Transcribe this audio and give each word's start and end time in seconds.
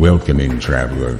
Welcoming 0.00 0.58
traveler. 0.58 1.18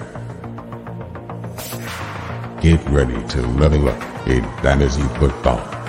Get 2.63 2.83
ready 2.89 3.23
to 3.29 3.47
level 3.59 3.91
up 3.91 4.27
in 4.27 4.43
fantasy 4.63 5.03
football. 5.19 5.80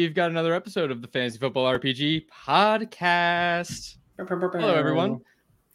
We've 0.00 0.14
got 0.14 0.30
another 0.30 0.54
episode 0.54 0.90
of 0.90 1.02
the 1.02 1.08
Fantasy 1.08 1.36
Football 1.36 1.66
RPG 1.78 2.24
podcast. 2.34 3.96
Hello, 4.16 4.74
everyone. 4.74 5.20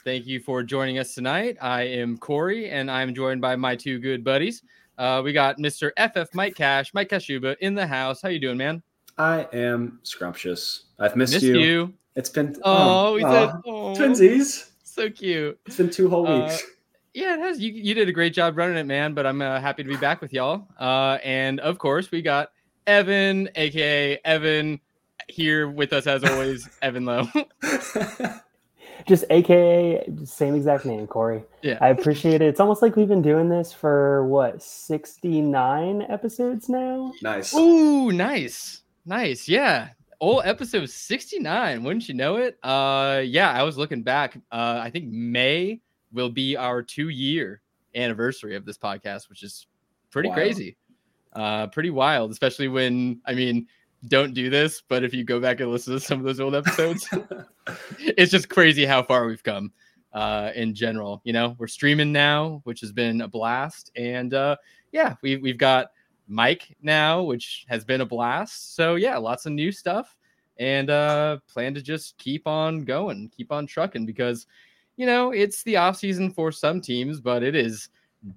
Thank 0.03 0.25
you 0.25 0.39
for 0.39 0.63
joining 0.63 0.97
us 0.97 1.13
tonight. 1.13 1.57
I 1.61 1.83
am 1.83 2.17
Corey, 2.17 2.71
and 2.71 2.89
I'm 2.89 3.13
joined 3.13 3.39
by 3.39 3.55
my 3.55 3.75
two 3.75 3.99
good 3.99 4.23
buddies. 4.23 4.63
Uh, 4.97 5.21
we 5.23 5.31
got 5.31 5.59
Mr. 5.59 5.91
FF 5.95 6.33
Mike 6.33 6.55
Cash, 6.55 6.91
Mike 6.95 7.09
Kashuba 7.09 7.55
in 7.59 7.75
the 7.75 7.85
house. 7.85 8.19
How 8.19 8.29
you 8.29 8.39
doing, 8.39 8.57
man? 8.57 8.81
I 9.19 9.47
am 9.53 9.99
scrumptious. 10.01 10.85
I've 10.97 11.15
missed, 11.15 11.33
Missed 11.33 11.45
you. 11.45 11.59
you. 11.59 11.93
It's 12.15 12.31
been 12.31 12.55
Oh, 12.63 13.13
we 13.13 13.21
said 13.21 13.29
aw, 13.49 13.61
oh, 13.67 13.93
twinsies. 13.95 14.71
so 14.83 15.07
cute. 15.07 15.59
It's 15.67 15.77
been 15.77 15.91
two 15.91 16.09
whole 16.09 16.25
Uh, 16.25 16.45
weeks. 16.45 16.63
Yeah, 17.13 17.35
it 17.35 17.41
has. 17.41 17.59
You, 17.59 17.71
you 17.71 17.93
did 17.93 18.09
a 18.09 18.11
great 18.11 18.33
job 18.33 18.57
running 18.57 18.77
it, 18.77 18.87
man. 18.87 19.13
But 19.13 19.27
I'm 19.27 19.43
uh, 19.43 19.59
happy 19.61 19.83
to 19.83 19.89
be 19.89 19.97
back 19.97 20.19
with 20.19 20.33
y'all. 20.33 20.67
Uh, 20.79 21.19
and 21.23 21.59
of 21.59 21.77
course, 21.77 22.09
we 22.09 22.23
got 22.23 22.49
Evan, 22.87 23.49
aka 23.55 24.19
Evan, 24.23 24.79
here 25.27 25.67
with 25.69 25.93
us 25.93 26.07
as 26.07 26.23
always. 26.23 26.69
Evan 26.81 27.05
Lowe. 27.05 27.27
just 29.07 29.25
AKA 29.29 30.07
same 30.23 30.55
exact 30.55 30.85
name, 30.85 31.07
Corey. 31.07 31.43
Yeah. 31.61 31.77
I 31.81 31.89
appreciate 31.89 32.41
it. 32.41 32.43
It's 32.43 32.59
almost 32.59 32.81
like 32.81 32.95
we've 32.95 33.07
been 33.07 33.21
doing 33.21 33.49
this 33.49 33.73
for 33.73 34.25
what 34.27 34.61
69 34.61 36.03
episodes 36.09 36.69
now. 36.69 37.13
nice. 37.21 37.53
Ooh, 37.55 38.11
nice, 38.11 38.83
nice. 39.05 39.47
Yeah, 39.47 39.89
old 40.19 40.43
episode 40.45 40.89
69. 40.89 41.83
Wouldn't 41.83 42.07
you 42.07 42.15
know 42.15 42.37
it? 42.37 42.57
Uh, 42.63 43.21
yeah. 43.25 43.51
I 43.51 43.63
was 43.63 43.77
looking 43.77 44.03
back. 44.03 44.37
Uh, 44.51 44.79
I 44.81 44.89
think 44.89 45.05
May 45.07 45.81
will 46.13 46.29
be 46.29 46.55
our 46.55 46.81
two-year 46.81 47.61
anniversary 47.95 48.55
of 48.55 48.65
this 48.65 48.77
podcast, 48.77 49.29
which 49.29 49.43
is 49.43 49.67
pretty 50.11 50.29
Wild. 50.29 50.37
crazy. 50.37 50.77
Uh, 51.35 51.67
pretty 51.67 51.89
wild, 51.89 52.31
especially 52.31 52.67
when 52.67 53.21
I 53.25 53.33
mean. 53.33 53.67
Don't 54.07 54.35
do 54.35 54.51
this, 54.51 54.83
but 54.87 55.03
if 55.03 55.15
you 55.15 55.23
go 55.23 55.39
back 55.39 55.61
and 55.61 55.71
listen 55.71 55.93
to 55.93 55.99
some 55.99 56.19
of 56.19 56.25
those 56.25 56.39
old 56.39 56.53
episodes, 56.53 57.09
it's 57.97 58.31
just 58.31 58.49
crazy 58.49 58.85
how 58.85 59.01
far 59.01 59.25
we've 59.25 59.41
come 59.41 59.71
uh 60.15 60.49
in 60.55 60.73
general 60.73 61.21
you 61.25 61.33
know 61.33 61.55
we're 61.59 61.67
streaming 61.67 62.11
now 62.11 62.61
which 62.63 62.79
has 62.79 62.91
been 62.91 63.21
a 63.21 63.27
blast 63.27 63.91
and 63.97 64.33
uh 64.33 64.55
yeah 64.93 65.13
we, 65.21 65.35
we've 65.35 65.57
got 65.57 65.91
mike 66.27 66.75
now 66.81 67.21
which 67.21 67.65
has 67.67 67.83
been 67.83 68.01
a 68.01 68.05
blast 68.05 68.75
so 68.75 68.95
yeah 68.95 69.17
lots 69.17 69.45
of 69.45 69.51
new 69.51 69.71
stuff 69.73 70.15
and 70.57 70.89
uh 70.89 71.37
plan 71.49 71.73
to 71.73 71.81
just 71.81 72.17
keep 72.17 72.47
on 72.47 72.85
going 72.85 73.29
keep 73.35 73.51
on 73.51 73.67
trucking 73.67 74.05
because 74.05 74.47
you 74.95 75.05
know 75.05 75.31
it's 75.31 75.63
the 75.63 75.75
off 75.75 75.97
season 75.97 76.31
for 76.31 76.49
some 76.49 76.79
teams 76.79 77.19
but 77.19 77.43
it 77.43 77.53
is 77.53 77.89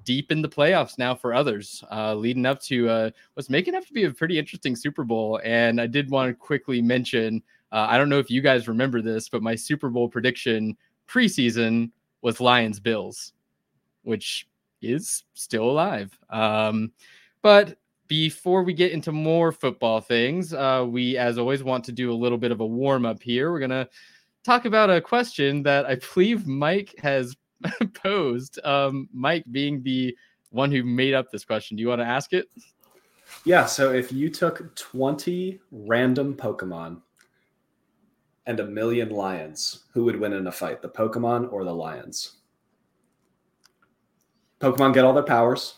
deep 0.05 0.31
in 0.31 0.43
the 0.43 0.49
playoffs 0.49 0.99
now 0.99 1.15
for 1.15 1.33
others 1.33 1.83
uh 1.91 2.15
leading 2.15 2.45
up 2.45 2.61
to 2.61 2.89
uh 2.91 3.11
what's 3.35 3.49
making 3.49 3.75
up 3.75 3.87
to 3.87 3.93
be 3.93 4.05
a 4.05 4.11
pretty 4.11 4.39
interesting 4.39 4.77
super 4.77 5.03
bowl 5.03 5.41
and 5.45 5.81
i 5.81 5.87
did 5.87 6.11
want 6.11 6.29
to 6.29 6.35
quickly 6.35 6.83
mention 6.83 7.43
uh, 7.71 7.87
I 7.89 7.99
don't 7.99 8.09
know 8.09 8.19
if 8.19 8.31
you 8.31 8.41
guys 8.41 8.69
remember 8.69 9.03
this, 9.03 9.29
but 9.29 9.43
my 9.43 9.55
Super 9.55 9.91
Bowl 9.91 10.09
prediction 10.09 10.77
preseason 11.07 11.91
was 12.23 12.41
Lions 12.41 12.81
Bills, 12.81 13.33
which 14.03 14.49
is 14.81 15.25
still 15.35 15.71
alive. 15.71 16.19
Um, 16.31 16.93
but 17.43 17.77
before 18.07 18.63
we 18.63 18.73
get 18.73 18.93
into 18.93 19.13
more 19.13 19.53
football 19.53 20.01
things, 20.01 20.55
uh, 20.55 20.87
we, 20.89 21.19
as 21.19 21.37
always, 21.37 21.63
want 21.63 21.85
to 21.85 21.93
do 21.93 22.11
a 22.11 22.15
little 22.15 22.39
bit 22.39 22.53
of 22.53 22.61
a 22.61 22.67
warm 22.67 23.05
up 23.05 23.23
here. 23.23 23.53
We're 23.53 23.59
going 23.59 23.71
to 23.71 23.89
talk 24.45 24.65
about 24.65 24.89
a 24.89 25.01
question 25.01 25.63
that 25.65 25.85
I 25.85 25.97
believe 26.15 26.47
Mike 26.47 26.95
has 27.01 27.37
posed. 27.95 28.59
Um, 28.65 29.09
Mike 29.13 29.45
being 29.51 29.83
the 29.83 30.17
one 30.51 30.71
who 30.71 30.83
made 30.83 31.15
up 31.15 31.31
this 31.31 31.45
question. 31.45 31.77
Do 31.77 31.83
you 31.83 31.89
want 31.89 32.01
to 32.01 32.07
ask 32.07 32.33
it? 32.33 32.49
yeah. 33.45 33.67
So 33.67 33.93
if 33.93 34.13
you 34.13 34.31
took 34.31 34.75
20 34.77 35.61
random 35.71 36.35
Pokemon 36.35 37.01
and 38.47 38.61
a 38.61 38.67
million 38.67 39.11
lions, 39.11 39.85
who 39.93 40.05
would 40.05 40.19
win 40.19 40.33
in 40.33 40.47
a 40.47 40.53
fight, 40.53 40.83
the 40.83 40.89
Pokemon 40.89 41.53
or 41.53 41.65
the 41.65 41.75
lions? 41.75 42.37
Pokemon 44.61 44.95
get 44.95 45.05
all 45.05 45.13
their 45.13 45.23
powers. 45.23 45.75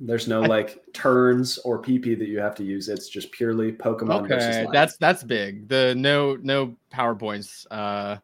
There's 0.00 0.28
no 0.28 0.40
like 0.40 0.82
turns 0.92 1.58
or 1.58 1.80
PP 1.80 2.18
that 2.18 2.28
you 2.28 2.38
have 2.38 2.54
to 2.56 2.64
use. 2.64 2.88
It's 2.88 3.08
just 3.08 3.30
purely 3.32 3.72
Pokemon 3.72 4.24
Okay, 4.24 4.66
that's 4.72 4.96
that's 4.96 5.22
big. 5.22 5.68
The 5.68 5.94
no 5.96 6.36
no 6.42 6.76
powerpoints. 6.92 7.66
Uh, 7.70 8.16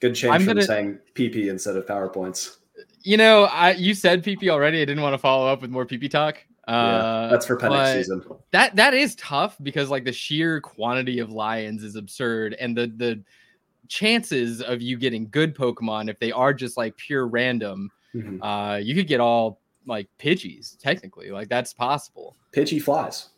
good 0.00 0.14
change 0.14 0.34
I'm 0.34 0.40
from 0.42 0.54
gonna- 0.54 0.62
saying 0.66 0.98
PP 1.14 1.48
instead 1.48 1.76
of 1.76 1.86
PowerPoints. 1.86 2.56
you 3.02 3.16
know, 3.16 3.44
I 3.44 3.72
you 3.72 3.94
said 3.94 4.22
PP 4.24 4.48
already. 4.50 4.82
I 4.82 4.84
didn't 4.84 5.02
want 5.02 5.14
to 5.14 5.18
follow 5.18 5.46
up 5.46 5.62
with 5.62 5.70
more 5.70 5.86
PP 5.86 6.10
talk. 6.10 6.38
yeah, 6.68 6.74
Uh, 6.74 7.28
that's 7.30 7.46
for 7.46 7.56
Penix 7.56 7.94
season. 7.94 8.22
That 8.50 8.74
that 8.76 8.92
is 8.94 9.14
tough 9.16 9.56
because 9.62 9.88
like 9.90 10.04
the 10.04 10.12
sheer 10.12 10.60
quantity 10.60 11.20
of 11.20 11.30
lions 11.30 11.82
is 11.84 11.94
absurd, 11.96 12.54
and 12.54 12.76
the 12.76 12.88
the 12.96 13.22
chances 13.88 14.60
of 14.62 14.82
you 14.82 14.96
getting 14.96 15.28
good 15.30 15.54
Pokemon 15.54 16.10
if 16.10 16.18
they 16.18 16.32
are 16.32 16.52
just 16.52 16.76
like 16.76 16.96
pure 16.96 17.28
random, 17.28 17.90
Mhm. 18.14 18.38
uh, 18.42 18.78
you 18.78 18.94
could 18.96 19.06
get 19.06 19.20
all 19.20 19.60
like 19.86 20.08
Pidgeys 20.18 20.76
technically. 20.80 21.30
Like 21.30 21.48
that's 21.48 21.72
possible. 21.72 22.34
Pidgey 22.52 22.82
flies. 22.82 23.28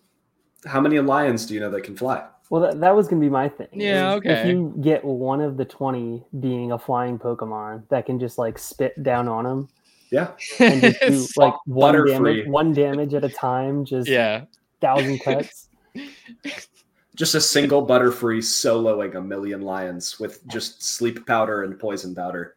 How 0.65 0.81
many 0.81 0.99
lions 0.99 1.45
do 1.45 1.53
you 1.55 1.61
know 1.61 1.71
that 1.71 1.83
can 1.83 1.95
fly? 1.97 2.25
Well, 2.51 2.63
that, 2.63 2.81
that 2.81 2.97
was 2.97 3.09
going 3.09 3.21
to 3.21 3.27
be 3.27 3.31
my 3.31 3.49
thing. 3.49 3.69
Yeah, 3.73 4.15
okay. 4.15 4.41
If 4.41 4.47
you 4.47 4.75
get 4.81 5.05
one 5.05 5.41
of 5.41 5.57
the 5.57 5.65
20 5.65 6.25
being 6.41 6.73
a 6.73 6.79
flying 6.79 7.19
Pokemon 7.19 7.89
that 7.89 8.07
can 8.07 8.19
just 8.19 8.39
like 8.39 8.59
spit 8.59 9.03
down 9.03 9.29
on 9.29 9.45
them 9.45 9.69
Yeah, 10.11 10.33
and 10.59 10.81
just 10.81 11.01
do 11.01 11.27
like 11.37 11.55
one 11.67 11.95
Butterfree. 11.95 12.09
damage, 12.09 12.47
one 12.47 12.73
damage 12.73 13.15
at 13.15 13.25
a 13.25 13.29
time, 13.29 13.85
just 13.85 14.09
yeah. 14.09 14.45
thousand 14.81 15.19
cuts. 15.21 15.69
just 17.17 17.35
a 17.35 17.41
single 17.41 17.87
Butterfree 17.87 18.39
soloing 18.39 19.17
a 19.17 19.21
million 19.21 19.61
lions 19.61 20.19
with 20.19 20.47
just 20.47 20.83
sleep 20.83 21.27
powder 21.27 21.65
and 21.65 21.79
poison 21.79 22.15
powder. 22.15 22.55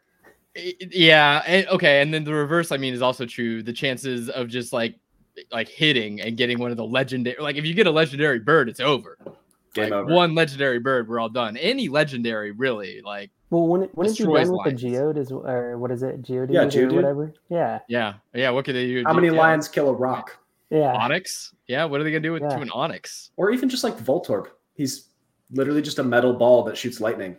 Yeah 0.55 1.41
and, 1.47 1.65
okay 1.67 2.01
and 2.01 2.13
then 2.13 2.25
the 2.25 2.33
reverse 2.33 2.73
i 2.73 2.77
mean 2.77 2.93
is 2.93 3.01
also 3.01 3.25
true 3.25 3.63
the 3.63 3.71
chances 3.71 4.29
of 4.29 4.49
just 4.49 4.73
like 4.73 4.99
like 5.49 5.69
hitting 5.69 6.19
and 6.19 6.35
getting 6.35 6.59
one 6.59 6.71
of 6.71 6.77
the 6.77 6.83
legendary 6.83 7.41
like 7.41 7.55
if 7.55 7.65
you 7.65 7.73
get 7.73 7.87
a 7.87 7.91
legendary 7.91 8.39
bird 8.39 8.67
it's 8.67 8.81
over 8.81 9.17
Game 9.73 9.85
Like, 9.85 9.93
over. 9.93 10.13
one 10.13 10.35
legendary 10.35 10.79
bird 10.79 11.07
we're 11.07 11.19
all 11.19 11.29
done 11.29 11.55
any 11.57 11.87
legendary 11.87 12.51
really 12.51 13.01
like 13.05 13.31
Well, 13.49 13.67
when 13.67 13.83
it, 13.83 13.91
when 13.93 14.07
it's 14.07 14.17
Destroys 14.17 14.47
done 14.47 14.57
with 14.57 14.65
lions. 14.65 14.81
the 14.81 14.87
Geode 14.89 15.17
is 15.17 15.31
or 15.31 15.77
what 15.77 15.91
is 15.91 16.03
it? 16.03 16.21
Geode 16.21 16.49
Yeah, 16.51 16.63
or 16.63 16.93
whatever. 16.95 17.33
Yeah, 17.49 17.79
yeah 17.87 18.15
yeah 18.33 18.49
what 18.49 18.65
could 18.65 18.75
they 18.75 18.87
do 18.87 19.03
How 19.05 19.13
many 19.13 19.27
Yeah. 19.27 19.33
lions 19.39 19.67
kill 19.67 19.87
a 19.89 19.93
rock? 19.93 20.37
yeah. 20.69 20.93
Onix 20.95 21.53
yeah 21.67 21.85
what 21.85 22.01
are 22.01 22.03
they 22.03 22.11
gonna 22.11 22.19
do 22.21 22.33
with 22.33 22.41
Yeah. 22.43 22.49
to 22.55 22.61
an 22.61 22.69
Onix 22.69 23.29
Or 23.37 23.51
even 23.51 23.69
just 23.69 23.83
like 23.83 23.97
Voltorb. 23.97 24.47
He's 24.73 25.07
literally 25.51 25.81
just 25.81 25.99
a 25.99 26.03
metal 26.03 26.33
ball 26.33 26.63
that 26.63 26.77
shoots 26.77 26.99
lightning. 27.01 27.37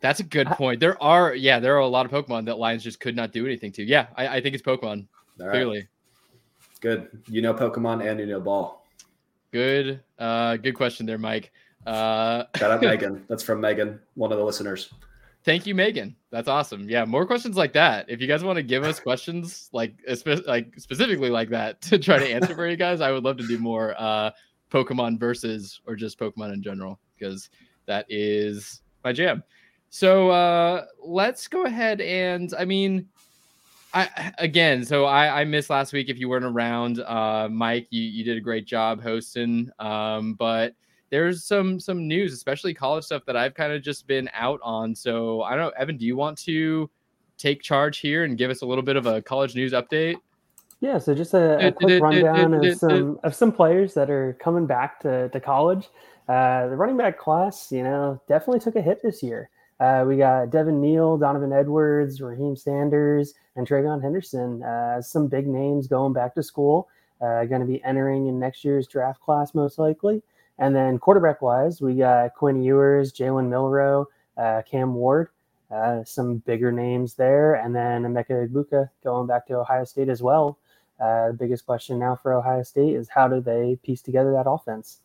that's 0.00 0.20
a 0.20 0.24
good 0.24 0.46
I- 0.46 0.54
point 0.54 0.80
there 0.80 1.02
are 1.02 1.34
yeah 1.34 1.58
there 1.60 1.74
are 1.76 1.80
a 1.80 1.86
lot 1.86 2.04
of 2.06 2.12
pokemon 2.12 2.46
that 2.46 2.58
lions 2.58 2.82
just 2.82 3.00
could 3.00 3.14
not 3.16 3.32
do 3.32 3.44
anything 3.46 3.70
to 3.72 3.84
yeah 3.84 4.06
i, 4.16 4.36
I 4.36 4.40
think 4.40 4.54
it's 4.54 4.62
pokemon 4.62 5.06
All 5.40 5.46
right. 5.46 5.52
clearly 5.52 5.88
Good. 6.80 7.08
You 7.28 7.42
know 7.42 7.52
Pokemon 7.52 8.08
and 8.10 8.18
you 8.20 8.24
know 8.24 8.40
ball. 8.40 8.79
Good 9.52 10.00
uh 10.18 10.56
good 10.56 10.74
question 10.74 11.06
there 11.06 11.18
mike 11.18 11.50
uh 11.86 12.44
Shout 12.56 12.70
out 12.70 12.80
Megan. 12.82 13.24
That's 13.28 13.42
from 13.42 13.60
Megan, 13.60 13.98
one 14.14 14.32
of 14.32 14.38
the 14.38 14.44
listeners. 14.44 14.92
Thank 15.42 15.66
you, 15.66 15.74
Megan. 15.74 16.14
That's 16.30 16.48
awesome. 16.48 16.88
Yeah, 16.88 17.06
more 17.06 17.24
questions 17.24 17.56
like 17.56 17.72
that. 17.72 18.04
If 18.10 18.20
you 18.20 18.26
guys 18.26 18.44
want 18.44 18.56
to 18.56 18.62
give 18.62 18.84
us 18.84 19.00
questions 19.00 19.70
like 19.72 19.94
like 20.46 20.74
specifically 20.78 21.30
like 21.30 21.48
that 21.50 21.80
to 21.82 21.98
try 21.98 22.18
to 22.18 22.28
answer 22.28 22.54
for 22.54 22.68
you 22.68 22.76
guys, 22.76 23.00
I 23.00 23.10
would 23.10 23.24
love 23.24 23.38
to 23.38 23.46
do 23.46 23.58
more 23.58 23.94
uh 23.98 24.30
Pokemon 24.70 25.18
versus 25.18 25.80
or 25.86 25.96
just 25.96 26.18
Pokemon 26.18 26.52
in 26.52 26.62
general 26.62 27.00
because 27.18 27.48
that 27.86 28.04
is 28.08 28.82
my 29.02 29.12
jam. 29.12 29.42
So 29.88 30.30
uh 30.30 30.84
let's 31.02 31.48
go 31.48 31.64
ahead 31.64 32.02
and 32.02 32.52
I 32.58 32.66
mean 32.66 33.08
I 33.92 34.32
again, 34.38 34.84
so 34.84 35.04
I 35.04 35.40
I 35.40 35.44
missed 35.44 35.70
last 35.70 35.92
week 35.92 36.08
if 36.08 36.18
you 36.18 36.28
weren't 36.28 36.44
around. 36.44 37.00
Uh 37.00 37.48
Mike, 37.50 37.86
you 37.90 38.02
you 38.02 38.24
did 38.24 38.36
a 38.36 38.40
great 38.40 38.66
job 38.66 39.02
hosting. 39.02 39.70
Um 39.78 40.34
but 40.34 40.74
there's 41.10 41.44
some 41.44 41.80
some 41.80 42.06
news, 42.06 42.32
especially 42.32 42.72
college 42.72 43.04
stuff 43.04 43.24
that 43.26 43.36
I've 43.36 43.54
kind 43.54 43.72
of 43.72 43.82
just 43.82 44.06
been 44.06 44.30
out 44.32 44.60
on. 44.62 44.94
So 44.94 45.42
I 45.42 45.56
don't 45.56 45.66
know, 45.66 45.72
Evan, 45.76 45.96
do 45.96 46.06
you 46.06 46.16
want 46.16 46.38
to 46.38 46.88
take 47.36 47.62
charge 47.62 47.98
here 47.98 48.24
and 48.24 48.38
give 48.38 48.50
us 48.50 48.62
a 48.62 48.66
little 48.66 48.84
bit 48.84 48.96
of 48.96 49.06
a 49.06 49.20
college 49.22 49.54
news 49.54 49.72
update? 49.72 50.16
Yeah, 50.80 50.98
so 50.98 51.14
just 51.14 51.34
a, 51.34 51.66
a 51.66 51.72
quick 51.72 52.02
rundown 52.02 52.54
of 52.54 52.76
some 52.78 53.18
of 53.22 53.34
some 53.34 53.52
players 53.52 53.92
that 53.94 54.08
are 54.08 54.36
coming 54.40 54.66
back 54.66 55.00
to, 55.00 55.28
to 55.28 55.40
college. 55.40 55.88
Uh, 56.28 56.68
the 56.68 56.76
running 56.76 56.96
back 56.96 57.18
class, 57.18 57.70
you 57.72 57.82
know, 57.82 58.20
definitely 58.28 58.60
took 58.60 58.76
a 58.76 58.80
hit 58.80 59.02
this 59.02 59.22
year. 59.22 59.50
Uh, 59.80 60.04
we 60.06 60.18
got 60.18 60.50
Devin 60.50 60.78
Neal, 60.78 61.16
Donovan 61.16 61.54
Edwards, 61.54 62.20
Raheim 62.20 62.56
Sanders, 62.56 63.32
and 63.56 63.66
TreVeyon 63.66 64.02
Henderson. 64.02 64.62
Uh, 64.62 65.00
some 65.00 65.26
big 65.26 65.46
names 65.46 65.86
going 65.88 66.12
back 66.12 66.34
to 66.34 66.42
school, 66.42 66.88
uh, 67.22 67.46
going 67.46 67.62
to 67.62 67.66
be 67.66 67.82
entering 67.82 68.26
in 68.26 68.38
next 68.38 68.62
year's 68.62 68.86
draft 68.86 69.20
class 69.22 69.54
most 69.54 69.78
likely. 69.78 70.22
And 70.58 70.76
then 70.76 70.98
quarterback 70.98 71.40
wise, 71.40 71.80
we 71.80 71.94
got 71.94 72.34
Quinn 72.34 72.62
Ewers, 72.62 73.14
Jalen 73.14 73.48
Milroe, 73.48 74.06
uh, 74.36 74.60
Cam 74.70 74.92
Ward, 74.94 75.30
uh, 75.70 76.04
some 76.04 76.36
bigger 76.38 76.70
names 76.70 77.14
there, 77.14 77.54
and 77.54 77.74
then 77.74 78.02
Emeka 78.02 78.48
Egbuka 78.48 78.90
going 79.02 79.26
back 79.26 79.46
to 79.46 79.54
Ohio 79.54 79.84
State 79.84 80.10
as 80.10 80.22
well. 80.22 80.58
Uh, 81.00 81.28
the 81.28 81.34
biggest 81.34 81.64
question 81.64 81.98
now 81.98 82.14
for 82.14 82.34
Ohio 82.34 82.62
State 82.62 82.94
is 82.94 83.08
how 83.08 83.26
do 83.26 83.40
they 83.40 83.78
piece 83.82 84.02
together 84.02 84.32
that 84.32 84.46
offense? 84.46 85.00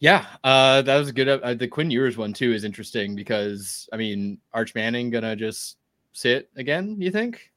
Yeah, 0.00 0.26
uh, 0.42 0.80
that 0.82 0.96
was 0.96 1.10
a 1.10 1.12
good. 1.12 1.28
Uh, 1.28 1.54
the 1.54 1.68
Quinn 1.68 1.90
Ewers 1.90 2.16
one 2.16 2.32
too 2.32 2.52
is 2.52 2.64
interesting 2.64 3.14
because 3.14 3.88
I 3.92 3.96
mean, 3.96 4.38
Arch 4.54 4.74
Manning 4.74 5.10
gonna 5.10 5.36
just 5.36 5.76
sit 6.12 6.48
again? 6.56 6.96
You 6.98 7.10
think? 7.10 7.50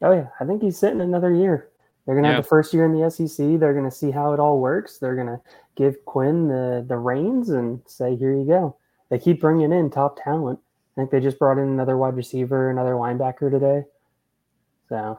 Oh 0.00 0.12
yeah, 0.12 0.28
I 0.40 0.44
think 0.44 0.62
he's 0.62 0.78
sitting 0.78 1.00
another 1.00 1.34
year. 1.34 1.70
They're 2.06 2.14
gonna 2.14 2.28
yeah. 2.28 2.34
have 2.36 2.44
the 2.44 2.48
first 2.48 2.72
year 2.72 2.84
in 2.84 2.98
the 2.98 3.10
SEC. 3.10 3.58
They're 3.58 3.74
gonna 3.74 3.90
see 3.90 4.12
how 4.12 4.32
it 4.32 4.38
all 4.38 4.60
works. 4.60 4.98
They're 4.98 5.16
gonna 5.16 5.40
give 5.74 6.04
Quinn 6.04 6.46
the 6.46 6.84
the 6.86 6.96
reins 6.96 7.50
and 7.50 7.80
say, 7.86 8.14
"Here 8.14 8.32
you 8.32 8.46
go." 8.46 8.76
They 9.10 9.18
keep 9.18 9.40
bringing 9.40 9.72
in 9.72 9.90
top 9.90 10.22
talent. 10.22 10.60
I 10.96 11.00
think 11.00 11.10
they 11.10 11.20
just 11.20 11.38
brought 11.38 11.58
in 11.58 11.68
another 11.68 11.96
wide 11.96 12.14
receiver, 12.14 12.70
another 12.70 12.92
linebacker 12.92 13.50
today. 13.50 13.84
So 14.88 15.18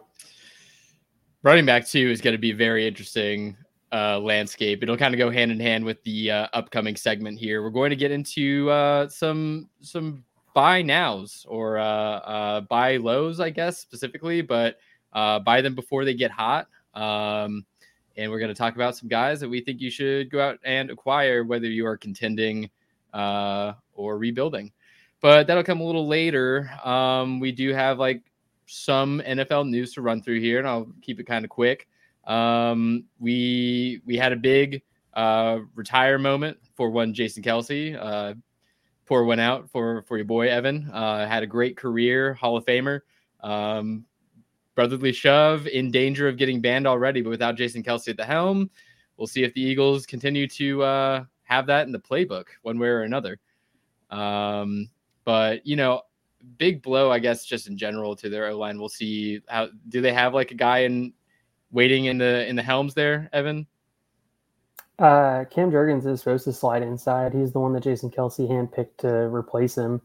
running 1.44 1.66
back 1.66 1.88
two 1.88 2.10
is 2.10 2.22
going 2.22 2.34
to 2.34 2.40
be 2.40 2.52
very 2.52 2.88
interesting 2.88 3.58
uh, 3.92 4.20
landscape. 4.20 4.84
It'll 4.84 4.98
kind 4.98 5.14
of 5.14 5.18
go 5.18 5.30
hand 5.30 5.52
in 5.52 5.60
hand 5.60 5.84
with 5.84 6.04
the 6.04 6.32
uh, 6.32 6.48
upcoming 6.54 6.96
segment 6.96 7.40
here. 7.40 7.64
We're 7.64 7.70
going 7.70 7.90
to 7.90 7.96
get 7.96 8.12
into 8.12 8.70
uh, 8.70 9.10
some 9.10 9.70
some 9.82 10.24
buy 10.54 10.82
nows 10.82 11.46
or 11.48 11.78
uh, 11.78 11.84
uh, 11.84 12.62
buy 12.62 12.98
lows, 12.98 13.40
I 13.40 13.50
guess 13.50 13.78
specifically, 13.78 14.42
but 14.42 14.78
uh, 15.14 15.40
buy 15.40 15.62
them 15.62 15.76
before 15.76 16.06
they 16.06 16.14
get 16.14 16.32
hot. 16.32 16.68
Um, 16.94 17.66
and 18.18 18.30
we're 18.30 18.40
going 18.40 18.54
to 18.54 18.58
talk 18.58 18.76
about 18.76 18.98
some 18.98 19.08
guys 19.08 19.40
that 19.40 19.50
we 19.50 19.62
think 19.62 19.80
you 19.80 19.90
should 19.90 20.30
go 20.30 20.42
out 20.42 20.60
and 20.64 20.90
acquire, 20.90 21.44
whether 21.44 21.68
you 21.68 21.86
are 21.86 21.98
contending 21.98 22.70
uh, 23.14 23.74
or 23.94 24.18
rebuilding. 24.18 24.72
But 25.22 25.48
that'll 25.48 25.64
come 25.64 25.82
a 25.82 25.86
little 25.86 26.08
later. 26.08 26.70
Um, 26.84 27.40
we 27.40 27.52
do 27.52 27.74
have 27.74 28.00
like 28.00 28.22
some 28.66 29.22
NFL 29.26 29.70
news 29.70 29.94
to 29.94 30.02
run 30.02 30.22
through 30.22 30.40
here, 30.40 30.60
and 30.60 30.68
I'll 30.68 30.92
keep 31.02 31.20
it 31.20 31.26
kind 31.26 31.44
of 31.44 31.50
quick. 31.50 31.88
Um, 32.30 33.06
we 33.20 34.02
we 34.06 34.16
had 34.16 34.32
a 34.32 34.38
big 34.38 34.84
uh, 35.14 35.60
retire 35.76 36.20
moment 36.20 36.58
for 36.76 36.90
one 36.90 37.14
Jason 37.14 37.44
Kelce. 37.44 37.98
Uh, 38.00 38.36
pour 39.06 39.26
one 39.26 39.40
out 39.40 39.70
for 39.70 40.04
for 40.04 40.18
your 40.18 40.26
boy 40.26 40.50
Evan. 40.50 40.90
Uh, 40.92 41.28
had 41.28 41.44
a 41.44 41.48
great 41.48 41.76
career, 41.76 42.36
Hall 42.36 42.56
of 42.56 42.66
Famer. 42.66 43.02
Um, 43.42 44.06
brotherly 44.76 45.12
shove 45.12 45.68
in 45.68 45.92
danger 45.92 46.30
of 46.30 46.38
getting 46.38 46.62
banned 46.62 46.88
already, 46.88 47.22
but 47.22 47.32
without 47.32 47.56
Jason 47.56 47.84
Kelce 47.84 48.10
at 48.10 48.18
the 48.18 48.26
helm, 48.26 48.70
we'll 49.18 49.28
see 49.28 49.44
if 49.44 49.54
the 49.54 49.62
Eagles 49.62 50.06
continue 50.06 50.48
to 50.48 50.84
uh, 50.84 51.24
have 51.44 51.66
that 51.66 51.88
in 51.88 51.92
the 51.92 52.00
playbook 52.00 52.46
one 52.62 52.78
way 52.78 52.88
or 52.88 53.02
another. 53.02 53.40
Um, 54.12 54.90
but 55.26 55.66
you 55.66 55.76
know, 55.76 56.04
big 56.58 56.84
blow, 56.84 57.12
I 57.12 57.18
guess, 57.18 57.46
just 57.46 57.68
in 57.68 57.78
general 57.78 58.16
to 58.18 58.30
their 58.30 58.48
O 58.50 58.58
line. 58.60 58.80
We'll 58.80 58.90
see 58.90 59.42
how 59.48 59.70
do 59.90 60.02
they 60.02 60.14
have 60.14 60.36
like 60.36 60.52
a 60.52 60.56
guy 60.56 60.80
in 60.80 61.14
waiting 61.72 62.06
in 62.06 62.18
the 62.18 62.48
in 62.48 62.56
the 62.56 62.64
helms 62.64 62.94
there, 62.94 63.30
Evan. 63.34 63.68
Uh, 65.00 65.46
Cam 65.46 65.72
Jurgens 65.72 66.06
is 66.06 66.20
supposed 66.20 66.44
to 66.44 66.52
slide 66.52 66.84
inside. 66.84 67.34
He's 67.34 67.54
the 67.54 67.60
one 67.60 67.72
that 67.74 67.84
Jason 67.84 68.12
Kelce 68.12 68.50
handpicked 68.50 68.98
to 68.98 69.34
replace 69.34 69.78
him. 69.78 70.02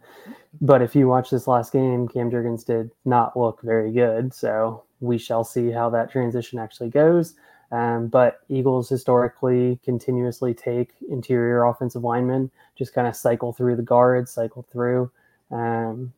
But 0.61 0.83
if 0.83 0.95
you 0.95 1.09
watch 1.09 1.31
this 1.31 1.49
last 1.49 1.73
game, 1.73 2.07
Cam 2.07 2.31
Jurgens 2.31 2.65
did 2.65 2.93
not 3.05 3.37
look 3.37 3.61
very 3.63 3.91
good. 3.91 4.33
So 4.33 4.85
we 5.01 5.19
shall 5.19 5.43
see 5.43 5.73
how 5.73 5.91
that 5.91 6.13
transition 6.13 6.61
actually 6.61 6.91
goes. 6.91 7.35
Um, 7.73 8.07
but 8.07 8.41
Eagles 8.49 8.89
historically 8.89 9.81
continuously 9.85 10.55
take 10.55 10.91
interior 11.09 11.65
offensive 11.65 12.05
linemen, 12.05 12.53
just 12.77 12.95
kind 12.95 13.09
of 13.09 13.17
cycle 13.17 13.53
through 13.53 13.75
the 13.75 13.83
guards, 13.83 14.31
cycle 14.31 14.65
through 14.71 15.11
um, 15.51 16.13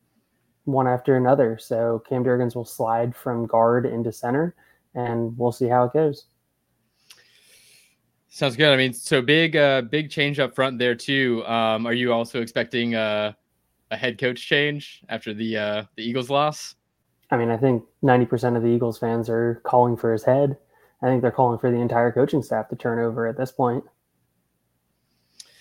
one 0.67 0.87
after 0.87 1.17
another. 1.17 1.57
So 1.59 2.03
Cam 2.07 2.25
Jurgens 2.25 2.55
will 2.55 2.67
slide 2.67 3.17
from 3.17 3.47
guard 3.47 3.87
into 3.87 4.13
center, 4.13 4.55
and 4.97 5.37
we'll 5.39 5.53
see 5.53 5.69
how 5.69 5.85
it 5.85 5.93
goes. 5.93 6.27
Sounds 8.29 8.57
good. 8.57 8.73
I 8.73 8.77
mean, 8.77 8.93
so 8.93 9.23
big, 9.23 9.57
uh, 9.57 9.83
big 9.83 10.11
change 10.11 10.39
up 10.41 10.55
front 10.55 10.79
there 10.79 10.95
too. 10.95 11.43
Um, 11.47 11.87
are 11.87 11.95
you 11.95 12.13
also 12.13 12.43
expecting 12.43 12.95
uh, 12.95 13.33
a 13.91 13.97
head 13.97 14.19
coach 14.19 14.47
change 14.47 15.03
after 15.09 15.33
the 15.33 15.57
uh, 15.57 15.85
the 15.97 16.03
Eagles 16.03 16.29
loss? 16.29 16.75
I 17.31 17.37
mean, 17.37 17.51
I 17.51 17.57
think 17.57 17.85
ninety 18.03 18.27
percent 18.27 18.57
of 18.57 18.63
the 18.63 18.69
Eagles 18.69 18.99
fans 18.99 19.31
are 19.31 19.63
calling 19.65 19.97
for 19.97 20.13
his 20.13 20.25
head. 20.25 20.59
I 21.03 21.07
think 21.07 21.23
they're 21.23 21.31
calling 21.31 21.59
for 21.59 21.71
the 21.71 21.79
entire 21.79 22.11
coaching 22.11 22.43
staff 22.43 22.69
to 22.69 22.77
turn 22.77 22.99
over 22.99 23.27
at 23.27 23.37
this 23.37 23.53
point. 23.53 23.85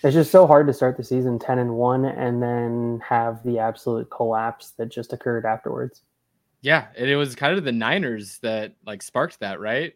It's 0.02 0.14
just 0.14 0.30
so 0.30 0.46
hard 0.46 0.66
to 0.66 0.72
start 0.72 0.96
the 0.96 1.04
season 1.04 1.38
10 1.38 1.58
and 1.58 1.74
1 1.74 2.04
and 2.04 2.42
then 2.42 3.00
have 3.04 3.42
the 3.42 3.58
absolute 3.58 4.10
collapse 4.10 4.70
that 4.72 4.90
just 4.90 5.12
occurred 5.12 5.44
afterwards. 5.44 6.02
Yeah, 6.60 6.86
and 6.96 7.08
it 7.08 7.16
was 7.16 7.34
kind 7.34 7.56
of 7.56 7.64
the 7.64 7.72
Niners 7.72 8.38
that 8.38 8.74
like 8.86 9.02
sparked 9.02 9.40
that, 9.40 9.60
right? 9.60 9.94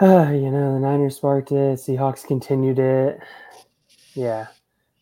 Uh, 0.00 0.30
you 0.32 0.50
know, 0.50 0.74
the 0.74 0.80
Niners 0.80 1.16
sparked 1.16 1.52
it, 1.52 1.78
Seahawks 1.78 2.26
continued 2.26 2.78
it. 2.78 3.18
Yeah. 4.14 4.46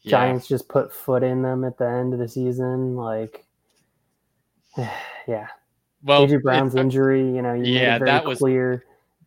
yeah. 0.03 0.11
Giants 0.11 0.49
just 0.49 0.69
put 0.69 0.93
foot 0.93 1.23
in 1.23 1.43
them 1.43 1.65
at 1.65 1.79
the 1.79 1.89
end 1.89 2.13
of 2.13 2.19
the 2.19 2.29
season 2.29 2.97
like 2.97 3.45
yeah 5.27 5.49
well, 6.05 6.27
AJ 6.27 6.43
Brown's 6.43 6.75
injury, 6.75 7.21
you 7.21 7.43
know, 7.43 7.55
you 7.55 7.73
yeah, 7.73 7.99
that 7.99 8.25
was 8.25 8.39
clear. 8.39 8.85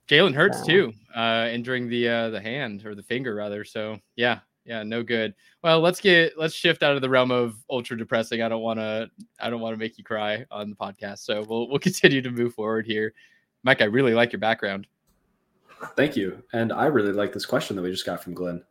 Jalen 0.08 0.36
Hurts 0.36 0.64
too, 0.64 0.94
uh, 1.16 1.48
injuring 1.52 1.88
the 1.88 2.08
uh, 2.08 2.30
the 2.30 2.42
hand 2.42 2.86
or 2.86 2.96
the 2.96 3.04
finger 3.04 3.34
rather. 3.34 3.64
So 3.64 4.00
yeah, 4.16 4.40
yeah, 4.66 4.84
no 4.84 5.04
good. 5.04 5.34
Well, 5.64 5.80
let's 5.80 6.02
get 6.02 6.38
let's 6.38 6.54
shift 6.54 6.84
out 6.84 6.96
of 6.96 7.02
the 7.02 7.10
realm 7.10 7.32
of 7.32 7.56
ultra 7.70 7.98
depressing. 7.98 8.42
I 8.42 8.50
don't 8.50 8.62
want 8.62 8.80
to 8.80 9.10
I 9.40 9.50
don't 9.50 9.62
want 9.62 9.74
to 9.74 9.78
make 9.78 9.98
you 9.98 10.04
cry 10.04 10.46
on 10.52 10.70
the 10.70 10.76
podcast. 10.76 11.20
So 11.20 11.46
we'll 11.48 11.70
we'll 11.70 11.80
continue 11.92 12.22
to 12.22 12.32
move 12.32 12.54
forward 12.54 12.86
here. 12.86 13.14
Mike, 13.64 13.82
I 13.82 13.86
really 13.86 14.14
like 14.14 14.32
your 14.32 14.40
background. 14.40 14.88
Thank 15.96 16.16
you, 16.16 16.42
and 16.54 16.72
I 16.72 16.86
really 16.86 17.12
like 17.12 17.34
this 17.34 17.46
question 17.46 17.76
that 17.76 17.82
we 17.82 17.92
just 17.92 18.06
got 18.06 18.24
from 18.24 18.34
Glenn. 18.34 18.64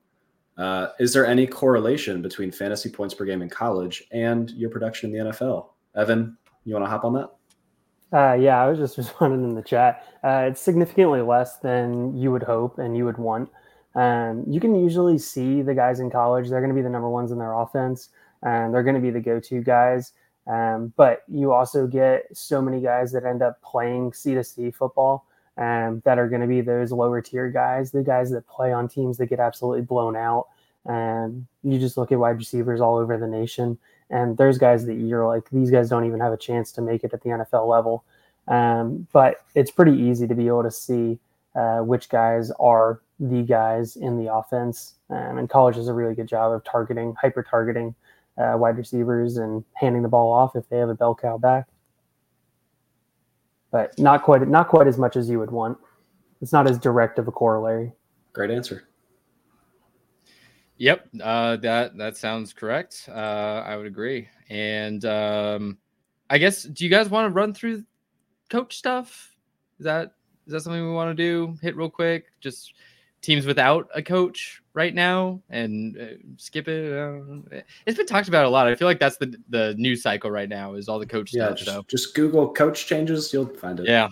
Uh, 0.56 0.88
is 0.98 1.12
there 1.12 1.26
any 1.26 1.46
correlation 1.46 2.22
between 2.22 2.50
fantasy 2.50 2.88
points 2.88 3.14
per 3.14 3.24
game 3.24 3.42
in 3.42 3.48
college 3.48 4.04
and 4.12 4.50
your 4.52 4.70
production 4.70 5.14
in 5.14 5.26
the 5.26 5.30
NFL? 5.32 5.70
Evan, 5.96 6.36
you 6.64 6.74
want 6.74 6.84
to 6.84 6.90
hop 6.90 7.04
on 7.04 7.12
that? 7.14 7.30
Uh, 8.12 8.34
yeah, 8.34 8.62
I 8.62 8.68
was 8.68 8.78
just 8.78 8.96
responding 8.98 9.42
in 9.44 9.54
the 9.54 9.62
chat. 9.62 10.06
Uh, 10.22 10.46
it's 10.48 10.60
significantly 10.60 11.20
less 11.20 11.58
than 11.58 12.16
you 12.16 12.30
would 12.30 12.42
hope 12.42 12.78
and 12.78 12.96
you 12.96 13.04
would 13.04 13.18
want. 13.18 13.50
Um, 13.94 14.44
you 14.48 14.60
can 14.60 14.74
usually 14.74 15.18
see 15.18 15.62
the 15.62 15.74
guys 15.74 16.00
in 16.00 16.10
college; 16.10 16.48
they're 16.48 16.60
going 16.60 16.70
to 16.70 16.74
be 16.74 16.82
the 16.82 16.90
number 16.90 17.08
ones 17.08 17.30
in 17.30 17.38
their 17.38 17.52
offense, 17.52 18.08
and 18.42 18.72
they're 18.72 18.82
going 18.82 18.96
to 18.96 19.00
be 19.00 19.10
the 19.10 19.20
go-to 19.20 19.60
guys. 19.62 20.12
Um, 20.46 20.92
but 20.96 21.22
you 21.28 21.52
also 21.52 21.86
get 21.86 22.26
so 22.32 22.60
many 22.60 22.80
guys 22.80 23.12
that 23.12 23.24
end 23.24 23.42
up 23.42 23.60
playing 23.62 24.12
C 24.12 24.34
to 24.34 24.44
C 24.44 24.70
football 24.70 25.26
um, 25.56 26.02
that 26.04 26.18
are 26.18 26.28
going 26.28 26.42
to 26.42 26.46
be 26.46 26.60
those 26.60 26.92
lower 26.92 27.20
tier 27.22 27.48
guys, 27.50 27.90
the 27.90 28.02
guys 28.02 28.30
that 28.30 28.46
play 28.46 28.72
on 28.72 28.88
teams 28.88 29.16
that 29.18 29.26
get 29.26 29.40
absolutely 29.40 29.82
blown 29.82 30.16
out. 30.16 30.48
And 30.84 31.46
you 31.62 31.78
just 31.78 31.96
look 31.96 32.12
at 32.12 32.18
wide 32.18 32.36
receivers 32.36 32.80
all 32.80 32.96
over 32.96 33.16
the 33.16 33.26
nation. 33.26 33.78
And 34.10 34.36
there's 34.36 34.58
guys 34.58 34.84
that 34.86 34.94
you're 34.94 35.26
like, 35.26 35.48
these 35.50 35.70
guys 35.70 35.88
don't 35.88 36.04
even 36.04 36.20
have 36.20 36.32
a 36.32 36.36
chance 36.36 36.72
to 36.72 36.82
make 36.82 37.04
it 37.04 37.14
at 37.14 37.22
the 37.22 37.30
NFL 37.30 37.68
level. 37.68 38.04
Um, 38.46 39.06
but 39.12 39.36
it's 39.54 39.70
pretty 39.70 39.98
easy 39.98 40.26
to 40.26 40.34
be 40.34 40.46
able 40.46 40.64
to 40.64 40.70
see 40.70 41.18
uh, 41.54 41.78
which 41.78 42.08
guys 42.08 42.50
are 42.58 43.00
the 43.20 43.42
guys 43.42 43.96
in 43.96 44.22
the 44.22 44.32
offense. 44.32 44.94
Um, 45.10 45.38
and 45.38 45.48
college 45.48 45.76
does 45.76 45.88
a 45.88 45.94
really 45.94 46.14
good 46.14 46.26
job 46.26 46.52
of 46.52 46.64
targeting, 46.64 47.14
hyper 47.20 47.42
targeting 47.42 47.94
uh, 48.36 48.54
wide 48.56 48.76
receivers 48.76 49.36
and 49.36 49.64
handing 49.74 50.02
the 50.02 50.08
ball 50.08 50.32
off 50.32 50.56
if 50.56 50.68
they 50.68 50.78
have 50.78 50.88
a 50.88 50.94
bell 50.94 51.14
cow 51.14 51.38
back. 51.38 51.68
But 53.70 53.98
not 53.98 54.22
quite, 54.22 54.46
not 54.48 54.68
quite 54.68 54.86
as 54.86 54.98
much 54.98 55.16
as 55.16 55.28
you 55.28 55.38
would 55.38 55.50
want. 55.50 55.78
It's 56.40 56.52
not 56.52 56.68
as 56.68 56.78
direct 56.78 57.18
of 57.18 57.28
a 57.28 57.32
corollary. 57.32 57.92
Great 58.32 58.50
answer. 58.50 58.88
Yep, 60.76 61.08
uh, 61.22 61.56
that 61.58 61.96
that 61.96 62.16
sounds 62.16 62.52
correct. 62.52 63.08
Uh, 63.08 63.62
I 63.64 63.76
would 63.76 63.86
agree. 63.86 64.28
And 64.50 65.04
um, 65.04 65.78
I 66.28 66.38
guess, 66.38 66.64
do 66.64 66.84
you 66.84 66.90
guys 66.90 67.08
want 67.08 67.30
to 67.30 67.32
run 67.32 67.54
through 67.54 67.84
coach 68.50 68.76
stuff? 68.76 69.36
Is 69.78 69.84
that 69.84 70.14
is 70.46 70.52
that 70.52 70.60
something 70.60 70.82
we 70.84 70.92
want 70.92 71.16
to 71.16 71.22
do? 71.22 71.56
Hit 71.62 71.76
real 71.76 71.90
quick, 71.90 72.26
just 72.40 72.74
teams 73.20 73.46
without 73.46 73.88
a 73.94 74.02
coach 74.02 74.62
right 74.74 74.94
now 74.94 75.40
and 75.48 75.96
uh, 75.98 76.04
skip 76.36 76.68
it. 76.68 76.92
Uh, 76.92 77.60
it's 77.86 77.96
been 77.96 78.06
talked 78.06 78.28
about 78.28 78.44
a 78.44 78.48
lot. 78.48 78.66
I 78.66 78.74
feel 78.74 78.86
like 78.88 79.00
that's 79.00 79.16
the 79.16 79.34
the 79.48 79.74
news 79.78 80.02
cycle 80.02 80.30
right 80.30 80.48
now 80.48 80.74
is 80.74 80.88
all 80.88 80.98
the 80.98 81.06
coach 81.06 81.32
Yeah, 81.32 81.46
stuff. 81.46 81.58
just, 81.58 81.70
so 81.70 81.84
just 81.88 82.14
Google 82.14 82.52
coach 82.52 82.86
changes, 82.86 83.32
you'll 83.32 83.46
find 83.46 83.80
it. 83.80 83.86
yeah, 83.88 84.10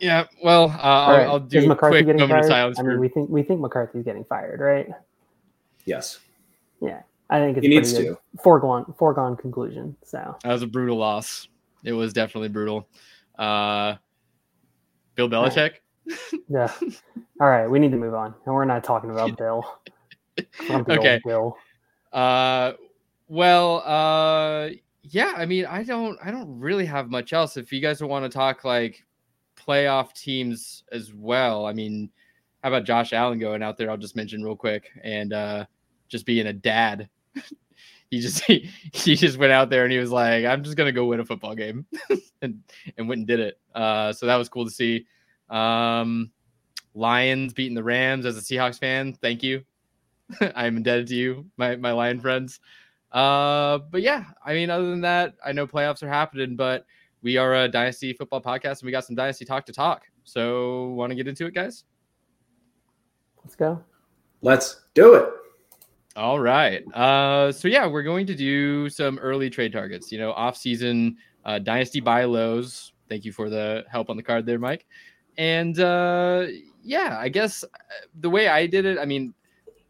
yeah. 0.00 0.24
Well, 0.42 0.64
uh, 0.70 0.76
I'll, 0.82 1.10
All 1.10 1.16
right. 1.18 1.26
I'll 1.28 1.40
do 1.40 1.58
Is 1.58 1.66
McCarthy 1.66 1.96
quick 1.98 2.06
getting 2.06 2.20
moment 2.20 2.40
of 2.40 2.44
fired? 2.46 2.50
silence 2.50 2.78
I 2.78 2.82
for. 2.82 2.88
mean, 2.88 3.00
we 3.00 3.08
think 3.08 3.30
we 3.30 3.42
think 3.42 3.60
McCarthy's 3.60 4.04
getting 4.04 4.24
fired, 4.24 4.60
right? 4.60 4.88
Yes. 5.84 6.18
Yeah, 6.80 7.02
I 7.28 7.38
think 7.40 7.58
it's 7.58 7.64
He 7.64 7.68
needs 7.68 7.92
pretty 7.92 8.08
to. 8.08 8.18
foregone 8.42 8.94
foregone 8.98 9.36
conclusion. 9.36 9.96
So 10.04 10.36
that 10.42 10.52
was 10.52 10.62
a 10.62 10.66
brutal 10.66 10.96
loss. 10.96 11.48
It 11.84 11.92
was 11.92 12.12
definitely 12.12 12.48
brutal. 12.48 12.88
Uh, 13.38 13.96
Bill. 15.28 15.44
Belichick. 15.44 15.72
yeah. 16.48 16.72
All 17.40 17.48
right, 17.48 17.68
we 17.68 17.78
need 17.78 17.90
to 17.90 17.96
move 17.96 18.14
on, 18.14 18.34
and 18.46 18.54
we're 18.54 18.64
not 18.64 18.84
talking 18.84 19.10
about 19.10 19.36
Bill. 19.36 19.64
Okay. 20.70 21.20
Bill. 21.22 21.54
Uh, 22.14 22.72
well, 23.28 23.82
uh, 23.84 24.70
yeah. 25.02 25.34
I 25.36 25.44
mean, 25.44 25.66
I 25.66 25.82
don't, 25.82 26.18
I 26.24 26.30
don't 26.30 26.58
really 26.58 26.86
have 26.86 27.10
much 27.10 27.34
else. 27.34 27.58
If 27.58 27.72
you 27.72 27.80
guys 27.80 28.02
want 28.02 28.24
to 28.24 28.30
talk 28.30 28.64
like 28.64 29.04
playoff 29.54 30.14
teams 30.14 30.84
as 30.92 31.12
well, 31.12 31.66
I 31.66 31.74
mean, 31.74 32.08
how 32.62 32.70
about 32.70 32.84
Josh 32.84 33.12
Allen 33.12 33.38
going 33.38 33.62
out 33.62 33.76
there? 33.76 33.90
I'll 33.90 33.98
just 33.98 34.16
mention 34.16 34.42
real 34.42 34.56
quick 34.56 34.90
and 35.02 35.34
uh, 35.34 35.66
just 36.08 36.24
being 36.24 36.46
a 36.46 36.54
dad. 36.54 37.10
he 38.10 38.20
just 38.20 38.42
he, 38.44 38.70
he 38.92 39.14
just 39.14 39.38
went 39.38 39.52
out 39.52 39.70
there 39.70 39.84
and 39.84 39.92
he 39.92 39.98
was 39.98 40.10
like, 40.10 40.44
I'm 40.44 40.62
just 40.62 40.76
gonna 40.76 40.92
go 40.92 41.06
win 41.06 41.20
a 41.20 41.24
football 41.24 41.54
game, 41.54 41.86
and 42.42 42.62
and 42.98 43.08
went 43.08 43.20
and 43.20 43.26
did 43.26 43.40
it. 43.40 43.58
Uh, 43.74 44.12
so 44.12 44.26
that 44.26 44.36
was 44.36 44.48
cool 44.48 44.64
to 44.64 44.70
see. 44.70 45.06
Um, 45.48 46.30
Lions 46.94 47.52
beating 47.52 47.74
the 47.74 47.82
Rams 47.82 48.26
as 48.26 48.36
a 48.36 48.40
Seahawks 48.40 48.78
fan. 48.78 49.14
Thank 49.14 49.42
you. 49.42 49.64
I'm 50.54 50.76
indebted 50.76 51.06
to 51.08 51.14
you, 51.14 51.46
my 51.56 51.76
my 51.76 51.92
Lion 51.92 52.20
friends. 52.20 52.60
Uh, 53.12 53.78
but 53.78 54.02
yeah, 54.02 54.24
I 54.44 54.54
mean, 54.54 54.70
other 54.70 54.88
than 54.88 55.00
that, 55.00 55.34
I 55.44 55.52
know 55.52 55.66
playoffs 55.66 56.02
are 56.02 56.08
happening, 56.08 56.56
but 56.56 56.86
we 57.22 57.36
are 57.36 57.54
a 57.54 57.68
dynasty 57.68 58.12
football 58.12 58.40
podcast 58.40 58.80
and 58.80 58.84
we 58.84 58.92
got 58.92 59.04
some 59.04 59.16
dynasty 59.16 59.44
talk 59.44 59.66
to 59.66 59.72
talk. 59.72 60.04
So, 60.24 60.88
want 60.90 61.10
to 61.10 61.16
get 61.16 61.26
into 61.26 61.46
it, 61.46 61.54
guys? 61.54 61.84
Let's 63.42 63.56
go. 63.56 63.82
Let's 64.42 64.82
do 64.94 65.14
it. 65.14 65.39
All 66.16 66.40
right. 66.40 66.82
Uh, 66.94 67.52
so 67.52 67.68
yeah, 67.68 67.86
we're 67.86 68.02
going 68.02 68.26
to 68.26 68.34
do 68.34 68.88
some 68.88 69.18
early 69.18 69.48
trade 69.48 69.72
targets. 69.72 70.10
You 70.10 70.18
know, 70.18 70.32
off-season 70.32 71.16
uh, 71.44 71.58
dynasty 71.60 72.00
buy 72.00 72.24
lows. 72.24 72.92
Thank 73.08 73.24
you 73.24 73.32
for 73.32 73.48
the 73.48 73.84
help 73.88 74.10
on 74.10 74.16
the 74.16 74.22
card 74.22 74.44
there, 74.44 74.58
Mike. 74.58 74.86
And 75.38 75.78
uh, 75.78 76.46
yeah, 76.82 77.16
I 77.18 77.28
guess 77.28 77.64
uh, 77.64 77.68
the 78.20 78.30
way 78.30 78.48
I 78.48 78.66
did 78.66 78.84
it, 78.86 78.98
I 78.98 79.04
mean, 79.04 79.34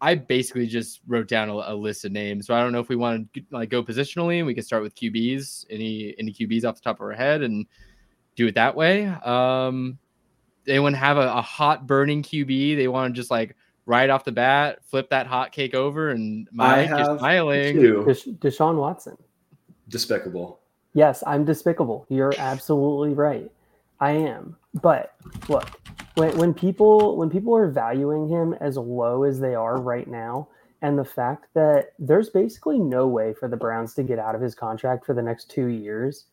I 0.02 0.14
basically 0.14 0.66
just 0.66 1.00
wrote 1.06 1.28
down 1.28 1.48
a, 1.48 1.54
a 1.54 1.74
list 1.74 2.04
of 2.04 2.12
names. 2.12 2.46
So 2.46 2.54
I 2.54 2.62
don't 2.62 2.72
know 2.72 2.80
if 2.80 2.88
we 2.88 2.96
want 2.96 3.32
to 3.34 3.42
like 3.50 3.68
go 3.68 3.82
positionally, 3.82 4.38
and 4.38 4.46
we 4.46 4.54
can 4.54 4.64
start 4.64 4.82
with 4.82 4.94
QBs. 4.94 5.66
Any 5.70 6.14
any 6.18 6.32
QBs 6.32 6.64
off 6.64 6.76
the 6.76 6.80
top 6.82 6.96
of 6.96 7.02
our 7.02 7.12
head, 7.12 7.42
and 7.42 7.66
do 8.36 8.46
it 8.46 8.54
that 8.54 8.74
way. 8.74 9.06
Um, 9.06 9.98
anyone 10.66 10.94
have 10.94 11.16
a, 11.16 11.32
a 11.32 11.42
hot 11.42 11.86
burning 11.86 12.22
QB 12.22 12.76
they 12.76 12.88
want 12.88 13.14
to 13.14 13.18
just 13.18 13.30
like 13.30 13.56
right 13.90 14.08
off 14.08 14.24
the 14.24 14.32
bat 14.32 14.78
flip 14.84 15.10
that 15.10 15.26
hot 15.26 15.50
cake 15.52 15.74
over 15.74 16.10
and 16.10 16.48
Mike, 16.52 16.88
you're 16.88 16.98
have 16.98 17.18
smiling. 17.18 17.74
Two. 17.74 18.04
Desha- 18.06 18.38
Deshaun 18.38 18.76
Watson. 18.76 19.16
Despicable. 19.88 20.60
Yes, 20.94 21.22
I'm 21.26 21.44
despicable. 21.44 22.06
You're 22.08 22.34
absolutely 22.38 23.14
right. 23.14 23.50
I 23.98 24.12
am. 24.12 24.56
But 24.80 25.14
look, 25.48 25.68
when, 26.14 26.36
when 26.38 26.54
people 26.54 27.16
when 27.16 27.28
people 27.28 27.56
are 27.56 27.68
valuing 27.68 28.28
him 28.28 28.54
as 28.60 28.76
low 28.76 29.24
as 29.24 29.40
they 29.40 29.54
are 29.54 29.80
right 29.80 30.06
now, 30.06 30.48
and 30.82 30.98
the 30.98 31.04
fact 31.04 31.46
that 31.54 31.92
there's 31.98 32.30
basically 32.30 32.78
no 32.78 33.06
way 33.06 33.34
for 33.34 33.48
the 33.48 33.56
Browns 33.56 33.94
to 33.94 34.02
get 34.02 34.18
out 34.18 34.34
of 34.34 34.40
his 34.40 34.54
contract 34.54 35.04
for 35.04 35.14
the 35.14 35.22
next 35.22 35.50
two 35.50 35.66
years, 35.66 36.26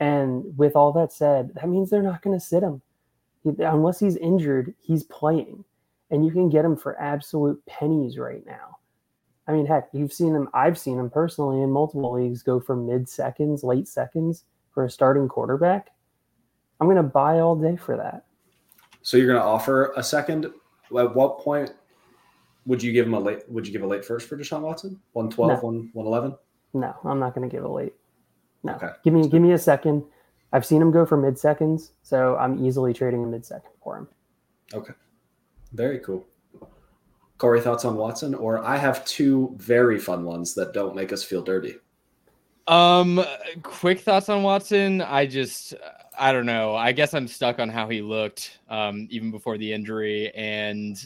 and 0.00 0.56
with 0.56 0.74
all 0.74 0.92
that 0.92 1.12
said, 1.12 1.52
that 1.54 1.68
means 1.68 1.90
they're 1.90 2.02
not 2.02 2.22
going 2.22 2.38
to 2.38 2.44
sit 2.44 2.62
him 2.62 2.80
unless 3.58 4.00
he's 4.00 4.16
injured. 4.16 4.74
He's 4.80 5.04
playing, 5.04 5.64
and 6.10 6.24
you 6.24 6.30
can 6.30 6.48
get 6.48 6.62
them 6.62 6.76
for 6.76 7.00
absolute 7.00 7.64
pennies 7.66 8.18
right 8.18 8.44
now. 8.46 8.78
I 9.46 9.52
mean, 9.52 9.66
heck, 9.66 9.88
you've 9.92 10.12
seen 10.12 10.32
them. 10.32 10.48
I've 10.54 10.78
seen 10.78 10.96
them 10.96 11.10
personally 11.10 11.60
in 11.62 11.70
multiple 11.70 12.12
leagues 12.12 12.42
go 12.42 12.60
for 12.60 12.74
mid 12.76 13.08
seconds, 13.08 13.62
late 13.62 13.88
seconds 13.88 14.44
for 14.72 14.84
a 14.84 14.90
starting 14.90 15.28
quarterback. 15.28 15.90
I'm 16.80 16.86
going 16.86 16.96
to 16.96 17.02
buy 17.02 17.40
all 17.40 17.54
day 17.54 17.76
for 17.76 17.96
that. 17.96 18.24
So 19.02 19.16
you're 19.16 19.26
going 19.26 19.38
to 19.38 19.44
offer 19.44 19.92
a 19.96 20.02
second. 20.02 20.46
At 20.46 21.14
what 21.14 21.40
point 21.40 21.72
would 22.66 22.82
you 22.82 22.92
give 22.92 23.06
him 23.06 23.14
a 23.14 23.20
late? 23.20 23.40
Would 23.48 23.66
you 23.66 23.72
give 23.72 23.82
a 23.82 23.86
late 23.86 24.04
first 24.04 24.28
for 24.28 24.36
Deshaun 24.36 24.62
Watson? 24.62 24.98
112, 25.12 25.62
no. 25.62 25.88
111? 25.92 26.36
No, 26.72 26.94
I'm 27.04 27.18
not 27.18 27.34
going 27.34 27.48
to 27.48 27.54
give 27.54 27.64
a 27.64 27.68
late. 27.68 27.92
No, 28.62 28.74
Okay. 28.74 28.88
give 29.04 29.12
me 29.12 29.28
give 29.28 29.42
me 29.42 29.52
a 29.52 29.58
second. 29.58 30.02
I've 30.52 30.64
seen 30.64 30.80
him 30.80 30.90
go 30.90 31.04
for 31.04 31.16
mid 31.18 31.38
seconds, 31.38 31.92
so 32.02 32.36
I'm 32.36 32.64
easily 32.64 32.94
trading 32.94 33.22
a 33.24 33.26
mid 33.26 33.44
second 33.44 33.70
for 33.82 33.98
him. 33.98 34.08
Okay. 34.72 34.94
Very 35.74 35.98
cool. 35.98 36.24
Corey, 37.38 37.60
thoughts 37.60 37.84
on 37.84 37.96
Watson? 37.96 38.34
Or 38.34 38.64
I 38.64 38.76
have 38.76 39.04
two 39.04 39.54
very 39.58 39.98
fun 39.98 40.24
ones 40.24 40.54
that 40.54 40.72
don't 40.72 40.94
make 40.94 41.12
us 41.12 41.22
feel 41.24 41.42
dirty. 41.42 41.74
Um, 42.68 43.22
quick 43.62 44.00
thoughts 44.00 44.28
on 44.28 44.42
Watson. 44.42 45.02
I 45.02 45.26
just, 45.26 45.74
I 46.18 46.32
don't 46.32 46.46
know. 46.46 46.74
I 46.76 46.92
guess 46.92 47.12
I'm 47.12 47.26
stuck 47.26 47.58
on 47.58 47.68
how 47.68 47.88
he 47.88 48.00
looked, 48.00 48.60
um, 48.70 49.08
even 49.10 49.32
before 49.32 49.58
the 49.58 49.72
injury. 49.72 50.32
And 50.34 50.96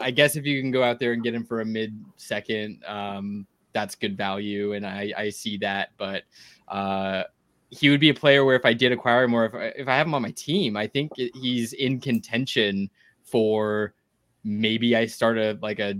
I 0.00 0.10
guess 0.10 0.34
if 0.34 0.44
you 0.44 0.60
can 0.60 0.72
go 0.72 0.82
out 0.82 0.98
there 0.98 1.12
and 1.12 1.22
get 1.22 1.32
him 1.32 1.44
for 1.44 1.60
a 1.60 1.64
mid 1.64 2.04
second, 2.16 2.82
um, 2.86 3.46
that's 3.72 3.94
good 3.94 4.16
value. 4.16 4.72
And 4.72 4.84
I, 4.84 5.12
I 5.16 5.30
see 5.30 5.56
that. 5.58 5.90
But, 5.96 6.24
uh, 6.66 7.22
he 7.70 7.88
would 7.88 8.00
be 8.00 8.10
a 8.10 8.14
player 8.14 8.44
where 8.44 8.56
if 8.56 8.66
I 8.66 8.74
did 8.74 8.92
acquire 8.92 9.24
him 9.24 9.32
or 9.32 9.46
if 9.46 9.54
I, 9.54 9.64
if 9.68 9.88
I 9.88 9.96
have 9.96 10.06
him 10.06 10.14
on 10.14 10.20
my 10.20 10.32
team, 10.32 10.76
I 10.76 10.86
think 10.86 11.12
he's 11.16 11.72
in 11.72 12.00
contention 12.00 12.90
for 13.32 13.94
maybe 14.44 14.94
I 14.94 15.06
start 15.06 15.38
a 15.38 15.58
like 15.60 15.80
a 15.80 15.94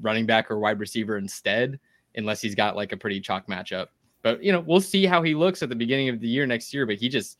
running 0.00 0.24
back 0.24 0.50
or 0.50 0.58
wide 0.58 0.78
receiver 0.78 1.18
instead, 1.18 1.78
unless 2.14 2.40
he's 2.40 2.54
got 2.54 2.76
like 2.76 2.92
a 2.92 2.96
pretty 2.96 3.20
chalk 3.20 3.48
matchup. 3.48 3.88
But 4.22 4.42
you 4.42 4.52
know, 4.52 4.60
we'll 4.60 4.80
see 4.80 5.04
how 5.04 5.22
he 5.22 5.34
looks 5.34 5.62
at 5.62 5.68
the 5.68 5.74
beginning 5.74 6.08
of 6.08 6.20
the 6.20 6.28
year 6.28 6.46
next 6.46 6.72
year. 6.72 6.86
But 6.86 6.96
he 6.96 7.08
just 7.08 7.38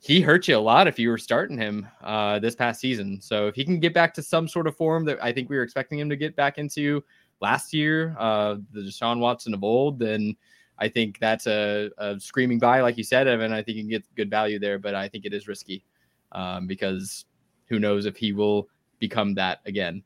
he 0.00 0.20
hurt 0.20 0.46
you 0.46 0.56
a 0.56 0.58
lot 0.58 0.86
if 0.86 0.98
you 0.98 1.08
were 1.08 1.18
starting 1.18 1.58
him 1.58 1.88
uh, 2.02 2.38
this 2.38 2.54
past 2.54 2.80
season. 2.80 3.20
So 3.20 3.48
if 3.48 3.56
he 3.56 3.64
can 3.64 3.80
get 3.80 3.94
back 3.94 4.14
to 4.14 4.22
some 4.22 4.46
sort 4.46 4.66
of 4.66 4.76
form 4.76 5.04
that 5.06 5.18
I 5.22 5.32
think 5.32 5.48
we 5.48 5.56
were 5.56 5.62
expecting 5.62 5.98
him 5.98 6.08
to 6.08 6.16
get 6.16 6.36
back 6.36 6.58
into 6.58 7.02
last 7.40 7.72
year, 7.74 8.14
uh, 8.18 8.56
the 8.72 8.80
Deshaun 8.82 9.18
Watson 9.18 9.54
of 9.54 9.64
old, 9.64 9.98
then 9.98 10.36
I 10.78 10.88
think 10.88 11.18
that's 11.18 11.48
a, 11.48 11.90
a 11.98 12.20
screaming 12.20 12.60
buy, 12.60 12.80
like 12.80 12.96
you 12.96 13.02
said, 13.02 13.26
Evan. 13.26 13.52
I 13.52 13.62
think 13.62 13.76
you 13.76 13.82
can 13.82 13.90
get 13.90 14.14
good 14.14 14.30
value 14.30 14.60
there, 14.60 14.78
but 14.78 14.94
I 14.94 15.08
think 15.08 15.24
it 15.24 15.34
is 15.34 15.48
risky 15.48 15.84
um, 16.30 16.68
because 16.68 17.24
who 17.68 17.78
knows 17.78 18.06
if 18.06 18.16
he 18.16 18.32
will 18.32 18.68
become 18.98 19.34
that 19.34 19.60
again. 19.66 20.02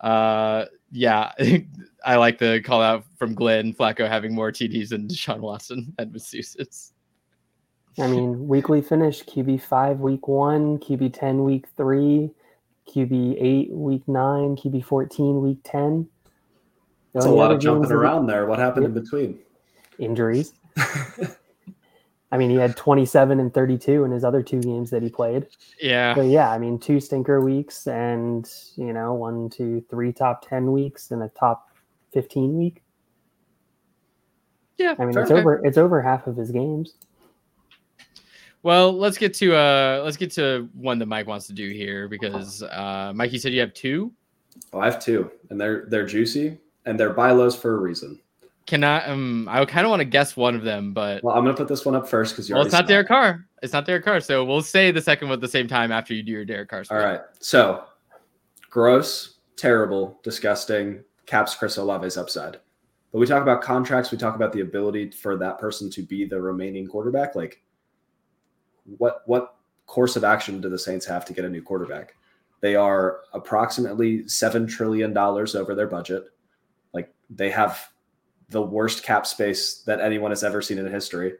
Uh, 0.00 0.66
yeah, 0.92 1.32
I 2.04 2.16
like 2.16 2.38
the 2.38 2.60
call 2.64 2.80
out 2.82 3.04
from 3.18 3.34
Glenn 3.34 3.74
Flacco 3.74 4.08
having 4.08 4.34
more 4.34 4.52
TDs 4.52 4.90
than 4.90 5.08
Deshaun 5.08 5.40
Watson 5.40 5.94
at 5.98 6.12
Massachusetts. 6.12 6.92
I 7.98 8.06
mean, 8.06 8.46
weekly 8.46 8.80
finish 8.80 9.24
QB 9.24 9.60
five 9.62 9.98
week 9.98 10.28
one, 10.28 10.78
QB 10.78 11.12
ten 11.18 11.42
week 11.42 11.66
three, 11.76 12.30
QB 12.88 13.36
eight 13.42 13.70
week 13.72 14.06
nine, 14.06 14.54
QB 14.56 14.84
fourteen 14.84 15.42
week 15.42 15.58
ten. 15.64 16.08
The 17.12 17.20
That's 17.20 17.26
a 17.26 17.30
lot 17.30 17.50
of 17.50 17.58
jumping 17.58 17.82
games 17.82 17.88
that 17.88 17.94
he- 17.96 17.98
around 18.00 18.26
there. 18.28 18.46
What 18.46 18.60
happened 18.60 18.84
Yep. 18.84 18.96
in 18.96 19.02
between? 19.02 19.38
Injuries. 19.98 20.52
I 22.30 22.36
mean, 22.36 22.50
he 22.50 22.56
had 22.56 22.76
27 22.76 23.40
and 23.40 23.52
32 23.54 24.04
in 24.04 24.10
his 24.10 24.22
other 24.22 24.42
two 24.42 24.60
games 24.60 24.90
that 24.90 25.02
he 25.02 25.08
played. 25.08 25.46
Yeah, 25.80 26.14
So 26.14 26.22
yeah, 26.22 26.50
I 26.50 26.58
mean, 26.58 26.78
two 26.78 27.00
stinker 27.00 27.40
weeks 27.40 27.86
and 27.86 28.50
you 28.76 28.92
know, 28.92 29.14
one, 29.14 29.48
two, 29.48 29.84
three 29.88 30.12
top 30.12 30.46
10 30.46 30.72
weeks 30.72 31.10
and 31.10 31.22
a 31.22 31.28
top 31.28 31.70
15 32.12 32.56
week. 32.58 32.82
yeah. 34.76 34.94
I 34.98 35.04
mean, 35.04 35.14
Fair. 35.14 35.22
it's 35.22 35.32
over. 35.32 35.66
It's 35.66 35.78
over 35.78 36.02
half 36.02 36.26
of 36.26 36.36
his 36.36 36.50
games. 36.50 36.94
Well, 38.62 38.92
let's 38.92 39.16
get 39.16 39.32
to 39.34 39.54
uh, 39.54 40.02
let's 40.04 40.16
get 40.16 40.30
to 40.32 40.68
one 40.74 40.98
that 40.98 41.06
Mike 41.06 41.26
wants 41.26 41.46
to 41.46 41.52
do 41.52 41.70
here 41.70 42.08
because 42.08 42.62
uh, 42.62 43.12
Mike, 43.14 43.32
you 43.32 43.38
said 43.38 43.52
you 43.52 43.60
have 43.60 43.72
two. 43.72 44.12
Oh, 44.72 44.80
I 44.80 44.86
have 44.86 45.02
two, 45.02 45.30
and 45.50 45.60
they're 45.60 45.86
they're 45.88 46.06
juicy 46.06 46.58
and 46.84 46.98
they're 46.98 47.10
buy 47.10 47.30
lows 47.30 47.54
for 47.54 47.74
a 47.76 47.78
reason. 47.78 48.18
Can 48.68 48.84
I? 48.84 49.02
Um, 49.06 49.48
I 49.50 49.64
kind 49.64 49.86
of 49.86 49.90
want 49.90 50.00
to 50.00 50.04
guess 50.04 50.36
one 50.36 50.54
of 50.54 50.62
them, 50.62 50.92
but 50.92 51.24
Well, 51.24 51.34
I'm 51.34 51.42
gonna 51.42 51.56
put 51.56 51.68
this 51.68 51.86
one 51.86 51.94
up 51.94 52.06
first 52.06 52.34
because 52.34 52.50
you. 52.50 52.54
well, 52.54 52.64
it's 52.64 52.72
not. 52.74 52.86
Derek 52.86 53.08
Carr. 53.08 53.46
It's 53.62 53.72
not 53.72 53.86
Derek 53.86 54.04
Carr. 54.04 54.20
So 54.20 54.44
we'll 54.44 54.60
say 54.60 54.90
the 54.90 55.00
second 55.00 55.28
one 55.28 55.36
at 55.36 55.40
the 55.40 55.48
same 55.48 55.66
time 55.66 55.90
after 55.90 56.12
you 56.12 56.22
do 56.22 56.32
your 56.32 56.44
Derek 56.44 56.68
Carr. 56.68 56.84
All 56.90 56.98
right. 56.98 57.22
So, 57.40 57.84
gross, 58.68 59.38
terrible, 59.56 60.20
disgusting. 60.22 61.02
Caps 61.24 61.54
Chris 61.54 61.78
Olave's 61.78 62.18
upside. 62.18 62.60
But 63.10 63.18
we 63.20 63.26
talk 63.26 63.40
about 63.40 63.62
contracts. 63.62 64.10
We 64.10 64.18
talk 64.18 64.36
about 64.36 64.52
the 64.52 64.60
ability 64.60 65.12
for 65.12 65.38
that 65.38 65.58
person 65.58 65.88
to 65.92 66.02
be 66.02 66.26
the 66.26 66.38
remaining 66.38 66.86
quarterback. 66.86 67.34
Like, 67.34 67.62
what 68.98 69.22
what 69.24 69.54
course 69.86 70.14
of 70.16 70.24
action 70.24 70.60
do 70.60 70.68
the 70.68 70.78
Saints 70.78 71.06
have 71.06 71.24
to 71.24 71.32
get 71.32 71.46
a 71.46 71.48
new 71.48 71.62
quarterback? 71.62 72.16
They 72.60 72.76
are 72.76 73.20
approximately 73.32 74.28
seven 74.28 74.66
trillion 74.66 75.14
dollars 75.14 75.54
over 75.54 75.74
their 75.74 75.86
budget. 75.86 76.24
Like 76.92 77.14
they 77.30 77.48
have 77.48 77.88
the 78.50 78.62
worst 78.62 79.02
cap 79.02 79.26
space 79.26 79.82
that 79.82 80.00
anyone 80.00 80.30
has 80.30 80.42
ever 80.42 80.62
seen 80.62 80.78
in 80.78 80.90
history. 80.90 81.34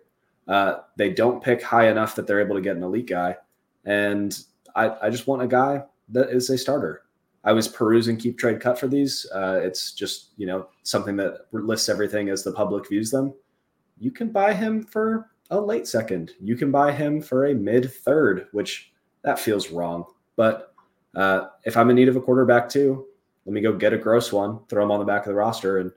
Uh, 0.46 0.80
they 0.96 1.10
don't 1.10 1.42
pick 1.42 1.62
high 1.62 1.88
enough 1.88 2.14
that 2.14 2.26
they're 2.26 2.40
able 2.40 2.54
to 2.54 2.62
get 2.62 2.76
an 2.76 2.82
elite 2.82 3.08
guy, 3.08 3.36
and 3.84 4.38
I, 4.74 4.94
I 5.02 5.10
just 5.10 5.26
want 5.26 5.42
a 5.42 5.46
guy 5.46 5.84
that 6.10 6.30
is 6.30 6.48
a 6.50 6.56
starter. 6.56 7.02
I 7.44 7.52
was 7.52 7.68
perusing 7.68 8.16
keep 8.16 8.38
trade 8.38 8.60
cut 8.60 8.78
for 8.78 8.88
these. 8.88 9.26
Uh, 9.34 9.60
it's 9.62 9.92
just 9.92 10.30
you 10.36 10.46
know 10.46 10.68
something 10.82 11.16
that 11.16 11.46
lists 11.52 11.88
everything 11.88 12.28
as 12.28 12.42
the 12.42 12.52
public 12.52 12.88
views 12.88 13.10
them. 13.10 13.34
You 13.98 14.10
can 14.10 14.30
buy 14.30 14.54
him 14.54 14.82
for 14.84 15.30
a 15.50 15.60
late 15.60 15.86
second. 15.86 16.32
You 16.40 16.56
can 16.56 16.70
buy 16.70 16.92
him 16.92 17.20
for 17.20 17.46
a 17.46 17.54
mid 17.54 17.92
third, 17.92 18.48
which 18.52 18.92
that 19.22 19.38
feels 19.38 19.70
wrong. 19.70 20.04
But 20.36 20.74
uh, 21.14 21.48
if 21.64 21.76
I'm 21.76 21.90
in 21.90 21.96
need 21.96 22.08
of 22.08 22.16
a 22.16 22.20
quarterback 22.20 22.68
too, 22.68 23.06
let 23.44 23.52
me 23.52 23.60
go 23.60 23.72
get 23.72 23.92
a 23.92 23.98
gross 23.98 24.32
one, 24.32 24.60
throw 24.68 24.84
him 24.84 24.90
on 24.90 25.00
the 25.00 25.06
back 25.06 25.22
of 25.22 25.28
the 25.28 25.34
roster, 25.34 25.78
and 25.78 25.92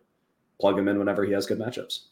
plug 0.62 0.78
him 0.78 0.88
in 0.88 0.98
whenever 1.00 1.26
he 1.26 1.34
has 1.34 1.46
good 1.46 1.60
matchups. 1.60 2.06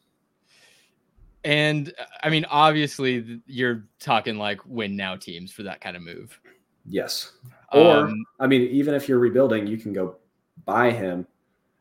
And 1.46 1.94
I 2.22 2.30
mean, 2.30 2.46
obviously, 2.50 3.42
you're 3.46 3.86
talking 4.00 4.38
like 4.38 4.60
win 4.66 4.98
now 4.98 5.16
teams 5.16 5.54
for 5.54 5.64
that 5.64 5.80
kind 5.80 5.96
of 5.96 6.04
move. 6.04 6.38
Yes. 6.86 7.34
Or, 7.72 7.98
um, 7.98 8.26
I 8.40 8.48
mean, 8.48 8.64
even 8.64 8.94
if 8.94 9.08
you're 9.08 9.20
rebuilding, 9.20 9.68
you 9.68 9.78
can 9.78 9.94
go 9.94 10.18
buy 10.66 10.92
him 10.92 11.26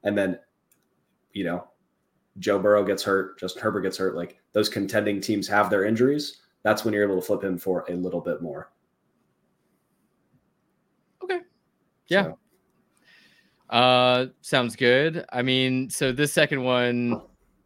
and 0.04 0.16
then, 0.16 0.38
you 1.32 1.44
know, 1.44 1.66
Joe 2.38 2.58
Burrow 2.58 2.84
gets 2.84 3.02
hurt, 3.02 3.38
Justin 3.40 3.62
Herbert 3.62 3.80
gets 3.80 3.96
hurt. 3.96 4.14
Like 4.14 4.38
those 4.52 4.68
contending 4.68 5.20
teams 5.20 5.48
have 5.48 5.70
their 5.70 5.84
injuries. 5.84 6.42
That's 6.62 6.84
when 6.84 6.94
you're 6.94 7.04
able 7.04 7.20
to 7.20 7.26
flip 7.26 7.42
him 7.42 7.58
for 7.58 7.84
a 7.88 7.94
little 7.94 8.20
bit 8.20 8.42
more. 8.42 8.70
Okay. 11.24 11.40
Yeah. 12.08 12.24
So. 12.24 12.38
Uh, 13.70 14.26
sounds 14.40 14.76
good. 14.76 15.24
I 15.32 15.42
mean, 15.42 15.90
so 15.90 16.12
this 16.12 16.32
second 16.32 16.62
one, 16.62 17.20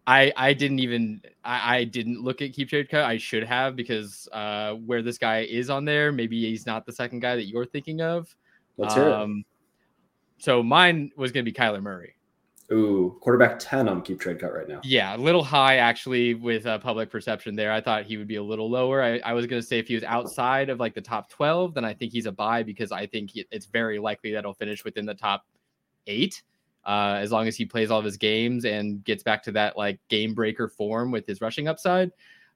I 0.07 0.33
I 0.37 0.53
didn't 0.53 0.81
even 0.81 1.23
I, 1.45 1.79
I 1.79 1.85
didn't 1.85 2.23
look 2.23 2.43
at 2.43 2.53
keep 2.53 2.69
trade 2.69 2.89
cut. 2.89 3.05
I 3.05 3.19
should 3.19 3.45
have 3.45 3.77
because 3.77 4.29
uh, 4.33 4.75
where 4.75 5.03
this 5.03 5.19
guy 5.19 5.41
is 5.41 5.71
on 5.71 5.85
there, 5.85 6.11
maybe 6.13 6.41
he's 6.41 6.67
not 6.67 6.87
the 6.87 6.93
second 6.93 7.21
guy 7.21 7.37
that 7.37 7.47
you're 7.47 7.67
thinking 7.67 8.01
of. 8.01 8.35
Let's 8.77 8.95
hear 8.95 9.11
um, 9.11 9.39
it. 9.39 10.43
So 10.43 10.63
mine 10.63 11.13
was 11.17 11.31
going 11.31 11.45
to 11.45 11.51
be 11.51 11.55
Kyler 11.55 11.83
Murray. 11.83 12.15
Ooh, 12.73 13.19
quarterback 13.21 13.59
10 13.59 13.89
on 13.89 14.03
keep 14.03 14.19
trade 14.19 14.41
cut 14.41 14.53
right 14.53 14.67
now. 14.67 14.81
Yeah, 14.83 15.15
a 15.15 15.19
little 15.19 15.45
high 15.45 15.77
actually 15.77 16.35
with 16.35 16.65
uh, 16.65 16.79
public 16.79 17.11
perception 17.11 17.55
there. 17.55 17.71
I 17.71 17.83
thought 17.83 18.05
he 18.05 18.17
would 18.17 18.27
be 18.27 18.37
a 18.37 18.43
little 18.43 18.71
lower. 18.71 19.03
I, 19.03 19.19
I 19.19 19.35
was 19.35 19.47
going 19.47 19.61
to 19.61 19.67
say 19.67 19.79
if 19.79 19.89
he 19.89 19.95
was 19.95 20.05
outside 20.05 20.71
of 20.71 20.81
like 20.81 20.95
the 20.95 21.01
top 21.03 21.29
12, 21.29 21.75
then 21.75 21.85
I 21.85 21.93
think 21.93 22.13
he's 22.13 22.25
a 22.25 22.33
buy 22.33 22.63
because 22.63 22.91
I 22.91 23.07
think 23.07 23.33
he, 23.33 23.47
it's 23.51 23.67
very 23.67 23.99
likely 23.99 24.33
that 24.33 24.45
he'll 24.45 24.55
finish 24.55 24.85
within 24.85 25.05
the 25.05 25.15
top 25.15 25.45
eight 26.07 26.43
uh, 26.85 27.19
as 27.21 27.31
long 27.31 27.47
as 27.47 27.57
he 27.57 27.65
plays 27.65 27.91
all 27.91 27.99
of 27.99 28.05
his 28.05 28.17
games 28.17 28.65
and 28.65 29.05
gets 29.05 29.23
back 29.23 29.43
to 29.45 29.53
that 29.53 29.77
like 29.77 29.99
game 30.09 30.35
breaker 30.35 30.69
form 30.69 31.11
with 31.11 31.27
his 31.27 31.41
rushing 31.41 31.69
upside. 31.69 32.11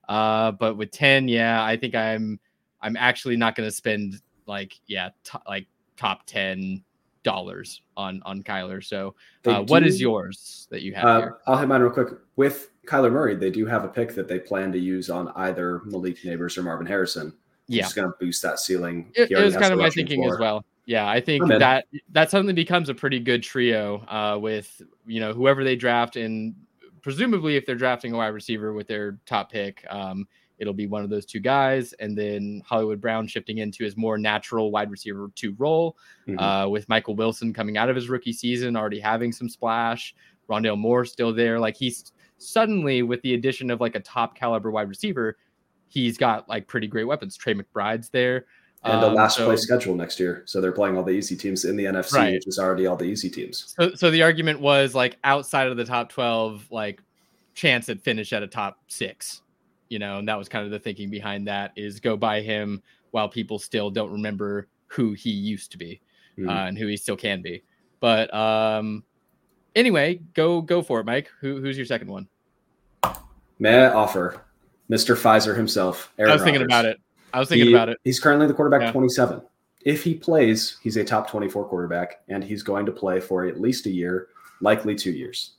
Uh, 0.08 0.52
but 0.52 0.76
with 0.76 0.90
10, 0.90 1.28
yeah, 1.28 1.64
I 1.64 1.76
think 1.76 1.94
I'm 1.94 2.38
I'm 2.80 2.96
actually 2.96 3.36
not 3.36 3.54
going 3.54 3.68
to 3.68 3.74
spend 3.74 4.20
like 4.46 4.78
yeah, 4.86 5.10
t- 5.24 5.38
like 5.48 5.66
top 5.96 6.26
10 6.26 6.82
dollars 7.22 7.82
on 7.96 8.22
on 8.24 8.42
Kyler. 8.42 8.82
So, 8.82 9.14
uh, 9.46 9.62
what 9.64 9.84
is 9.84 10.00
yours 10.00 10.68
that 10.70 10.82
you 10.82 10.94
have 10.94 11.04
uh, 11.04 11.18
here? 11.18 11.36
I'll 11.46 11.58
hit 11.58 11.68
mine 11.68 11.80
real 11.80 11.90
quick. 11.90 12.08
With 12.36 12.70
Kyler 12.86 13.12
Murray, 13.12 13.34
they 13.34 13.50
do 13.50 13.66
have 13.66 13.84
a 13.84 13.88
pick 13.88 14.14
that 14.14 14.28
they 14.28 14.38
plan 14.38 14.72
to 14.72 14.78
use 14.78 15.10
on 15.10 15.28
either 15.36 15.82
Malik 15.84 16.22
Nabers 16.22 16.56
or 16.56 16.62
Marvin 16.62 16.86
Harrison. 16.86 17.32
Yeah, 17.68 17.82
just 17.82 17.96
going 17.96 18.08
to 18.08 18.14
boost 18.20 18.42
that 18.42 18.60
ceiling. 18.60 19.10
It, 19.14 19.30
it 19.32 19.44
was 19.44 19.56
kind 19.56 19.72
of 19.72 19.78
my 19.80 19.90
thinking 19.90 20.22
floor. 20.22 20.34
as 20.34 20.40
well. 20.40 20.64
Yeah, 20.86 21.08
I 21.08 21.20
think 21.20 21.46
that 21.48 21.86
that 22.10 22.30
suddenly 22.30 22.52
becomes 22.52 22.88
a 22.88 22.94
pretty 22.94 23.18
good 23.18 23.42
trio 23.42 24.04
uh, 24.06 24.38
with 24.38 24.80
you 25.04 25.20
know 25.20 25.32
whoever 25.32 25.64
they 25.64 25.76
draft 25.76 26.16
and 26.16 26.54
presumably 27.02 27.56
if 27.56 27.66
they're 27.66 27.74
drafting 27.76 28.12
a 28.12 28.16
wide 28.16 28.28
receiver 28.28 28.72
with 28.72 28.86
their 28.86 29.18
top 29.26 29.50
pick. 29.50 29.84
Um, 29.90 30.26
it'll 30.58 30.72
be 30.72 30.86
one 30.86 31.04
of 31.04 31.10
those 31.10 31.26
two 31.26 31.40
guys, 31.40 31.92
and 31.94 32.16
then 32.16 32.62
Hollywood 32.64 33.00
Brown 33.00 33.26
shifting 33.26 33.58
into 33.58 33.84
his 33.84 33.96
more 33.96 34.16
natural 34.16 34.70
wide 34.70 34.90
receiver 34.90 35.30
two 35.34 35.54
role, 35.58 35.96
mm-hmm. 36.26 36.38
uh, 36.38 36.68
with 36.68 36.88
Michael 36.88 37.14
Wilson 37.14 37.52
coming 37.52 37.76
out 37.76 37.90
of 37.90 37.96
his 37.96 38.08
rookie 38.08 38.32
season 38.32 38.76
already 38.76 39.00
having 39.00 39.32
some 39.32 39.48
splash. 39.48 40.14
Rondale 40.48 40.78
Moore 40.78 41.04
still 41.04 41.34
there, 41.34 41.58
like 41.58 41.76
he's 41.76 42.12
suddenly 42.38 43.02
with 43.02 43.20
the 43.22 43.34
addition 43.34 43.70
of 43.70 43.80
like 43.80 43.96
a 43.96 44.00
top 44.00 44.36
caliber 44.36 44.70
wide 44.70 44.88
receiver, 44.88 45.36
he's 45.88 46.16
got 46.16 46.48
like 46.48 46.66
pretty 46.66 46.86
great 46.86 47.04
weapons. 47.04 47.36
Trey 47.36 47.54
McBride's 47.54 48.08
there. 48.10 48.46
And 48.86 49.02
a 49.02 49.08
um, 49.08 49.14
last 49.14 49.36
so, 49.36 49.46
place 49.46 49.62
schedule 49.62 49.94
next 49.94 50.20
year. 50.20 50.42
So 50.46 50.60
they're 50.60 50.72
playing 50.72 50.96
all 50.96 51.02
the 51.02 51.10
easy 51.10 51.36
teams 51.36 51.64
in 51.64 51.76
the 51.76 51.84
NFC, 51.84 52.12
right. 52.14 52.32
which 52.34 52.46
is 52.46 52.58
already 52.58 52.86
all 52.86 52.96
the 52.96 53.04
easy 53.04 53.28
teams. 53.28 53.74
So, 53.78 53.94
so 53.94 54.10
the 54.10 54.22
argument 54.22 54.60
was 54.60 54.94
like 54.94 55.16
outside 55.24 55.66
of 55.66 55.76
the 55.76 55.84
top 55.84 56.08
12, 56.10 56.66
like 56.70 57.02
chance 57.54 57.88
at 57.88 58.00
finish 58.00 58.32
at 58.32 58.42
a 58.42 58.46
top 58.46 58.78
six 58.88 59.42
you 59.88 59.98
know, 59.98 60.18
and 60.18 60.28
that 60.28 60.38
was 60.38 60.48
kind 60.48 60.64
of 60.64 60.70
the 60.70 60.78
thinking 60.78 61.10
behind 61.10 61.46
that 61.48 61.72
is 61.76 62.00
go 62.00 62.16
by 62.16 62.40
him 62.40 62.82
while 63.10 63.28
people 63.28 63.58
still 63.58 63.90
don't 63.90 64.12
remember 64.12 64.68
who 64.88 65.12
he 65.12 65.30
used 65.30 65.72
to 65.72 65.78
be 65.78 66.00
mm-hmm. 66.38 66.48
uh, 66.48 66.66
and 66.66 66.78
who 66.78 66.86
he 66.86 66.96
still 66.96 67.16
can 67.16 67.42
be. 67.42 67.62
But 68.00 68.32
um, 68.34 69.04
anyway, 69.74 70.20
go 70.34 70.60
go 70.60 70.82
for 70.82 71.00
it, 71.00 71.06
Mike. 71.06 71.30
Who, 71.40 71.60
who's 71.60 71.76
your 71.76 71.86
second 71.86 72.08
one? 72.08 72.28
May 73.58 73.84
I 73.84 73.92
offer 73.92 74.42
Mr. 74.90 75.16
Pfizer 75.16 75.56
himself? 75.56 76.12
Aaron 76.18 76.32
I 76.32 76.34
was 76.34 76.42
thinking 76.42 76.62
about 76.62 76.84
it. 76.84 76.98
I 77.32 77.38
was 77.38 77.48
thinking 77.48 77.68
he, 77.68 77.74
about 77.74 77.88
it. 77.88 77.98
He's 78.04 78.20
currently 78.20 78.46
the 78.46 78.54
quarterback 78.54 78.82
yeah. 78.82 78.92
27. 78.92 79.42
If 79.84 80.02
he 80.02 80.14
plays, 80.14 80.78
he's 80.82 80.96
a 80.96 81.04
top 81.04 81.30
24 81.30 81.68
quarterback, 81.68 82.22
and 82.28 82.42
he's 82.42 82.62
going 82.62 82.86
to 82.86 82.92
play 82.92 83.20
for 83.20 83.46
at 83.46 83.60
least 83.60 83.86
a 83.86 83.90
year, 83.90 84.28
likely 84.60 84.94
two 84.94 85.12
years. 85.12 85.52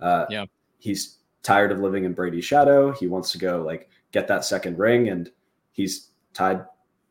Uh, 0.00 0.26
yeah. 0.30 0.44
He's 0.78 1.18
tired 1.42 1.72
of 1.72 1.80
living 1.80 2.04
in 2.04 2.12
Brady's 2.12 2.44
shadow. 2.44 2.92
He 2.92 3.06
wants 3.06 3.32
to 3.32 3.38
go 3.38 3.62
like 3.62 3.88
get 4.12 4.28
that 4.28 4.44
second 4.44 4.78
ring, 4.78 5.08
and 5.08 5.30
he's 5.72 6.10
tied 6.32 6.64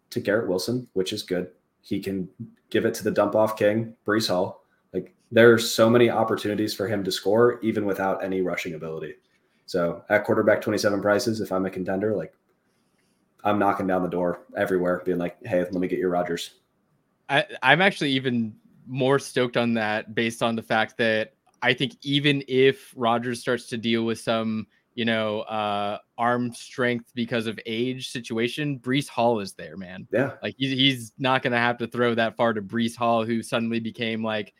to 0.09 0.19
Garrett 0.19 0.47
Wilson, 0.47 0.87
which 0.93 1.13
is 1.13 1.23
good. 1.23 1.49
He 1.81 1.99
can 1.99 2.27
give 2.69 2.85
it 2.85 2.93
to 2.95 3.03
the 3.03 3.11
dump 3.11 3.35
off 3.35 3.57
king, 3.57 3.95
Breece 4.05 4.29
Hall. 4.29 4.63
Like 4.93 5.13
there 5.31 5.53
are 5.53 5.59
so 5.59 5.89
many 5.89 6.09
opportunities 6.09 6.73
for 6.73 6.87
him 6.87 7.03
to 7.03 7.11
score, 7.11 7.59
even 7.61 7.85
without 7.85 8.23
any 8.23 8.41
rushing 8.41 8.73
ability. 8.73 9.15
So 9.65 10.03
at 10.09 10.23
quarterback 10.23 10.61
27 10.61 11.01
prices, 11.01 11.41
if 11.41 11.51
I'm 11.51 11.65
a 11.65 11.69
contender, 11.69 12.15
like 12.15 12.33
I'm 13.45 13.59
knocking 13.59 13.85
down 13.85 14.01
the 14.01 14.09
door 14.09 14.41
everywhere, 14.57 15.03
being 15.05 15.19
like, 15.19 15.37
hey, 15.45 15.59
let 15.59 15.73
me 15.73 15.87
get 15.87 15.99
your 15.99 16.09
Rodgers. 16.09 16.55
I, 17.29 17.45
I'm 17.61 17.81
actually 17.81 18.11
even 18.11 18.55
more 18.87 19.19
stoked 19.19 19.55
on 19.55 19.75
that 19.75 20.15
based 20.15 20.43
on 20.43 20.55
the 20.55 20.63
fact 20.63 20.97
that 20.97 21.33
I 21.61 21.73
think 21.73 21.93
even 22.01 22.43
if 22.47 22.91
Rodgers 22.95 23.39
starts 23.39 23.67
to 23.67 23.77
deal 23.77 24.03
with 24.03 24.19
some, 24.19 24.67
you 24.95 25.05
know, 25.05 25.41
uh, 25.41 25.99
arm 26.17 26.53
strength 26.53 27.11
because 27.13 27.45
of 27.45 27.59
age 27.65 28.11
situation, 28.11 28.79
Breece 28.79 29.07
Hall 29.07 29.39
is 29.39 29.53
there, 29.53 29.77
man. 29.77 30.07
Yeah. 30.11 30.33
Like 30.41 30.55
he's, 30.57 30.71
he's 30.71 31.11
not 31.19 31.43
going 31.43 31.53
to 31.53 31.59
have 31.59 31.77
to 31.79 31.87
throw 31.87 32.15
that 32.15 32.35
far 32.35 32.53
to 32.53 32.61
Breece 32.61 32.95
Hall, 32.95 33.23
who 33.25 33.43
suddenly 33.43 33.79
became 33.79 34.23
like, 34.23 34.53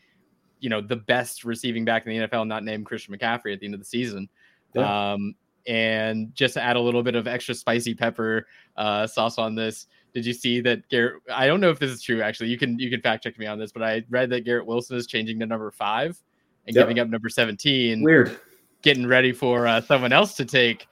you 0.59 0.69
know, 0.69 0.81
the 0.81 0.95
best 0.95 1.43
receiving 1.43 1.85
back 1.85 2.05
in 2.05 2.17
the 2.17 2.27
NFL, 2.27 2.47
not 2.47 2.63
named 2.63 2.85
Christian 2.85 3.15
McCaffrey 3.15 3.53
at 3.53 3.59
the 3.59 3.65
end 3.65 3.73
of 3.73 3.79
the 3.79 3.85
season. 3.85 4.29
Yeah. 4.73 5.13
Um, 5.13 5.35
and 5.67 6.33
just 6.35 6.57
add 6.57 6.75
a 6.75 6.79
little 6.79 7.03
bit 7.03 7.15
of 7.15 7.27
extra 7.27 7.55
spicy 7.55 7.93
pepper 7.93 8.47
uh, 8.77 9.07
sauce 9.07 9.37
on 9.37 9.55
this, 9.55 9.87
did 10.13 10.25
you 10.25 10.33
see 10.33 10.61
that 10.61 10.87
Garrett? 10.89 11.21
I 11.33 11.45
don't 11.45 11.59
know 11.59 11.69
if 11.69 11.79
this 11.79 11.91
is 11.91 12.01
true. 12.01 12.21
Actually, 12.21 12.49
you 12.49 12.57
can 12.57 12.79
you 12.79 12.89
can 12.89 13.01
fact 13.01 13.23
check 13.23 13.37
me 13.37 13.45
on 13.47 13.59
this, 13.59 13.71
but 13.71 13.83
I 13.83 14.03
read 14.09 14.29
that 14.29 14.45
Garrett 14.45 14.65
Wilson 14.65 14.95
is 14.95 15.07
changing 15.07 15.39
to 15.39 15.45
number 15.45 15.69
five 15.71 16.17
and 16.65 16.75
yep. 16.75 16.83
giving 16.85 16.99
up 16.99 17.09
number 17.09 17.29
17. 17.29 18.01
Weird. 18.01 18.39
Getting 18.81 19.07
ready 19.07 19.31
for 19.31 19.67
uh, 19.67 19.81
someone 19.81 20.13
else 20.13 20.35
to 20.35 20.45
take 20.45 20.87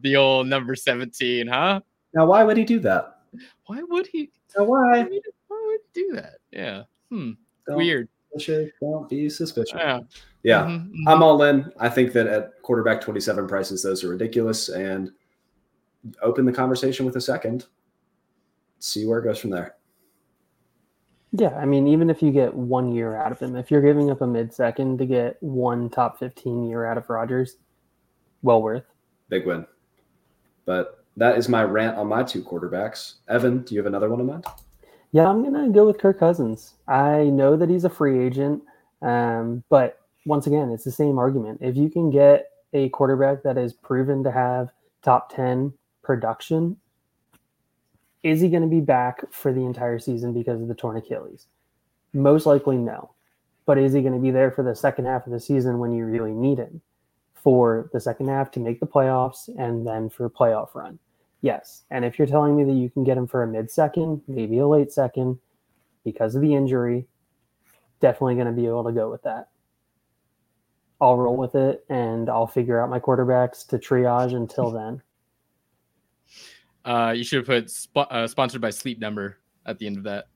the 0.00 0.16
old 0.16 0.46
number 0.46 0.76
17, 0.76 1.46
huh? 1.46 1.80
Now, 2.14 2.26
why 2.26 2.44
would 2.44 2.56
he 2.56 2.64
do 2.64 2.78
that? 2.80 3.20
Why 3.66 3.82
would 3.82 4.06
he? 4.06 4.30
Now, 4.56 4.64
why? 4.64 5.02
Why 5.02 5.64
would 5.66 5.80
he 5.92 6.02
do 6.02 6.12
that? 6.12 6.34
Yeah. 6.52 6.84
Hmm. 7.10 7.32
Don't 7.66 7.76
Weird. 7.76 8.08
Don't 8.80 9.08
be 9.08 9.28
suspicious. 9.28 9.74
Yeah. 9.74 10.00
Yeah. 10.42 10.62
Mm-hmm, 10.62 10.88
mm-hmm. 10.88 11.08
I'm 11.08 11.22
all 11.22 11.42
in. 11.42 11.72
I 11.78 11.88
think 11.88 12.12
that 12.12 12.26
at 12.26 12.62
quarterback 12.62 13.00
27 13.00 13.46
prices, 13.46 13.82
those 13.82 14.04
are 14.04 14.08
ridiculous. 14.08 14.68
And 14.68 15.10
open 16.22 16.44
the 16.44 16.52
conversation 16.52 17.04
with 17.06 17.16
a 17.16 17.20
second. 17.20 17.66
See 18.78 19.06
where 19.06 19.18
it 19.18 19.24
goes 19.24 19.38
from 19.38 19.50
there. 19.50 19.74
Yeah, 21.32 21.54
I 21.56 21.66
mean, 21.66 21.86
even 21.86 22.08
if 22.08 22.22
you 22.22 22.30
get 22.30 22.54
one 22.54 22.92
year 22.92 23.16
out 23.16 23.32
of 23.32 23.40
him, 23.40 23.54
if 23.56 23.70
you're 23.70 23.82
giving 23.82 24.10
up 24.10 24.22
a 24.22 24.26
mid 24.26 24.52
second 24.52 24.98
to 24.98 25.06
get 25.06 25.36
one 25.42 25.90
top 25.90 26.18
15 26.18 26.64
year 26.64 26.86
out 26.86 26.96
of 26.96 27.10
Rodgers, 27.10 27.56
well 28.42 28.62
worth. 28.62 28.84
Big 29.28 29.44
win. 29.44 29.66
But 30.64 31.04
that 31.16 31.36
is 31.36 31.48
my 31.48 31.64
rant 31.64 31.98
on 31.98 32.06
my 32.06 32.22
two 32.22 32.42
quarterbacks. 32.42 33.14
Evan, 33.28 33.62
do 33.62 33.74
you 33.74 33.80
have 33.80 33.86
another 33.86 34.08
one 34.08 34.20
in 34.20 34.26
mind? 34.26 34.46
Yeah, 35.12 35.28
I'm 35.28 35.42
going 35.42 35.66
to 35.66 35.72
go 35.72 35.86
with 35.86 35.98
Kirk 35.98 36.18
Cousins. 36.18 36.74
I 36.86 37.24
know 37.24 37.56
that 37.56 37.68
he's 37.68 37.84
a 37.84 37.90
free 37.90 38.24
agent, 38.24 38.62
um, 39.02 39.64
but 39.68 39.97
once 40.28 40.46
again, 40.46 40.70
it's 40.70 40.84
the 40.84 40.92
same 40.92 41.18
argument. 41.18 41.58
If 41.60 41.76
you 41.76 41.90
can 41.90 42.10
get 42.10 42.50
a 42.72 42.88
quarterback 42.90 43.42
that 43.42 43.58
is 43.58 43.72
proven 43.72 44.22
to 44.24 44.30
have 44.30 44.70
top 45.02 45.34
10 45.34 45.72
production 46.02 46.76
is 48.22 48.40
he 48.40 48.48
going 48.48 48.62
to 48.62 48.68
be 48.68 48.80
back 48.80 49.32
for 49.32 49.52
the 49.52 49.64
entire 49.64 49.98
season 49.98 50.32
because 50.32 50.60
of 50.60 50.68
the 50.68 50.74
torn 50.74 50.96
Achilles? 50.96 51.46
Most 52.12 52.46
likely, 52.46 52.76
no. 52.76 53.12
But 53.64 53.78
is 53.78 53.92
he 53.92 54.00
going 54.00 54.14
to 54.14 54.20
be 54.20 54.30
there 54.30 54.50
for 54.50 54.62
the 54.62 54.74
second 54.74 55.06
half 55.06 55.26
of 55.26 55.32
the 55.32 55.40
season 55.40 55.78
when 55.78 55.92
you 55.92 56.04
really 56.04 56.32
need 56.32 56.58
him? 56.58 56.80
For 57.34 57.88
the 57.92 58.00
second 58.00 58.28
half 58.28 58.50
to 58.52 58.60
make 58.60 58.80
the 58.80 58.86
playoffs 58.86 59.48
and 59.58 59.86
then 59.86 60.10
for 60.10 60.28
playoff 60.28 60.74
run? 60.74 60.98
Yes. 61.42 61.84
And 61.90 62.04
if 62.04 62.18
you're 62.18 62.26
telling 62.26 62.56
me 62.56 62.64
that 62.64 62.72
you 62.72 62.90
can 62.90 63.04
get 63.04 63.16
him 63.16 63.28
for 63.28 63.42
a 63.42 63.46
mid 63.46 63.70
second, 63.70 64.22
maybe 64.26 64.58
a 64.58 64.66
late 64.66 64.92
second, 64.92 65.38
because 66.04 66.34
of 66.34 66.42
the 66.42 66.54
injury, 66.54 67.06
definitely 68.00 68.34
going 68.34 68.46
to 68.46 68.52
be 68.52 68.66
able 68.66 68.84
to 68.84 68.92
go 68.92 69.10
with 69.10 69.22
that. 69.22 69.48
I'll 71.00 71.16
roll 71.16 71.36
with 71.36 71.54
it 71.54 71.84
and 71.88 72.28
I'll 72.28 72.46
figure 72.46 72.80
out 72.80 72.90
my 72.90 72.98
quarterbacks 73.00 73.66
to 73.68 73.78
triage 73.78 74.34
until 74.34 74.70
then. 74.72 75.02
Uh, 76.84 77.12
you 77.12 77.22
should 77.24 77.38
have 77.38 77.46
put 77.46 77.70
sp- 77.70 78.08
uh, 78.10 78.26
sponsored 78.26 78.60
by 78.60 78.70
Sleep 78.70 78.98
Number 78.98 79.38
at 79.66 79.78
the 79.78 79.86
end 79.86 79.96
of 79.98 80.04
that. 80.04 80.26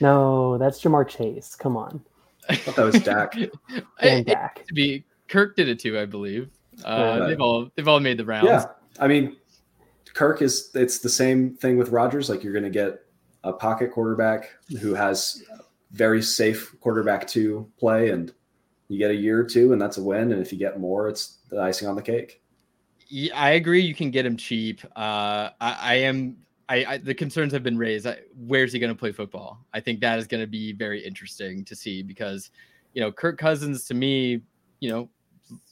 No, 0.00 0.58
that's 0.58 0.80
Ja'Marr 0.82 1.06
Chase. 1.08 1.54
Come 1.54 1.76
on. 1.76 2.02
I 2.48 2.56
thought 2.56 2.76
that 2.76 2.84
was 2.84 3.02
Dak. 3.02 3.36
And 4.00 4.26
Dak. 4.26 4.64
to 4.66 4.74
be 4.74 5.04
Kirk 5.28 5.56
did 5.56 5.68
it 5.68 5.78
too, 5.78 5.98
I 5.98 6.04
believe. 6.06 6.50
Uh, 6.84 7.18
Yeah. 7.20 7.26
they've 7.26 7.40
all 7.40 7.70
they've 7.76 7.88
all 7.88 8.00
made 8.00 8.18
the 8.18 8.24
rounds. 8.24 8.46
Yeah, 8.48 8.66
I 8.98 9.06
mean, 9.08 9.36
Kirk 10.14 10.42
is. 10.42 10.70
It's 10.74 10.98
the 10.98 11.08
same 11.08 11.54
thing 11.54 11.76
with 11.78 11.90
Rodgers. 11.90 12.28
Like 12.28 12.42
you're 12.42 12.52
going 12.52 12.64
to 12.64 12.70
get 12.70 13.00
a 13.44 13.52
pocket 13.52 13.92
quarterback 13.92 14.50
who 14.80 14.94
has 14.94 15.42
very 15.92 16.20
safe 16.22 16.74
quarterback 16.80 17.26
to 17.28 17.70
play, 17.78 18.10
and 18.10 18.32
you 18.94 18.98
get 18.98 19.10
a 19.10 19.14
year 19.14 19.40
or 19.40 19.44
two, 19.44 19.72
and 19.72 19.80
that's 19.82 19.98
a 19.98 20.02
win. 20.02 20.32
And 20.32 20.40
if 20.40 20.52
you 20.52 20.58
get 20.58 20.78
more, 20.78 21.08
it's 21.08 21.38
the 21.50 21.60
icing 21.60 21.88
on 21.88 21.96
the 21.96 22.02
cake. 22.02 22.40
Yeah, 23.08 23.38
I 23.38 23.50
agree. 23.50 23.82
You 23.82 23.94
can 23.94 24.10
get 24.10 24.24
him 24.24 24.36
cheap. 24.36 24.80
Uh, 24.96 25.50
I, 25.60 25.78
I 25.80 25.94
am. 25.94 26.36
I, 26.68 26.84
I 26.84 26.98
the 26.98 27.14
concerns 27.14 27.52
have 27.52 27.62
been 27.62 27.76
raised. 27.76 28.06
I, 28.06 28.20
where's 28.34 28.72
he 28.72 28.78
going 28.78 28.92
to 28.92 28.98
play 28.98 29.12
football? 29.12 29.58
I 29.74 29.80
think 29.80 30.00
that 30.00 30.18
is 30.18 30.26
going 30.26 30.42
to 30.42 30.46
be 30.46 30.72
very 30.72 31.04
interesting 31.04 31.64
to 31.66 31.76
see 31.76 32.02
because, 32.02 32.50
you 32.94 33.02
know, 33.02 33.12
Kirk 33.12 33.36
Cousins 33.36 33.84
to 33.86 33.94
me, 33.94 34.40
you 34.80 34.88
know, 34.88 35.10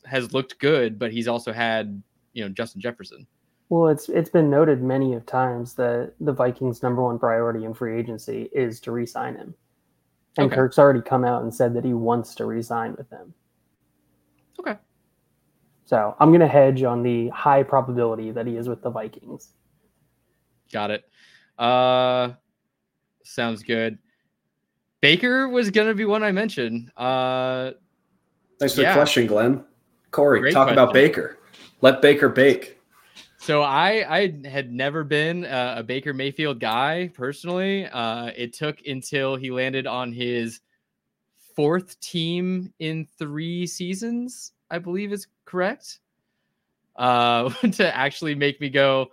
has 0.05 0.35
looked 0.35 0.59
good, 0.59 0.99
but 0.99 1.13
he's 1.13 1.29
also 1.29 1.53
had 1.53 2.03
you 2.33 2.45
know 2.45 2.51
Justin 2.51 2.81
Jefferson. 2.81 3.27
Well, 3.69 3.89
it's 3.89 4.09
it's 4.09 4.29
been 4.29 4.51
noted 4.51 4.83
many 4.83 5.15
of 5.15 5.25
times 5.25 5.75
that 5.75 6.13
the 6.21 6.33
Vikings' 6.33 6.83
number 6.83 7.03
one 7.03 7.19
priority 7.19 7.65
in 7.65 7.73
free 7.73 7.99
agency 7.99 8.51
is 8.53 8.81
to 8.81 8.93
re-sign 8.93 9.37
him, 9.37 9.55
and 10.39 10.47
Okay. 10.47 10.55
Kirk's 10.55 10.79
already 10.79 11.01
come 11.03 11.25
out 11.25 11.43
and 11.43 11.55
said 11.55 11.75
that 11.75 11.85
he 11.85 11.93
wants 11.95 12.35
to 12.37 12.47
re-sign 12.47 12.95
with 12.97 13.09
them. 13.11 13.35
Okay. 14.61 14.77
So 15.85 16.17
I'm 16.21 16.31
going 16.31 16.41
to 16.41 16.49
hedge 16.49 16.83
on 16.83 17.03
the 17.03 17.29
high 17.29 17.63
probability 17.63 18.31
that 18.31 18.47
he 18.47 18.57
is 18.57 18.69
with 18.69 18.83
the 18.83 18.91
Vikings. 18.91 19.53
Got 20.73 20.91
it. 20.91 21.05
Uh, 21.59 22.33
sounds 23.25 23.63
good. 23.63 23.99
Baker 25.01 25.49
was 25.49 25.71
going 25.71 25.89
to 25.89 25.95
be 25.95 26.05
one 26.05 26.23
I 26.23 26.33
mentioned. 26.33 26.91
Uh, 26.97 27.73
Thanks 28.59 28.75
for 28.77 28.83
Yeah. 28.83 28.93
the 28.93 28.99
question, 28.99 29.27
Glenn. 29.27 29.65
Corey, 30.13 30.41
Great 30.41 30.55
talk 30.55 30.71
about. 30.71 30.93
Baker. 30.95 31.39
Let 31.81 32.01
Baker 32.01 32.29
bake. 32.29 32.79
So 33.43 33.63
I 33.63 34.07
I 34.09 34.49
had 34.49 34.71
never 34.73 35.03
been 35.03 35.45
a, 35.45 35.75
a 35.79 35.83
Baker 35.83 36.15
Mayfield 36.15 36.61
guy 36.61 37.11
personally. 37.13 37.87
Uh, 37.87 38.31
it 38.37 38.53
took 38.53 38.79
until 38.87 39.35
he 39.35 39.51
landed 39.51 39.85
on 39.85 40.13
his 40.13 40.61
fourth 41.57 41.99
team 41.99 42.73
in 42.79 43.05
three 43.19 43.67
seasons, 43.67 44.53
I 44.71 44.79
believe 44.79 45.13
is 45.13 45.27
correct, 45.45 45.99
uh, 46.95 47.51
to 47.73 47.97
actually 47.97 48.37
make 48.37 48.61
me 48.61 48.71
go, 48.71 49.09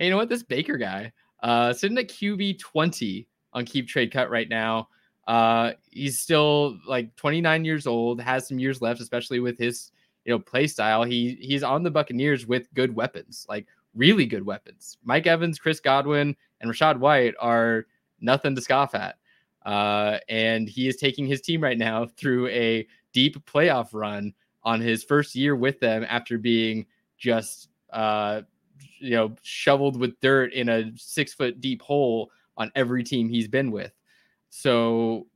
hey, 0.00 0.06
you 0.06 0.10
know 0.10 0.16
what? 0.16 0.28
This 0.28 0.42
Baker 0.42 0.76
guy, 0.76 1.12
uh, 1.40 1.72
sitting 1.72 1.96
at 1.96 2.08
QB 2.08 2.58
twenty 2.58 3.28
on 3.52 3.64
Keep 3.66 3.86
Trade 3.86 4.12
Cut 4.12 4.30
right 4.30 4.48
now. 4.48 4.88
Uh, 5.28 5.74
he's 5.92 6.18
still 6.18 6.76
like 6.88 7.14
29 7.14 7.64
years 7.64 7.86
old, 7.86 8.20
has 8.20 8.48
some 8.48 8.58
years 8.58 8.82
left, 8.82 9.00
especially 9.00 9.38
with 9.38 9.56
his 9.56 9.92
you 10.24 10.32
know 10.32 10.38
play 10.38 10.66
style. 10.66 11.04
He 11.04 11.36
he's 11.40 11.62
on 11.62 11.82
the 11.82 11.90
Buccaneers 11.90 12.46
with 12.46 12.72
good 12.74 12.94
weapons, 12.94 13.46
like 13.48 13.66
really 13.94 14.26
good 14.26 14.44
weapons. 14.44 14.98
Mike 15.04 15.26
Evans, 15.26 15.58
Chris 15.58 15.80
Godwin, 15.80 16.36
and 16.60 16.70
Rachaad 16.70 16.98
White 16.98 17.34
are 17.40 17.86
nothing 18.20 18.54
to 18.54 18.60
scoff 18.60 18.94
at. 18.94 19.16
Uh, 19.64 20.18
and 20.28 20.68
he 20.68 20.88
is 20.88 20.96
taking 20.96 21.26
his 21.26 21.40
team 21.40 21.62
right 21.62 21.78
now 21.78 22.06
through 22.16 22.48
a 22.48 22.86
deep 23.12 23.44
playoff 23.46 23.88
run 23.92 24.32
on 24.62 24.80
his 24.80 25.04
first 25.04 25.34
year 25.34 25.56
with 25.56 25.78
them 25.80 26.04
after 26.08 26.38
being 26.38 26.86
just 27.18 27.68
uh, 27.92 28.42
you 28.98 29.10
know 29.10 29.34
shoveled 29.42 29.98
with 29.98 30.18
dirt 30.20 30.52
in 30.52 30.68
a 30.68 30.90
six 30.96 31.32
foot 31.32 31.60
deep 31.60 31.82
hole 31.82 32.30
on 32.56 32.70
every 32.74 33.04
team 33.04 33.28
he's 33.28 33.48
been 33.48 33.70
with. 33.70 33.92
So 34.50 35.26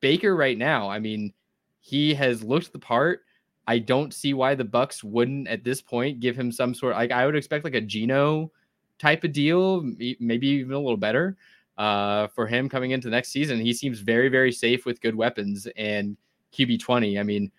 Baker 0.00 0.36
right 0.36 0.58
now, 0.58 0.88
I 0.88 0.98
mean, 0.98 1.32
he 1.80 2.14
has 2.14 2.42
looked 2.42 2.72
the 2.72 2.78
part. 2.78 3.22
I 3.70 3.78
don't 3.78 4.12
see 4.12 4.34
why 4.34 4.56
the 4.56 4.64
Bucs 4.64 5.04
wouldn't 5.04 5.46
at 5.46 5.62
this 5.62 5.80
point 5.80 6.18
give 6.18 6.36
him 6.36 6.50
some 6.50 6.74
sort 6.74 6.96
like 6.96 7.12
I 7.12 7.24
would 7.24 7.36
expect 7.36 7.62
like 7.62 7.76
a 7.76 7.80
Geno 7.80 8.50
type 8.98 9.22
of 9.22 9.32
deal, 9.32 9.82
maybe 10.18 10.48
even 10.48 10.72
a 10.72 10.80
little 10.80 10.96
better 10.96 11.36
uh, 11.78 12.26
for 12.26 12.48
him 12.48 12.68
coming 12.68 12.90
into 12.90 13.08
next 13.10 13.28
season. 13.28 13.60
He 13.60 13.72
seems 13.72 14.00
very 14.00 14.28
very 14.28 14.50
safe 14.50 14.84
with 14.84 15.00
good 15.00 15.14
weapons 15.14 15.68
and 15.76 16.16
QB 16.52 16.80
twenty. 16.80 17.16
I 17.16 17.22
mean, 17.22 17.52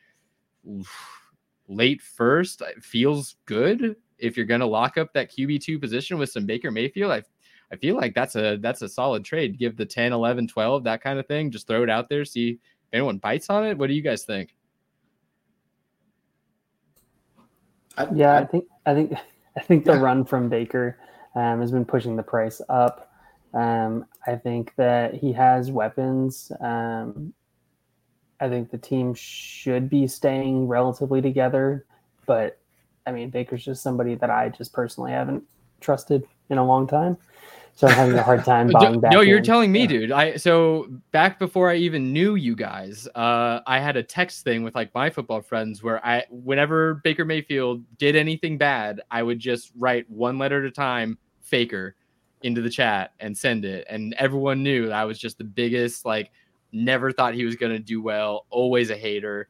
late 1.69 2.02
first 2.02 2.62
feels 2.82 3.38
good 3.45 3.95
if 4.17 4.36
you're 4.36 4.45
going 4.45 4.60
to 4.60 4.67
lock 4.67 4.97
up 4.97 5.13
that 5.13 5.32
QB 5.32 5.62
two 5.62 5.80
position 5.80 6.17
with 6.17 6.30
some 6.30 6.45
Baker 6.45 6.71
Mayfield. 6.71 7.13
I 7.13 7.24
I 7.71 7.78
feel 7.78 7.95
like 7.95 8.13
that's 8.13 8.36
a 8.36 8.58
that's 8.58 8.82
a 8.82 8.89
solid 8.89 9.24
trade. 9.24 9.58
Give 9.58 9.78
the 9.78 9.86
10, 9.86 10.12
11, 10.12 10.50
12, 10.50 10.84
that 10.84 11.02
kind 11.02 11.19
of 11.19 11.28
thing. 11.28 11.52
Just 11.52 11.67
throw 11.67 11.84
it 11.84 11.89
out 11.89 12.10
there, 12.10 12.26
see 12.26 12.50
if 12.50 12.60
anyone 12.91 13.17
bites 13.17 13.50
on 13.50 13.65
it. 13.65 13.78
What 13.78 13.88
do 13.88 13.93
you 13.93 14.02
guys 14.02 14.24
think? 14.24 14.54
I, 17.98 18.08
Yeah, 18.14 18.34
I 18.34 18.40
I- 18.42 18.46
think 18.46 18.66
I 18.86 18.94
think 18.94 19.14
I 19.58 19.60
think 19.62 19.86
the 19.86 19.94
Yeah. 19.94 20.00
run 20.00 20.24
from 20.26 20.50
Baker 20.50 20.98
um, 21.36 21.60
has 21.62 21.72
been 21.72 21.86
pushing 21.86 22.16
the 22.16 22.24
price 22.24 22.62
up. 22.70 23.12
Um, 23.54 24.06
I 24.26 24.36
think 24.36 24.74
that 24.78 25.14
he 25.14 25.34
has 25.34 25.72
weapons. 25.72 26.52
Um, 26.62 27.34
I 28.40 28.48
think 28.50 28.72
the 28.72 28.78
team 28.78 29.14
should 29.14 29.90
be 29.90 30.08
staying 30.08 30.68
relatively 30.68 31.22
together, 31.22 31.86
but 32.26 32.58
I 33.06 33.12
mean 33.12 33.30
Baker's 33.30 33.64
just 33.66 33.84
somebody 33.84 34.16
that 34.16 34.30
I 34.30 34.50
just 34.50 34.72
personally 34.74 35.12
haven't 35.12 35.44
trusted 35.82 36.26
in 36.50 36.58
a 36.58 36.66
long 36.66 36.88
time, 36.88 37.18
so 37.76 37.88
I'm 37.88 37.94
having 37.94 38.16
a 38.18 38.24
hard 38.24 38.44
time 38.46 38.68
No, 38.72 38.74
buying 38.80 39.00
back. 39.00 39.12
no, 39.12 39.22
you're 39.22 39.40
in. 39.40 39.44
telling 39.44 39.72
me, 39.72 39.82
Yeah. 39.82 39.88
dude. 39.88 40.12
I 40.12 40.36
so 40.36 40.88
back 41.12 41.40
before 41.40 41.70
I 41.70 41.76
even 41.76 42.14
knew 42.14 42.36
you 42.36 42.56
guys, 42.56 43.08
uh, 43.16 43.62
I 43.66 43.80
had 43.80 43.98
a 43.98 44.04
text 44.04 44.44
thing 44.44 44.64
with 44.64 44.76
like 44.76 44.94
my 44.94 45.10
football 45.10 45.42
friends 45.42 45.82
where 45.84 46.06
I, 46.06 46.26
whenever 46.30 46.96
Baker 47.04 47.26
Mayfield 47.26 47.84
did 47.98 48.16
anything 48.16 48.58
bad, 48.58 49.02
I 49.10 49.24
would 49.24 49.40
just 49.40 49.72
write 49.78 50.10
one 50.10 50.38
letter 50.38 50.60
at 50.60 50.66
a 50.66 50.72
time, 50.72 51.18
Faker, 51.42 51.96
into 52.44 52.62
the 52.62 52.70
chat 52.70 53.14
and 53.20 53.38
send 53.38 53.66
it, 53.66 53.86
and 53.90 54.14
everyone 54.18 54.64
knew 54.64 54.88
that 54.88 54.94
I 54.94 55.06
was 55.06 55.18
just 55.20 55.38
the 55.38 55.44
biggest 55.44 56.06
like. 56.06 56.32
Never 56.74 57.12
thought 57.12 57.34
he 57.34 57.44
was 57.44 57.58
gonna 57.58 57.80
do 57.80 58.02
well. 58.02 58.46
Always 58.50 58.92
a 58.92 58.96
hater. 58.96 59.50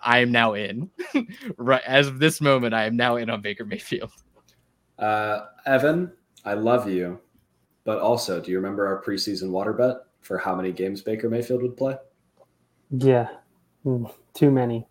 I 0.00 0.20
am 0.20 0.32
now 0.32 0.54
in. 0.54 0.88
right 1.58 1.82
as 1.86 2.06
of 2.06 2.18
this 2.18 2.40
moment, 2.40 2.72
I 2.72 2.84
am 2.86 2.96
now 2.96 3.16
in 3.16 3.28
on 3.28 3.42
Baker 3.42 3.66
Mayfield. 3.66 4.10
Uh, 4.98 5.46
Evan, 5.66 6.12
I 6.46 6.54
love 6.54 6.88
you, 6.88 7.20
but 7.86 8.00
also, 8.00 8.40
do 8.40 8.50
you 8.50 8.58
remember 8.58 8.86
our 8.86 9.02
preseason 9.02 9.48
water 9.48 9.72
bet 9.72 9.96
for 10.20 10.36
how 10.36 10.54
many 10.54 10.72
games 10.72 11.00
Baker 11.00 11.30
Mayfield 11.30 11.62
would 11.62 11.76
play? 11.76 11.96
Yeah, 12.90 13.28
Mm, 13.86 14.12
too 14.34 14.50
many. 14.50 14.86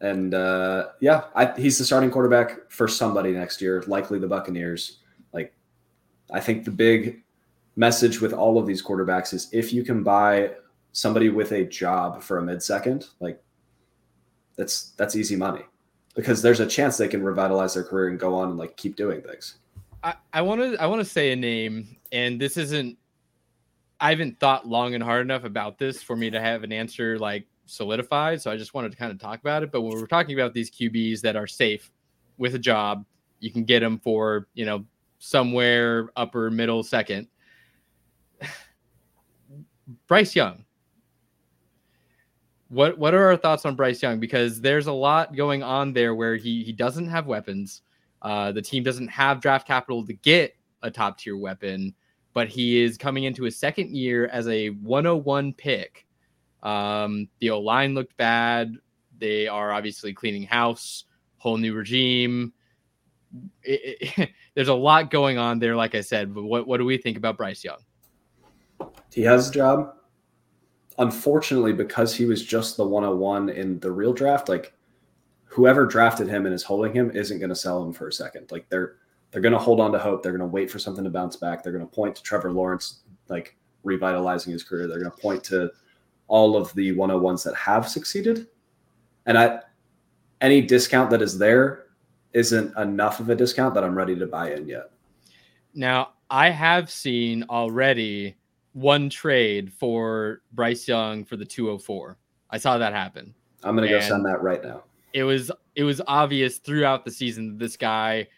And 0.00 0.32
uh, 0.32 0.88
yeah, 1.00 1.24
I, 1.34 1.52
he's 1.60 1.76
the 1.76 1.84
starting 1.84 2.10
quarterback 2.10 2.70
for 2.70 2.88
somebody 2.88 3.32
next 3.32 3.60
year, 3.60 3.84
likely 3.86 4.18
the 4.18 4.26
Buccaneers. 4.26 5.00
Like, 5.34 5.52
I 6.32 6.40
think 6.40 6.64
the 6.64 6.70
big 6.70 7.22
message 7.76 8.20
with 8.20 8.32
all 8.32 8.58
of 8.58 8.66
these 8.66 8.82
quarterbacks 8.82 9.34
is 9.34 9.48
if 9.52 9.72
you 9.72 9.84
can 9.84 10.02
buy 10.02 10.52
somebody 10.92 11.28
with 11.28 11.52
a 11.52 11.66
job 11.66 12.22
for 12.22 12.38
a 12.38 12.42
mid 12.42 12.62
second, 12.62 13.08
like 13.20 13.42
that's 14.56 14.92
that's 14.96 15.14
easy 15.14 15.36
money 15.36 15.62
because 16.14 16.40
there's 16.40 16.60
a 16.60 16.66
chance 16.66 16.96
they 16.96 17.08
can 17.08 17.22
revitalize 17.22 17.74
their 17.74 17.84
career 17.84 18.08
and 18.08 18.18
go 18.18 18.34
on 18.34 18.48
and 18.48 18.58
like 18.58 18.76
keep 18.78 18.96
doing 18.96 19.20
things. 19.20 19.56
I, 20.02 20.14
I 20.32 20.40
want 20.40 20.62
to 20.62 20.82
I 20.82 20.86
want 20.86 21.00
to 21.00 21.04
say 21.04 21.32
a 21.32 21.36
name, 21.36 21.94
and 22.12 22.40
this 22.40 22.56
isn't. 22.56 22.96
I 24.00 24.10
haven't 24.10 24.40
thought 24.40 24.66
long 24.66 24.94
and 24.94 25.04
hard 25.04 25.20
enough 25.22 25.44
about 25.44 25.78
this 25.78 26.02
for 26.02 26.16
me 26.16 26.30
to 26.30 26.40
have 26.40 26.64
an 26.64 26.72
answer 26.72 27.18
like 27.18 27.46
solidified. 27.66 28.40
So 28.40 28.50
I 28.50 28.56
just 28.56 28.72
wanted 28.72 28.92
to 28.92 28.96
kind 28.96 29.12
of 29.12 29.18
talk 29.18 29.40
about 29.40 29.62
it. 29.62 29.70
But 29.70 29.82
when 29.82 29.92
we're 29.92 30.06
talking 30.06 30.38
about 30.38 30.54
these 30.54 30.70
QBs 30.70 31.20
that 31.20 31.36
are 31.36 31.46
safe 31.46 31.90
with 32.38 32.54
a 32.54 32.58
job, 32.58 33.04
you 33.40 33.50
can 33.50 33.64
get 33.64 33.80
them 33.80 33.98
for 33.98 34.48
you 34.54 34.64
know 34.64 34.84
somewhere 35.18 36.10
upper 36.16 36.50
middle 36.50 36.82
second. 36.82 37.28
Bryce 40.06 40.34
Young. 40.34 40.64
What 42.68 42.98
what 42.98 43.14
are 43.14 43.26
our 43.26 43.36
thoughts 43.36 43.64
on 43.66 43.74
Bryce 43.76 44.02
Young? 44.02 44.20
Because 44.20 44.60
there's 44.60 44.86
a 44.86 44.92
lot 44.92 45.34
going 45.34 45.62
on 45.62 45.92
there 45.92 46.14
where 46.14 46.36
he 46.36 46.62
he 46.62 46.72
doesn't 46.72 47.08
have 47.08 47.26
weapons. 47.26 47.82
Uh, 48.22 48.52
the 48.52 48.62
team 48.62 48.82
doesn't 48.82 49.08
have 49.08 49.40
draft 49.40 49.66
capital 49.66 50.06
to 50.06 50.12
get 50.12 50.54
a 50.82 50.90
top 50.90 51.18
tier 51.18 51.36
weapon. 51.36 51.94
But 52.32 52.48
he 52.48 52.82
is 52.82 52.96
coming 52.96 53.24
into 53.24 53.44
his 53.44 53.58
second 53.58 53.94
year 53.94 54.26
as 54.26 54.46
a 54.48 54.70
101 54.70 55.52
pick. 55.54 56.06
Um, 56.62 57.28
the 57.38 57.50
O 57.50 57.60
line 57.60 57.94
looked 57.94 58.16
bad. 58.16 58.76
They 59.18 59.48
are 59.48 59.72
obviously 59.72 60.12
cleaning 60.12 60.44
house, 60.44 61.04
whole 61.38 61.56
new 61.56 61.74
regime. 61.74 62.52
It, 63.62 64.18
it, 64.18 64.30
there's 64.54 64.68
a 64.68 64.74
lot 64.74 65.10
going 65.10 65.38
on 65.38 65.58
there, 65.58 65.76
like 65.76 65.94
I 65.94 66.00
said. 66.00 66.34
But 66.34 66.44
what, 66.44 66.66
what 66.66 66.78
do 66.78 66.84
we 66.84 66.98
think 66.98 67.16
about 67.16 67.36
Bryce 67.36 67.64
Young? 67.64 67.78
He 69.12 69.22
has 69.22 69.48
a 69.48 69.52
job. 69.52 69.94
Unfortunately, 70.98 71.72
because 71.72 72.14
he 72.14 72.26
was 72.26 72.44
just 72.44 72.76
the 72.76 72.86
101 72.86 73.48
in 73.48 73.80
the 73.80 73.90
real 73.90 74.12
draft, 74.12 74.48
like 74.48 74.74
whoever 75.46 75.86
drafted 75.86 76.28
him 76.28 76.44
and 76.46 76.54
is 76.54 76.62
holding 76.62 76.92
him 76.92 77.10
isn't 77.10 77.38
going 77.38 77.48
to 77.48 77.56
sell 77.56 77.82
him 77.82 77.92
for 77.92 78.08
a 78.08 78.12
second. 78.12 78.52
Like 78.52 78.68
they're 78.68 78.96
they're 79.30 79.42
going 79.42 79.52
to 79.52 79.58
hold 79.58 79.80
on 79.80 79.92
to 79.92 79.98
hope. 79.98 80.22
They're 80.22 80.36
going 80.36 80.40
to 80.40 80.52
wait 80.52 80.70
for 80.70 80.78
something 80.78 81.04
to 81.04 81.10
bounce 81.10 81.36
back. 81.36 81.62
They're 81.62 81.72
going 81.72 81.86
to 81.86 81.94
point 81.94 82.16
to 82.16 82.22
Trevor 82.22 82.52
Lawrence 82.52 83.00
like 83.28 83.56
revitalizing 83.84 84.52
his 84.52 84.64
career. 84.64 84.86
They're 84.86 84.98
going 84.98 85.10
to 85.10 85.16
point 85.16 85.44
to 85.44 85.70
all 86.28 86.56
of 86.56 86.72
the 86.74 86.94
101s 86.94 87.44
that 87.44 87.54
have 87.54 87.88
succeeded. 87.88 88.48
And 89.26 89.38
I 89.38 89.60
any 90.40 90.62
discount 90.62 91.10
that 91.10 91.22
is 91.22 91.38
there 91.38 91.86
isn't 92.32 92.76
enough 92.78 93.20
of 93.20 93.28
a 93.28 93.34
discount 93.34 93.74
that 93.74 93.84
I'm 93.84 93.94
ready 93.94 94.16
to 94.16 94.26
buy 94.26 94.52
in 94.52 94.66
yet. 94.66 94.90
Now, 95.74 96.12
I 96.30 96.50
have 96.50 96.90
seen 96.90 97.44
already 97.50 98.36
one 98.72 99.10
trade 99.10 99.72
for 99.72 100.42
Bryce 100.52 100.86
Young 100.86 101.24
for 101.24 101.36
the 101.36 101.44
204. 101.44 102.16
I 102.50 102.58
saw 102.58 102.78
that 102.78 102.92
happen. 102.92 103.34
I'm 103.62 103.76
going 103.76 103.88
to 103.88 103.94
go 103.94 104.00
send 104.00 104.24
that 104.26 104.42
right 104.42 104.62
now. 104.62 104.84
It 105.12 105.24
was 105.24 105.50
it 105.74 105.84
was 105.84 106.00
obvious 106.06 106.58
throughout 106.58 107.04
the 107.04 107.10
season 107.10 107.48
that 107.48 107.58
this 107.58 107.76
guy 107.76 108.28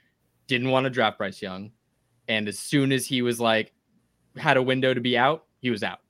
didn't 0.52 0.70
want 0.70 0.84
to 0.84 0.90
draft 0.90 1.18
Bryce 1.18 1.42
Young, 1.42 1.70
and 2.28 2.48
as 2.48 2.58
soon 2.58 2.92
as 2.92 3.06
he 3.06 3.22
was 3.22 3.40
like 3.40 3.72
had 4.36 4.56
a 4.56 4.62
window 4.62 4.94
to 4.94 5.00
be 5.00 5.16
out, 5.16 5.44
he 5.60 5.70
was 5.70 5.82
out. 5.82 6.00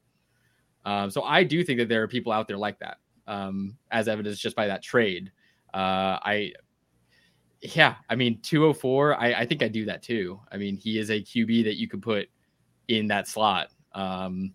Um, 0.85 1.11
so 1.11 1.23
I 1.23 1.45
do 1.45 1.65
think 1.65 1.79
that 1.79 1.89
there 1.89 2.03
are 2.03 2.09
people 2.09 2.33
out 2.33 2.49
there 2.49 2.57
like 2.59 2.79
that, 2.81 2.99
um, 3.27 3.77
as 3.91 4.09
evidenced 4.09 4.43
just 4.43 4.57
by 4.57 4.67
that 4.67 4.83
trade. 4.83 5.31
Uh, 5.73 6.19
I 6.23 6.53
yeah, 7.63 7.95
I 8.11 8.17
mean, 8.17 8.41
204, 8.43 9.21
I, 9.21 9.33
I 9.35 9.47
think 9.47 9.63
I 9.63 9.69
do 9.69 9.85
that 9.85 10.03
too. 10.03 10.41
I 10.51 10.57
mean, 10.57 10.77
he 10.77 10.99
is 10.99 11.11
a 11.11 11.21
QB 11.21 11.65
that 11.65 11.77
you 11.77 11.89
could 11.89 12.03
put 12.03 12.29
in 12.89 13.07
that 13.07 13.29
slot 13.29 13.69
um, 13.95 14.53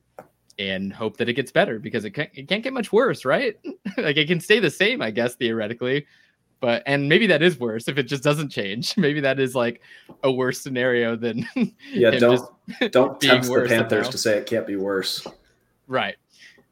and 0.59 0.91
hope 0.91 1.15
that 1.17 1.29
it 1.29 1.33
gets 1.33 1.51
better 1.51 1.79
because 1.79 2.03
it 2.03 2.11
can't, 2.11 2.29
it 2.33 2.49
can't 2.49 2.63
get 2.63 2.73
much 2.73 2.91
worse, 2.91 3.23
right? 3.23 3.55
like 3.97 4.17
it 4.17 4.27
can 4.27 4.41
stay 4.41 4.59
the 4.59 4.69
same, 4.69 5.01
I 5.01 5.11
guess, 5.11 5.35
theoretically. 5.35 6.05
But, 6.59 6.83
and 6.85 7.07
maybe 7.07 7.27
that 7.27 7.43
is 7.43 7.59
worse 7.59 7.87
if 7.87 7.97
it 7.97 8.03
just 8.03 8.23
doesn't 8.23 8.49
change. 8.49 8.97
Maybe 8.97 9.19
that 9.19 9.39
is 9.39 9.53
like 9.53 9.81
a 10.23 10.31
worse 10.31 10.59
scenario 10.59 11.15
than, 11.15 11.47
yeah, 11.91 12.09
don't, 12.11 12.49
don't 12.91 13.21
tempt 13.21 13.45
the 13.45 13.65
Panthers 13.67 13.89
somehow. 13.89 14.09
to 14.09 14.17
say 14.17 14.37
it 14.39 14.47
can't 14.47 14.65
be 14.65 14.75
worse. 14.75 15.27
Right. 15.85 16.15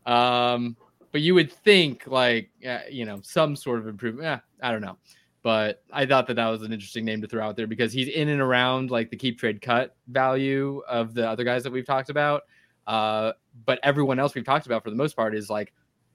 Um, 0.07 0.75
but 1.11 1.21
you 1.21 1.35
would 1.35 1.51
think 1.51 2.07
like, 2.07 2.49
uh, 2.67 2.79
you 2.89 3.05
know, 3.05 3.19
some 3.21 3.55
sort 3.55 3.77
of 3.77 3.87
improvement. 3.87 4.27
Eh, 4.27 4.37
I 4.67 4.71
don't 4.71 4.81
know 4.81 4.97
but 5.45 5.83
I 5.93 6.07
thought 6.07 6.25
that 6.25 6.37
that 6.37 6.47
was 6.47 6.63
an 6.63 6.73
interesting 6.73 7.05
name 7.05 7.21
to 7.21 7.27
throw 7.27 7.45
out 7.45 7.55
there 7.55 7.67
because 7.67 7.93
he's 7.93 8.07
in 8.07 8.29
and 8.29 8.41
around 8.41 8.89
like 8.89 9.11
the 9.11 9.15
keep 9.15 9.37
trade 9.37 9.61
cut 9.61 9.95
value 10.07 10.81
of 10.89 11.13
the 11.13 11.29
other 11.29 11.43
guys 11.43 11.61
that 11.61 11.71
we've 11.71 11.85
talked 11.85 12.09
about. 12.09 12.41
Uh, 12.87 13.31
but 13.67 13.79
everyone 13.83 14.17
else 14.17 14.33
we've 14.33 14.43
talked 14.43 14.65
about 14.65 14.83
for 14.83 14.89
the 14.89 14.95
most 14.95 15.15
part 15.15 15.35
is 15.35 15.47
like 15.47 15.71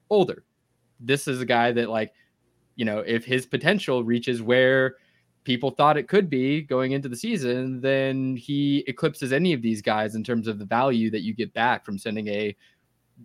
older. 0.09 0.43
This 0.99 1.29
is 1.29 1.39
a 1.39 1.45
guy 1.45 1.71
that 1.71 1.89
like, 1.89 2.11
you 2.75 2.85
know, 2.85 2.99
if 2.99 3.25
his 3.25 3.45
potential 3.45 4.03
reaches 4.03 4.41
where 4.41 4.95
people 5.43 5.71
thought 5.71 5.97
it 5.97 6.07
could 6.07 6.29
be 6.29 6.61
going 6.61 6.91
into 6.91 7.09
the 7.09 7.15
season, 7.15 7.81
then 7.81 8.35
he 8.35 8.83
eclipses 8.87 9.33
any 9.33 9.53
of 9.53 9.61
these 9.61 9.81
guys 9.81 10.15
in 10.15 10.23
terms 10.23 10.47
of 10.47 10.59
the 10.59 10.65
value 10.65 11.09
that 11.09 11.21
you 11.21 11.33
get 11.33 11.53
back 11.53 11.83
from 11.83 11.97
sending 11.97 12.27
a 12.27 12.55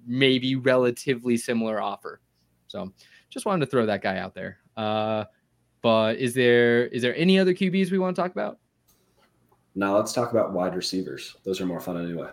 maybe 0.06 0.56
relatively 0.56 1.36
similar 1.36 1.80
offer. 1.80 2.20
So 2.68 2.92
just 3.30 3.46
wanted 3.46 3.64
to 3.64 3.70
throw 3.70 3.86
that 3.86 4.02
guy 4.02 4.18
out 4.18 4.34
there. 4.34 4.58
Uh, 4.76 5.24
but 5.82 6.16
is 6.16 6.34
there 6.34 6.86
is 6.86 7.02
there 7.02 7.14
any 7.16 7.38
other 7.38 7.54
QBs 7.54 7.90
we 7.90 7.98
want 7.98 8.16
to 8.16 8.22
talk 8.22 8.32
about? 8.32 8.58
Now 9.74 9.96
let's 9.96 10.12
talk 10.12 10.32
about 10.32 10.52
wide 10.52 10.74
receivers. 10.74 11.36
Those 11.44 11.60
are 11.60 11.66
more 11.66 11.80
fun 11.80 12.02
anyway. 12.02 12.30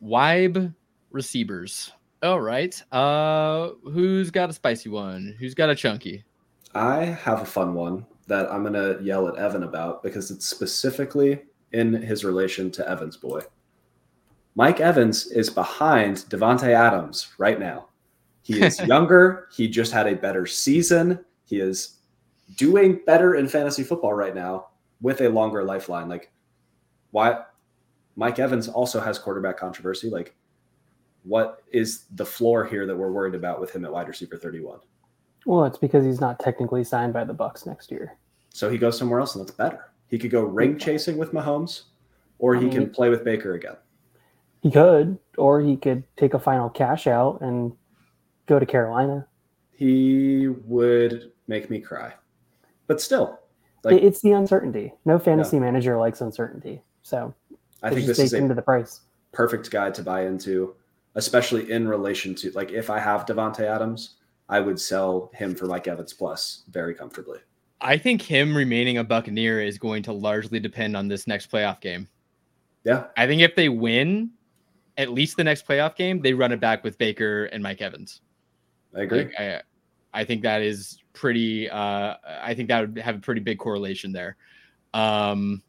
Wide 0.00 0.72
receivers. 1.10 1.92
All 2.26 2.40
right. 2.40 2.74
Uh 2.92 3.70
who's 3.84 4.32
got 4.32 4.50
a 4.50 4.52
spicy 4.52 4.88
one? 4.88 5.36
Who's 5.38 5.54
got 5.54 5.70
a 5.70 5.76
chunky? 5.76 6.24
I 6.74 7.04
have 7.04 7.40
a 7.40 7.46
fun 7.46 7.72
one 7.74 8.04
that 8.26 8.50
I'm 8.52 8.64
gonna 8.64 8.98
yell 9.00 9.28
at 9.28 9.36
Evan 9.36 9.62
about 9.62 10.02
because 10.02 10.32
it's 10.32 10.46
specifically 10.46 11.42
in 11.72 11.92
his 11.92 12.24
relation 12.24 12.70
to 12.72 12.88
Evans 12.88 13.16
boy. 13.16 13.42
Mike 14.56 14.80
Evans 14.80 15.26
is 15.28 15.48
behind 15.50 16.16
Davante 16.28 16.68
Adams 16.74 17.28
right 17.38 17.60
now. 17.60 17.88
He 18.42 18.60
is 18.60 18.80
younger. 18.86 19.46
he 19.54 19.68
just 19.68 19.92
had 19.92 20.08
a 20.08 20.16
better 20.16 20.46
season. 20.46 21.24
He 21.44 21.60
is 21.60 21.98
doing 22.56 23.00
better 23.06 23.36
in 23.36 23.46
fantasy 23.46 23.84
football 23.84 24.14
right 24.14 24.34
now 24.34 24.68
with 25.00 25.20
a 25.20 25.28
longer 25.28 25.62
lifeline. 25.62 26.08
Like, 26.08 26.32
why? 27.12 27.38
Mike 28.16 28.38
Evans 28.40 28.66
also 28.66 28.98
has 28.98 29.18
quarterback 29.18 29.58
controversy. 29.58 30.08
Like, 30.10 30.34
what 31.26 31.62
is 31.72 32.04
the 32.14 32.26
floor 32.26 32.64
here 32.64 32.86
that 32.86 32.96
we're 32.96 33.10
worried 33.10 33.34
about 33.34 33.60
with 33.60 33.74
him 33.74 33.84
at 33.84 33.92
wide 33.92 34.08
receiver 34.08 34.36
31? 34.36 34.78
Well, 35.44 35.64
it's 35.64 35.78
because 35.78 36.04
he's 36.04 36.20
not 36.20 36.38
technically 36.40 36.84
signed 36.84 37.12
by 37.12 37.24
the 37.24 37.34
Bucs 37.34 37.66
next 37.66 37.90
year. 37.90 38.16
So 38.50 38.70
he 38.70 38.78
goes 38.78 38.98
somewhere 38.98 39.20
else, 39.20 39.34
and 39.34 39.44
that's 39.44 39.56
better. 39.56 39.92
He 40.08 40.18
could 40.18 40.30
go 40.30 40.42
ring 40.42 40.78
chasing 40.78 41.16
with 41.16 41.32
Mahomes, 41.32 41.84
or 42.38 42.54
he 42.54 42.60
I 42.60 42.62
mean, 42.64 42.72
can 42.72 42.90
play 42.90 43.08
with 43.10 43.24
Baker 43.24 43.54
again. 43.54 43.76
He 44.62 44.70
could, 44.70 45.18
or 45.38 45.60
he 45.60 45.76
could 45.76 46.04
take 46.16 46.34
a 46.34 46.38
final 46.38 46.68
cash 46.68 47.06
out 47.06 47.40
and 47.40 47.72
go 48.46 48.58
to 48.58 48.66
Carolina. 48.66 49.26
He 49.72 50.48
would 50.48 51.32
make 51.46 51.70
me 51.70 51.80
cry 51.80 52.14
but 52.86 53.00
still, 53.00 53.40
like, 53.84 54.02
it's 54.02 54.20
the 54.20 54.32
uncertainty. 54.32 54.92
No 55.04 55.18
fantasy 55.18 55.56
yeah. 55.56 55.62
manager 55.62 55.96
likes 55.96 56.20
uncertainty, 56.20 56.82
so 57.02 57.34
I 57.82 57.90
think 57.90 58.06
this 58.06 58.18
is 58.18 58.32
into 58.32 58.54
the 58.54 58.62
price. 58.62 59.00
Perfect 59.32 59.70
guy 59.70 59.90
to 59.90 60.02
buy 60.02 60.26
into, 60.26 60.74
especially 61.16 61.70
in 61.72 61.88
relation 61.88 62.34
to 62.36 62.50
like 62.52 62.70
if 62.70 62.88
I 62.88 62.98
have 62.98 63.26
Davante 63.26 63.60
Adams, 63.60 64.16
I 64.48 64.60
would 64.60 64.80
sell 64.80 65.30
him 65.34 65.54
for 65.54 65.66
Mike 65.66 65.88
Evans 65.88 66.12
plus 66.12 66.62
very 66.70 66.94
comfortably. 66.94 67.40
I 67.80 67.98
think 67.98 68.22
him 68.22 68.56
remaining 68.56 68.98
a 68.98 69.04
Buccaneer 69.04 69.60
is 69.60 69.76
going 69.76 70.02
to 70.04 70.12
largely 70.12 70.60
depend 70.60 70.96
on 70.96 71.08
this 71.08 71.26
next 71.26 71.50
playoff 71.50 71.80
game. 71.80 72.08
Yeah. 72.84 73.06
I 73.16 73.26
think 73.26 73.42
if 73.42 73.54
they 73.54 73.68
win 73.68 74.30
at 74.96 75.10
least 75.10 75.36
the 75.36 75.44
next 75.44 75.66
playoff 75.66 75.96
game, 75.96 76.22
they 76.22 76.32
run 76.32 76.52
it 76.52 76.60
back 76.60 76.84
with 76.84 76.96
Baker 76.96 77.46
and 77.46 77.62
Mike 77.62 77.82
Evans. 77.82 78.22
I 78.96 79.02
agree. 79.02 79.24
Like, 79.24 79.34
I, 79.38 79.62
I 80.14 80.24
think 80.24 80.42
that 80.42 80.62
is 80.62 80.98
pretty. 81.12 81.68
Uh, 81.68 82.14
I 82.24 82.54
think 82.54 82.68
that 82.68 82.80
would 82.80 82.98
have 82.98 83.16
a 83.16 83.20
pretty 83.20 83.40
big 83.40 83.58
correlation 83.58 84.12
there. 84.12 84.36
Um, 84.94 85.62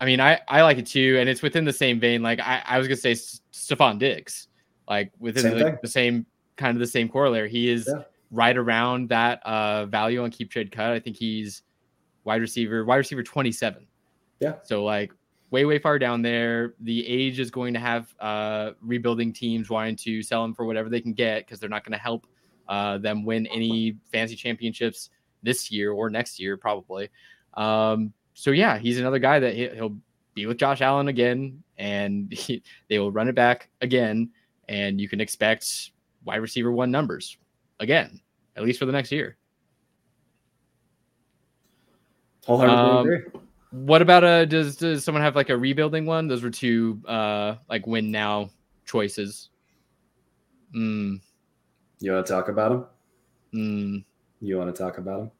I 0.00 0.06
mean, 0.06 0.20
I 0.20 0.40
I 0.48 0.62
like 0.62 0.78
it 0.78 0.86
too, 0.86 1.18
and 1.20 1.28
it's 1.28 1.42
within 1.42 1.64
the 1.64 1.72
same 1.72 2.00
vein. 2.00 2.22
Like 2.22 2.40
I, 2.40 2.62
I 2.66 2.78
was 2.78 2.88
gonna 2.88 2.96
say 2.96 3.12
Stefon 3.12 3.98
Diggs, 3.98 4.48
like 4.90 5.12
within 5.18 5.42
same 5.42 5.58
the, 5.58 5.78
the, 5.80 5.88
same 5.88 6.26
kind 6.56 6.76
of 6.76 6.80
the 6.80 6.86
same 6.86 7.08
corollary. 7.08 7.48
He 7.48 7.70
is 7.70 7.88
yeah. 7.88 8.02
right 8.30 8.56
around 8.56 9.08
that 9.08 9.40
uh, 9.46 9.86
value 9.86 10.22
on 10.22 10.30
keep 10.30 10.50
trade 10.50 10.70
cut. 10.70 10.90
I 10.90 11.00
think 11.00 11.16
he's 11.16 11.62
wide 12.24 12.42
receiver, 12.42 12.84
wide 12.84 12.96
receiver 12.96 13.22
twenty 13.22 13.52
seven. 13.52 13.86
Yeah. 14.40 14.56
So 14.64 14.84
like 14.84 15.12
way 15.50 15.64
way 15.64 15.78
far 15.78 15.98
down 15.98 16.22
there. 16.22 16.74
The 16.80 17.06
age 17.06 17.38
is 17.38 17.50
going 17.50 17.72
to 17.74 17.80
have 17.80 18.14
uh, 18.20 18.72
rebuilding 18.82 19.32
teams 19.32 19.70
wanting 19.70 19.96
to 19.96 20.22
sell 20.22 20.44
him 20.44 20.52
for 20.52 20.64
whatever 20.64 20.88
they 20.88 21.00
can 21.00 21.12
get 21.12 21.46
because 21.46 21.60
they're 21.60 21.70
not 21.70 21.84
going 21.84 21.92
to 21.92 21.98
help 21.98 22.26
uh, 22.68 22.98
them 22.98 23.24
win 23.24 23.46
any 23.46 23.96
fancy 24.12 24.36
championships 24.36 25.10
this 25.42 25.70
year 25.70 25.92
or 25.92 26.10
next 26.10 26.38
year, 26.38 26.56
probably. 26.56 27.08
Um, 27.54 28.12
so 28.34 28.50
yeah, 28.50 28.78
he's 28.78 28.98
another 28.98 29.18
guy 29.18 29.38
that 29.38 29.54
he'll 29.54 29.96
be 30.34 30.46
with 30.46 30.58
Josh 30.58 30.80
Allen 30.80 31.08
again, 31.08 31.62
and 31.78 32.32
he, 32.32 32.62
they 32.88 32.98
will 32.98 33.12
run 33.12 33.28
it 33.28 33.34
back 33.34 33.68
again, 33.80 34.30
and 34.70 35.00
you 35.00 35.08
can 35.08 35.20
expect 35.20 35.90
wide 36.24 36.36
receiver 36.36 36.70
one 36.72 36.90
numbers 36.90 37.36
again, 37.80 38.20
at 38.56 38.62
least 38.62 38.78
for 38.78 38.86
the 38.86 38.92
next 38.92 39.12
year. 39.12 39.36
Um, 42.48 43.00
agree. 43.00 43.20
What 43.72 44.00
about 44.00 44.24
a 44.24 44.46
does 44.46 44.76
does 44.76 45.04
someone 45.04 45.22
have 45.22 45.36
like 45.36 45.50
a 45.50 45.56
rebuilding 45.56 46.06
one? 46.06 46.26
Those 46.28 46.42
were 46.42 46.50
two 46.50 47.00
uh 47.06 47.56
like 47.68 47.86
win 47.86 48.10
now 48.10 48.50
choices. 48.86 49.50
Hmm. 50.72 51.16
You 51.98 52.12
want 52.12 52.26
to 52.26 52.32
talk 52.32 52.48
about 52.48 52.70
them? 52.70 52.86
Mm. 53.52 54.04
You 54.40 54.56
want 54.56 54.74
to 54.74 54.82
talk 54.82 54.98
about 54.98 55.18
them? 55.18 55.30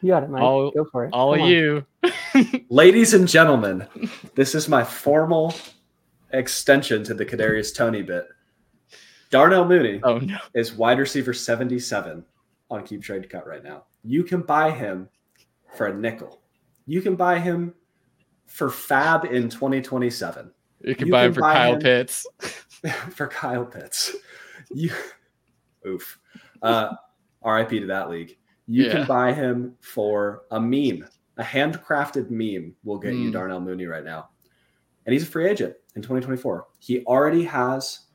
You 0.00 0.08
got 0.08 0.22
it, 0.22 0.30
Mike. 0.30 0.42
All, 0.42 0.70
Go 0.70 0.86
for 0.86 1.04
it. 1.04 1.10
All 1.12 1.34
of 1.34 1.40
you. 1.40 1.84
Ladies 2.70 3.12
and 3.12 3.28
gentlemen, 3.28 3.86
this 4.34 4.54
is 4.54 4.68
my 4.68 4.82
formal 4.82 5.54
extension 6.32 7.02
to 7.04 7.14
the 7.14 7.24
Kadarius 7.26 7.74
Toney 7.74 8.02
bit. 8.02 8.26
Darnell 9.30 9.64
Mooney 9.64 10.00
oh, 10.02 10.18
no. 10.18 10.38
is 10.54 10.74
wide 10.74 10.98
receiver 10.98 11.32
77 11.32 12.24
on 12.70 12.84
Keep 12.84 13.02
Trade 13.02 13.30
Cut 13.30 13.46
right 13.46 13.62
now. 13.62 13.84
You 14.02 14.24
can 14.24 14.40
buy 14.42 14.70
him 14.70 15.08
for 15.76 15.86
a 15.86 15.94
nickel. 15.94 16.40
You 16.86 17.00
can 17.00 17.14
buy 17.14 17.38
him 17.38 17.74
for 18.46 18.70
fab 18.70 19.24
in 19.26 19.48
2027. 19.48 20.50
You 20.82 20.94
can 20.96 21.06
You 21.06 21.12
buy 21.12 21.20
can 21.22 21.28
him 21.28 21.34
for 21.34 21.40
buy 21.42 21.54
Kyle 21.54 21.74
him- 21.74 21.80
Pitts. 21.80 22.26
for 23.10 23.28
Kyle 23.28 23.64
Pitts. 23.64 24.16
You, 24.72 24.90
oof. 25.86 26.18
Uh, 26.62 26.94
RIP 27.44 27.70
to 27.70 27.86
that 27.86 28.10
league. 28.10 28.36
You 28.66 28.84
Yeah. 28.86 28.92
can 28.92 29.06
buy 29.06 29.32
him 29.32 29.76
for 29.80 30.42
a 30.50 30.60
meme, 30.60 31.06
a 31.36 31.42
handcrafted 31.44 32.30
meme. 32.30 32.74
will 32.84 32.98
get 32.98 33.14
you 33.14 33.30
Mm. 33.30 33.32
Darnell 33.32 33.60
Mooney 33.60 33.86
right 33.86 34.04
now, 34.04 34.30
and 35.06 35.12
he's 35.12 35.22
a 35.22 35.26
free 35.26 35.48
agent 35.48 35.74
in 35.96 36.02
2024. 36.02 36.66
He 36.78 37.04
already 37.04 37.44
has 37.44 38.06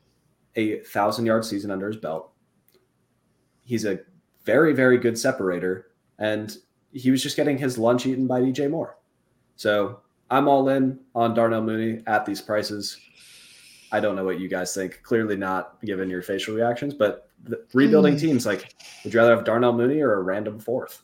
a 0.55 0.79
thousand 0.81 1.25
yard 1.25 1.43
season 1.45 1.71
under 1.71 1.87
his 1.87 1.97
belt. 1.97 2.31
He's 3.63 3.85
a 3.85 3.99
very 4.43 4.73
very 4.73 4.97
good 4.97 5.17
separator, 5.17 5.87
and 6.19 6.55
he 6.91 7.11
was 7.11 7.21
just 7.23 7.35
getting 7.35 7.57
his 7.57 7.77
lunch 7.77 8.05
eaten 8.05 8.27
by 8.27 8.39
DJ 8.41 8.69
Moore. 8.69 8.97
So 9.55 10.01
I'm 10.29 10.47
all 10.47 10.69
in 10.69 10.99
on 11.13 11.33
Darnell 11.33 11.61
Mooney 11.61 12.01
at 12.07 12.25
these 12.25 12.41
prices. 12.41 12.97
I 13.91 13.99
don't 13.99 14.15
know 14.15 14.23
what 14.25 14.39
you 14.39 14.47
guys 14.47 14.73
think. 14.73 15.01
Clearly 15.03 15.35
not 15.37 15.81
given 15.83 16.09
your 16.09 16.21
facial 16.21 16.55
reactions, 16.55 16.93
but 16.93 17.29
the 17.43 17.63
rebuilding 17.73 18.15
Mm. 18.15 18.19
teams 18.19 18.45
like, 18.45 18.73
would 19.03 19.13
you 19.13 19.19
rather 19.19 19.35
have 19.35 19.45
Darnell 19.45 19.73
Mooney 19.73 20.01
or 20.01 20.13
a 20.15 20.21
random 20.21 20.59
fourth? 20.59 21.03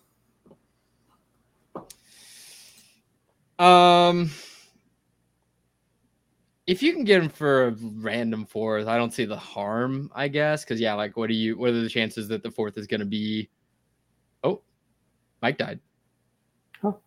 Um, 3.59 4.31
if 6.71 6.81
you 6.81 6.93
can 6.93 7.03
get 7.03 7.21
him 7.21 7.27
for 7.27 7.67
a 7.67 7.71
random 7.71 8.45
fourth, 8.45 8.87
I 8.87 8.95
don't 8.95 9.13
see 9.13 9.25
the 9.25 9.35
harm. 9.35 10.09
I 10.15 10.29
guess 10.29 10.63
because 10.63 10.79
yeah, 10.79 10.93
like 10.93 11.17
what 11.17 11.27
do 11.27 11.33
you? 11.33 11.57
What 11.57 11.71
are 11.71 11.81
the 11.81 11.89
chances 11.89 12.29
that 12.29 12.43
the 12.43 12.49
fourth 12.49 12.77
is 12.77 12.87
going 12.87 13.01
to 13.01 13.05
be? 13.05 13.49
Oh, 14.41 14.61
Mike 15.41 15.57
died. 15.57 15.81
Oh. 16.81 16.97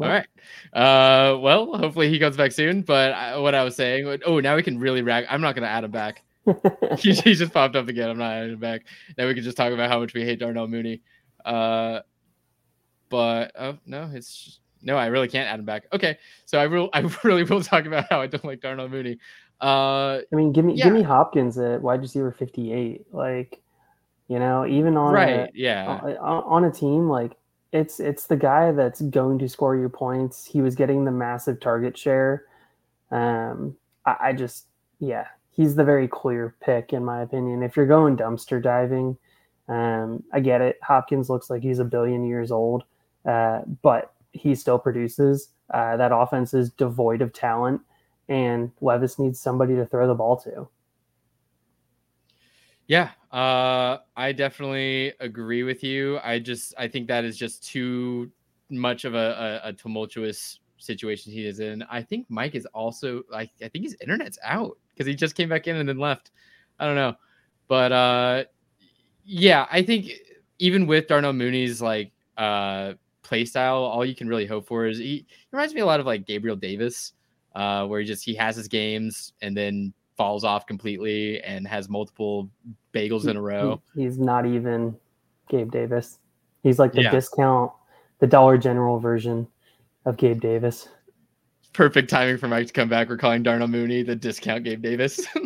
All 0.00 0.08
right. 0.08 0.26
Uh, 0.74 1.38
well, 1.38 1.78
hopefully 1.78 2.10
he 2.10 2.18
comes 2.18 2.36
back 2.36 2.52
soon. 2.52 2.82
But 2.82 3.12
I, 3.12 3.38
what 3.38 3.54
I 3.54 3.64
was 3.64 3.74
saying, 3.74 4.20
oh, 4.26 4.38
now 4.38 4.54
we 4.54 4.62
can 4.62 4.78
really 4.78 5.00
rag. 5.00 5.24
I'm 5.30 5.40
not 5.40 5.54
going 5.54 5.62
to 5.62 5.70
add 5.70 5.84
him 5.84 5.90
back. 5.90 6.22
he, 6.98 7.14
he 7.14 7.32
just 7.32 7.54
popped 7.54 7.74
up 7.74 7.88
again. 7.88 8.10
I'm 8.10 8.18
not 8.18 8.32
adding 8.34 8.52
him 8.52 8.60
back. 8.60 8.82
Now 9.16 9.26
we 9.28 9.34
can 9.34 9.44
just 9.44 9.56
talk 9.56 9.72
about 9.72 9.88
how 9.88 9.98
much 9.98 10.12
we 10.12 10.24
hate 10.24 10.40
Darnell 10.40 10.68
Mooney. 10.68 11.00
Uh, 11.42 12.00
but 13.08 13.52
oh 13.58 13.78
no, 13.86 14.10
it's 14.12 14.44
just, 14.44 14.60
no, 14.82 14.96
I 14.96 15.06
really 15.06 15.28
can't 15.28 15.48
add 15.48 15.58
him 15.58 15.64
back. 15.64 15.86
Okay, 15.92 16.18
so 16.44 16.58
I 16.58 16.66
will. 16.66 16.90
I 16.94 17.00
really 17.24 17.44
will 17.44 17.62
talk 17.62 17.86
about 17.86 18.06
how 18.10 18.20
I 18.20 18.26
don't 18.26 18.44
like 18.44 18.60
Darnell 18.60 18.88
Mooney. 18.88 19.18
Uh, 19.60 20.20
I 20.32 20.36
mean, 20.36 20.52
give 20.52 20.64
me 20.64 20.74
Yeah. 20.74 20.84
give 20.84 20.92
me 20.92 21.02
Hopkins 21.02 21.58
at 21.58 21.82
wide 21.82 22.00
receiver 22.00 22.30
58. 22.32 23.06
Like, 23.12 23.60
you 24.28 24.38
know, 24.38 24.66
even 24.66 24.96
on 24.96 25.14
right? 25.14 25.28
a, 25.30 25.50
Yeah. 25.54 26.16
on 26.20 26.44
on 26.44 26.64
a 26.64 26.70
team 26.70 27.08
like 27.08 27.36
it's 27.72 28.00
it's 28.00 28.26
the 28.26 28.36
guy 28.36 28.72
that's 28.72 29.00
going 29.02 29.38
to 29.40 29.48
score 29.48 29.76
your 29.76 29.88
points. 29.88 30.44
He 30.46 30.62
was 30.62 30.74
getting 30.74 31.04
the 31.04 31.10
massive 31.10 31.60
target 31.60 31.98
share. 31.98 32.44
Um, 33.10 33.76
I, 34.06 34.16
I 34.20 34.32
just 34.32 34.66
yeah, 35.00 35.26
he's 35.50 35.74
the 35.74 35.84
very 35.84 36.08
clear 36.08 36.54
pick 36.60 36.92
in 36.92 37.04
my 37.04 37.22
opinion. 37.22 37.62
If 37.62 37.76
you're 37.76 37.86
going 37.86 38.16
dumpster 38.16 38.62
diving, 38.62 39.16
um, 39.68 40.22
I 40.32 40.40
get 40.40 40.60
it. 40.60 40.78
Hopkins 40.82 41.28
looks 41.28 41.50
like 41.50 41.62
he's 41.62 41.78
a 41.78 41.84
billion 41.84 42.24
years 42.24 42.50
old, 42.50 42.84
uh, 43.26 43.62
but 43.82 44.12
he 44.38 44.54
still 44.54 44.78
produces. 44.78 45.48
Uh, 45.72 45.96
that 45.96 46.12
offense 46.12 46.54
is 46.54 46.70
devoid 46.70 47.20
of 47.20 47.32
talent, 47.32 47.80
and 48.28 48.70
Levis 48.80 49.18
needs 49.18 49.38
somebody 49.38 49.74
to 49.74 49.86
throw 49.86 50.06
the 50.06 50.14
ball 50.14 50.36
to. 50.38 50.68
Yeah, 52.86 53.10
uh, 53.32 53.98
I 54.16 54.32
definitely 54.32 55.12
agree 55.20 55.62
with 55.62 55.84
you. 55.84 56.18
I 56.24 56.38
just 56.38 56.74
I 56.78 56.88
think 56.88 57.06
that 57.08 57.24
is 57.24 57.36
just 57.36 57.62
too 57.62 58.30
much 58.70 59.04
of 59.04 59.14
a, 59.14 59.60
a, 59.64 59.68
a 59.68 59.72
tumultuous 59.74 60.60
situation 60.78 61.32
he 61.32 61.44
is 61.44 61.60
in. 61.60 61.82
I 61.90 62.02
think 62.02 62.26
Mike 62.30 62.54
is 62.54 62.66
also 62.66 63.22
like 63.30 63.50
I 63.62 63.68
think 63.68 63.84
his 63.84 63.96
internet's 64.00 64.38
out 64.42 64.78
because 64.88 65.06
he 65.06 65.14
just 65.14 65.34
came 65.34 65.50
back 65.50 65.66
in 65.66 65.76
and 65.76 65.86
then 65.88 65.98
left. 65.98 66.30
I 66.80 66.86
don't 66.86 66.94
know, 66.94 67.14
but 67.68 67.92
uh, 67.92 68.44
yeah, 69.24 69.66
I 69.70 69.82
think 69.82 70.10
even 70.58 70.86
with 70.86 71.08
Darnell 71.08 71.34
Mooney's 71.34 71.82
like 71.82 72.12
uh 72.38 72.94
play 73.28 73.44
style, 73.44 73.76
all 73.76 74.04
you 74.04 74.14
can 74.14 74.26
really 74.28 74.46
hope 74.46 74.66
for 74.66 74.86
is 74.86 74.98
he, 74.98 75.04
he 75.04 75.26
reminds 75.52 75.74
me 75.74 75.80
a 75.82 75.86
lot 75.86 76.00
of 76.00 76.06
like 76.06 76.26
Gabriel 76.26 76.56
Davis, 76.56 77.12
uh, 77.54 77.86
where 77.86 78.00
he 78.00 78.06
just 78.06 78.24
he 78.24 78.34
has 78.34 78.56
his 78.56 78.68
games 78.68 79.34
and 79.42 79.54
then 79.56 79.92
falls 80.16 80.44
off 80.44 80.66
completely 80.66 81.40
and 81.42 81.68
has 81.68 81.88
multiple 81.88 82.48
bagels 82.94 83.28
in 83.28 83.36
a 83.36 83.40
row. 83.40 83.80
He- 83.94 84.02
he's 84.04 84.18
not 84.18 84.46
even 84.46 84.96
Gabe 85.48 85.70
Davis. 85.70 86.18
He's 86.62 86.78
like 86.78 86.92
the 86.92 87.02
Yeah. 87.02 87.10
discount, 87.10 87.70
the 88.18 88.26
Dollar 88.26 88.56
General 88.58 88.98
version 88.98 89.46
of 90.06 90.16
Gabe 90.16 90.40
Davis. 90.40 90.88
Perfect 91.74 92.08
timing 92.10 92.38
for 92.38 92.48
Mike 92.48 92.66
to 92.68 92.72
come 92.72 92.88
back. 92.88 93.08
We're 93.08 93.16
calling 93.18 93.42
Darnell 93.42 93.68
Mooney 93.68 94.02
the 94.02 94.16
discount 94.16 94.64
Gabe 94.64 94.82
Davis. 94.82 95.20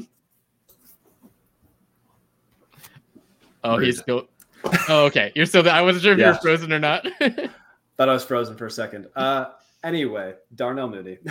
oh, 3.64 3.77
Rude. 3.77 3.87
he's 3.87 3.99
still. 3.99 4.29
Oh, 4.88 5.05
okay. 5.07 5.33
You're 5.35 5.47
still 5.47 5.62
there. 5.64 5.75
I 5.75 5.83
wasn't 5.83 6.05
sure 6.05 6.12
if 6.12 6.18
you 6.18 6.25
Yeah. 6.25 6.33
were 6.33 6.38
frozen 6.38 6.73
or 6.73 6.79
not. 6.79 7.05
Thought 7.97 8.09
I 8.09 8.13
was 8.13 8.25
frozen 8.25 8.57
for 8.57 8.67
a 8.67 8.71
second. 8.71 9.07
Uh, 9.15 9.47
anyway, 9.85 10.35
Darnell 10.55 10.89
Mooney. 10.89 11.19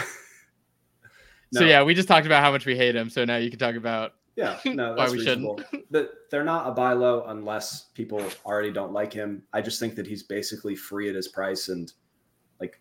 So 1.54 1.66
yeah, 1.66 1.84
we 1.84 1.94
just 1.94 2.08
talked 2.08 2.26
about 2.26 2.42
how 2.44 2.52
much 2.52 2.66
we 2.66 2.78
hate 2.78 2.96
him. 2.96 3.10
So 3.10 3.26
now 3.26 3.36
you 3.36 3.50
can 3.50 3.60
talk 3.60 3.76
about 3.76 4.14
Yeah, 4.38 4.58
no, 4.66 4.92
Why 4.92 4.96
that's 4.96 5.12
we 5.12 5.20
shouldn't. 5.20 5.60
reasonable. 5.74 6.10
They're 6.30 6.46
not 6.46 6.68
a 6.68 6.72
buy 6.72 6.94
low 6.94 7.26
unless 7.28 7.90
people 7.94 8.24
already 8.46 8.72
don't 8.72 8.94
like 8.94 9.12
him. 9.12 9.44
I 9.52 9.62
just 9.62 9.80
think 9.80 9.96
that 9.96 10.08
he's 10.08 10.24
basically 10.24 10.76
free 10.76 11.10
at 11.10 11.16
his 11.16 11.28
price, 11.28 11.68
and 11.68 11.92
like 12.62 12.80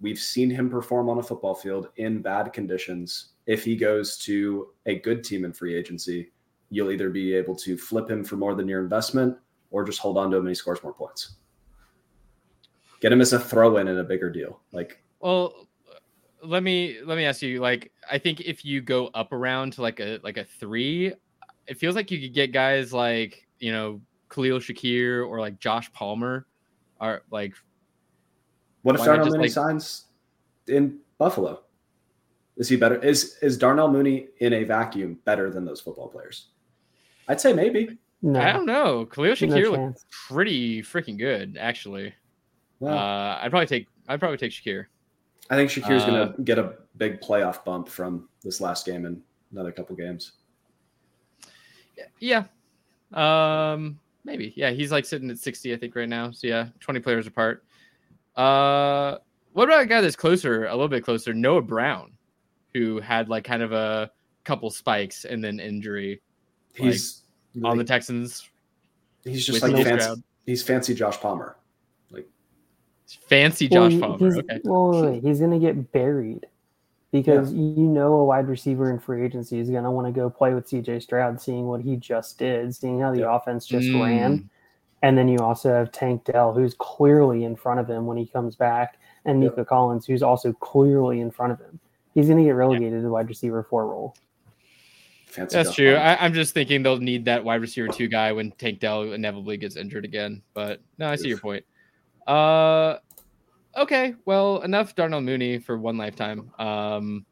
we've 0.00 0.18
seen 0.20 0.50
him 0.50 0.70
perform 0.70 1.08
on 1.08 1.18
a 1.18 1.22
football 1.22 1.54
field 1.56 1.88
in 1.96 2.22
bad 2.22 2.52
conditions. 2.52 3.30
If 3.46 3.64
he 3.64 3.74
goes 3.74 4.16
to 4.18 4.68
a 4.86 5.00
good 5.00 5.24
team 5.24 5.44
in 5.44 5.52
free 5.52 5.74
agency, 5.74 6.30
you'll 6.70 6.92
either 6.92 7.10
be 7.10 7.34
able 7.34 7.56
to 7.56 7.76
flip 7.76 8.08
him 8.08 8.22
for 8.22 8.36
more 8.36 8.54
than 8.54 8.68
your 8.68 8.80
investment, 8.84 9.36
or 9.72 9.82
just 9.82 9.98
hold 9.98 10.16
on 10.16 10.30
to 10.30 10.36
him 10.36 10.42
and 10.44 10.50
he 10.50 10.54
scores 10.54 10.80
more 10.84 10.94
points. 10.94 11.38
Get 13.02 13.12
him 13.12 13.20
as 13.20 13.32
a 13.32 13.38
throw 13.40 13.78
in 13.78 13.88
in 13.88 13.98
a 13.98 14.04
bigger 14.04 14.30
deal. 14.30 14.60
Like 14.72 15.02
Well, 15.20 15.66
let 16.42 16.62
me 16.62 16.98
let 17.04 17.16
me 17.16 17.24
ask 17.24 17.42
you. 17.42 17.60
Like, 17.60 17.90
I 18.08 18.16
think 18.16 18.40
if 18.40 18.64
you 18.64 18.80
go 18.80 19.08
up 19.12 19.32
around 19.32 19.72
to 19.74 19.82
like 19.82 19.98
a 19.98 20.20
like 20.22 20.36
a 20.36 20.44
three, 20.44 21.12
it 21.66 21.78
feels 21.78 21.96
like 21.96 22.12
you 22.12 22.20
could 22.20 22.32
get 22.32 22.52
guys 22.52 22.92
like 22.92 23.46
you 23.58 23.72
know 23.72 24.00
Khalil 24.30 24.60
Shakir 24.60 25.28
or 25.28 25.40
like 25.40 25.58
Josh 25.58 25.92
Palmer, 25.92 26.46
are 27.00 27.22
like 27.32 27.54
What 28.82 28.94
if 28.94 29.00
Why 29.00 29.06
not 29.06 29.12
Darnell 29.16 29.24
just, 29.26 29.36
Mooney 29.36 29.44
like- 29.48 29.52
signs 29.52 30.04
in 30.68 30.98
Buffalo? 31.18 31.60
Is 32.56 32.68
he 32.68 32.76
better? 32.76 33.02
Is 33.02 33.36
is 33.42 33.58
Darnell 33.58 33.90
Mooney 33.90 34.28
in 34.38 34.52
a 34.52 34.62
vacuum 34.62 35.18
better 35.24 35.50
than 35.50 35.64
those 35.64 35.80
football 35.80 36.06
players? 36.06 36.50
I'd 37.26 37.40
say 37.40 37.52
maybe. 37.52 37.98
No, 38.20 38.40
I 38.40 38.52
don't 38.52 38.66
know. 38.66 39.06
Khalil 39.06 39.30
no 39.30 39.34
Shakir 39.34 39.62
looked 39.64 39.76
chance. 39.76 40.06
pretty 40.28 40.82
freaking 40.82 41.18
good 41.18 41.56
actually. 41.58 42.14
Well, 42.82 42.98
uh, 42.98 43.38
I'd 43.40 43.50
probably 43.50 43.66
take 43.66 43.86
I'd 44.08 44.18
probably 44.18 44.38
take 44.38 44.50
Shakir. 44.50 44.86
I 45.50 45.54
think 45.54 45.70
Shakir's 45.70 46.02
uh, 46.02 46.06
going 46.06 46.32
to 46.34 46.42
get 46.42 46.58
a 46.58 46.74
big 46.96 47.20
playoff 47.20 47.64
bump 47.64 47.88
from 47.88 48.28
this 48.42 48.60
last 48.60 48.86
game 48.86 49.06
and 49.06 49.22
another 49.52 49.70
couple 49.70 49.94
games. 49.94 50.32
Yeah. 52.18 52.44
Um 53.12 54.00
maybe. 54.24 54.52
Yeah, 54.56 54.70
he's 54.70 54.90
like 54.90 55.04
sitting 55.04 55.30
at 55.30 55.38
60 55.38 55.72
I 55.72 55.76
think 55.76 55.94
right 55.94 56.08
now. 56.08 56.32
So 56.32 56.48
yeah, 56.48 56.68
20 56.80 56.98
players 57.00 57.28
apart. 57.28 57.62
Uh 58.34 59.18
what 59.52 59.68
about 59.68 59.82
a 59.82 59.86
guy 59.86 60.00
that's 60.00 60.16
closer, 60.16 60.66
a 60.66 60.72
little 60.72 60.88
bit 60.88 61.04
closer, 61.04 61.32
Noah 61.32 61.62
Brown, 61.62 62.12
who 62.74 62.98
had 62.98 63.28
like 63.28 63.44
kind 63.44 63.62
of 63.62 63.70
a 63.72 64.10
couple 64.42 64.70
spikes 64.70 65.24
and 65.24 65.44
then 65.44 65.60
injury 65.60 66.20
He's 66.74 67.22
on 67.62 67.78
the 67.78 67.84
Texans. 67.84 68.50
he's 69.22 69.46
just 69.46 69.62
like 69.62 69.72
fancy, 69.72 70.00
Stroud. 70.00 70.22
he's 70.46 70.62
fancy 70.64 70.94
Josh 70.94 71.20
Palmer. 71.20 71.56
Fancy 73.26 73.68
Josh 73.68 73.92
he- 73.92 74.00
Palmer. 74.00 74.18
He's, 74.18 74.38
Okay. 74.38 74.60
well, 74.64 74.90
wait, 74.90 75.10
wait, 75.12 75.22
he's 75.22 75.38
going 75.40 75.52
to 75.52 75.58
get 75.58 75.92
buried 75.92 76.46
because 77.12 77.52
you 77.52 77.58
know 77.76 78.14
a 78.14 78.24
wide 78.24 78.48
receiver 78.48 78.90
in 78.90 78.98
free 78.98 79.24
agency 79.24 79.58
is 79.58 79.68
going 79.70 79.84
to 79.84 79.90
want 79.90 80.06
to 80.06 80.12
go 80.12 80.30
play 80.30 80.54
with 80.54 80.66
CJ 80.68 81.02
Stroud, 81.02 81.40
seeing 81.40 81.66
what 81.66 81.80
he 81.82 81.96
just 81.96 82.38
did, 82.38 82.74
seeing 82.74 83.00
how 83.00 83.12
the 83.12 83.20
Yeah. 83.20 83.36
offense 83.36 83.66
just 83.66 83.88
Mm. 83.88 84.02
ran. 84.02 84.50
And 85.02 85.18
then 85.18 85.28
you 85.28 85.38
also 85.38 85.68
have 85.70 85.90
Tank 85.92 86.24
Dell, 86.24 86.52
who's 86.54 86.74
clearly 86.74 87.44
in 87.44 87.56
front 87.56 87.80
of 87.80 87.88
him 87.90 88.06
when 88.06 88.16
he 88.16 88.24
comes 88.26 88.56
back, 88.56 88.98
and 89.24 89.42
Yeah. 89.42 89.48
Nico 89.50 89.64
Collins, 89.64 90.06
who's 90.06 90.22
also 90.22 90.52
clearly 90.54 91.20
in 91.20 91.30
front 91.30 91.52
of 91.52 91.58
him. 91.60 91.78
He's 92.14 92.26
going 92.26 92.38
to 92.38 92.44
get 92.44 92.52
relegated 92.52 92.92
to 92.98 93.02
the 93.02 93.10
wide 93.10 93.28
receiver 93.28 93.62
four 93.62 93.86
role. 93.86 94.14
Fancy 95.26 95.56
That's 95.56 95.74
true. 95.74 95.94
Palmer. 95.94 96.06
I, 96.06 96.16
I'm 96.24 96.34
just 96.34 96.52
thinking 96.54 96.82
they'll 96.82 96.98
need 96.98 97.24
that 97.24 97.42
wide 97.42 97.60
receiver 97.62 97.88
two 97.88 98.06
guy 98.06 98.32
when 98.32 98.50
Tank 98.52 98.80
Dell 98.80 99.12
inevitably 99.12 99.56
gets 99.56 99.76
injured 99.76 100.04
again. 100.04 100.42
But 100.54 100.80
no, 100.98 101.08
I 101.08 101.16
see 101.16 101.28
your 101.28 101.38
point. 101.38 101.64
Uh, 102.26 102.98
okay. 103.76 104.14
Well, 104.24 104.60
enough 104.62 104.94
Darnell 104.94 105.20
Mooney 105.20 105.58
for 105.58 105.78
one 105.78 105.96
lifetime. 105.96 106.50
Um, 106.58 107.24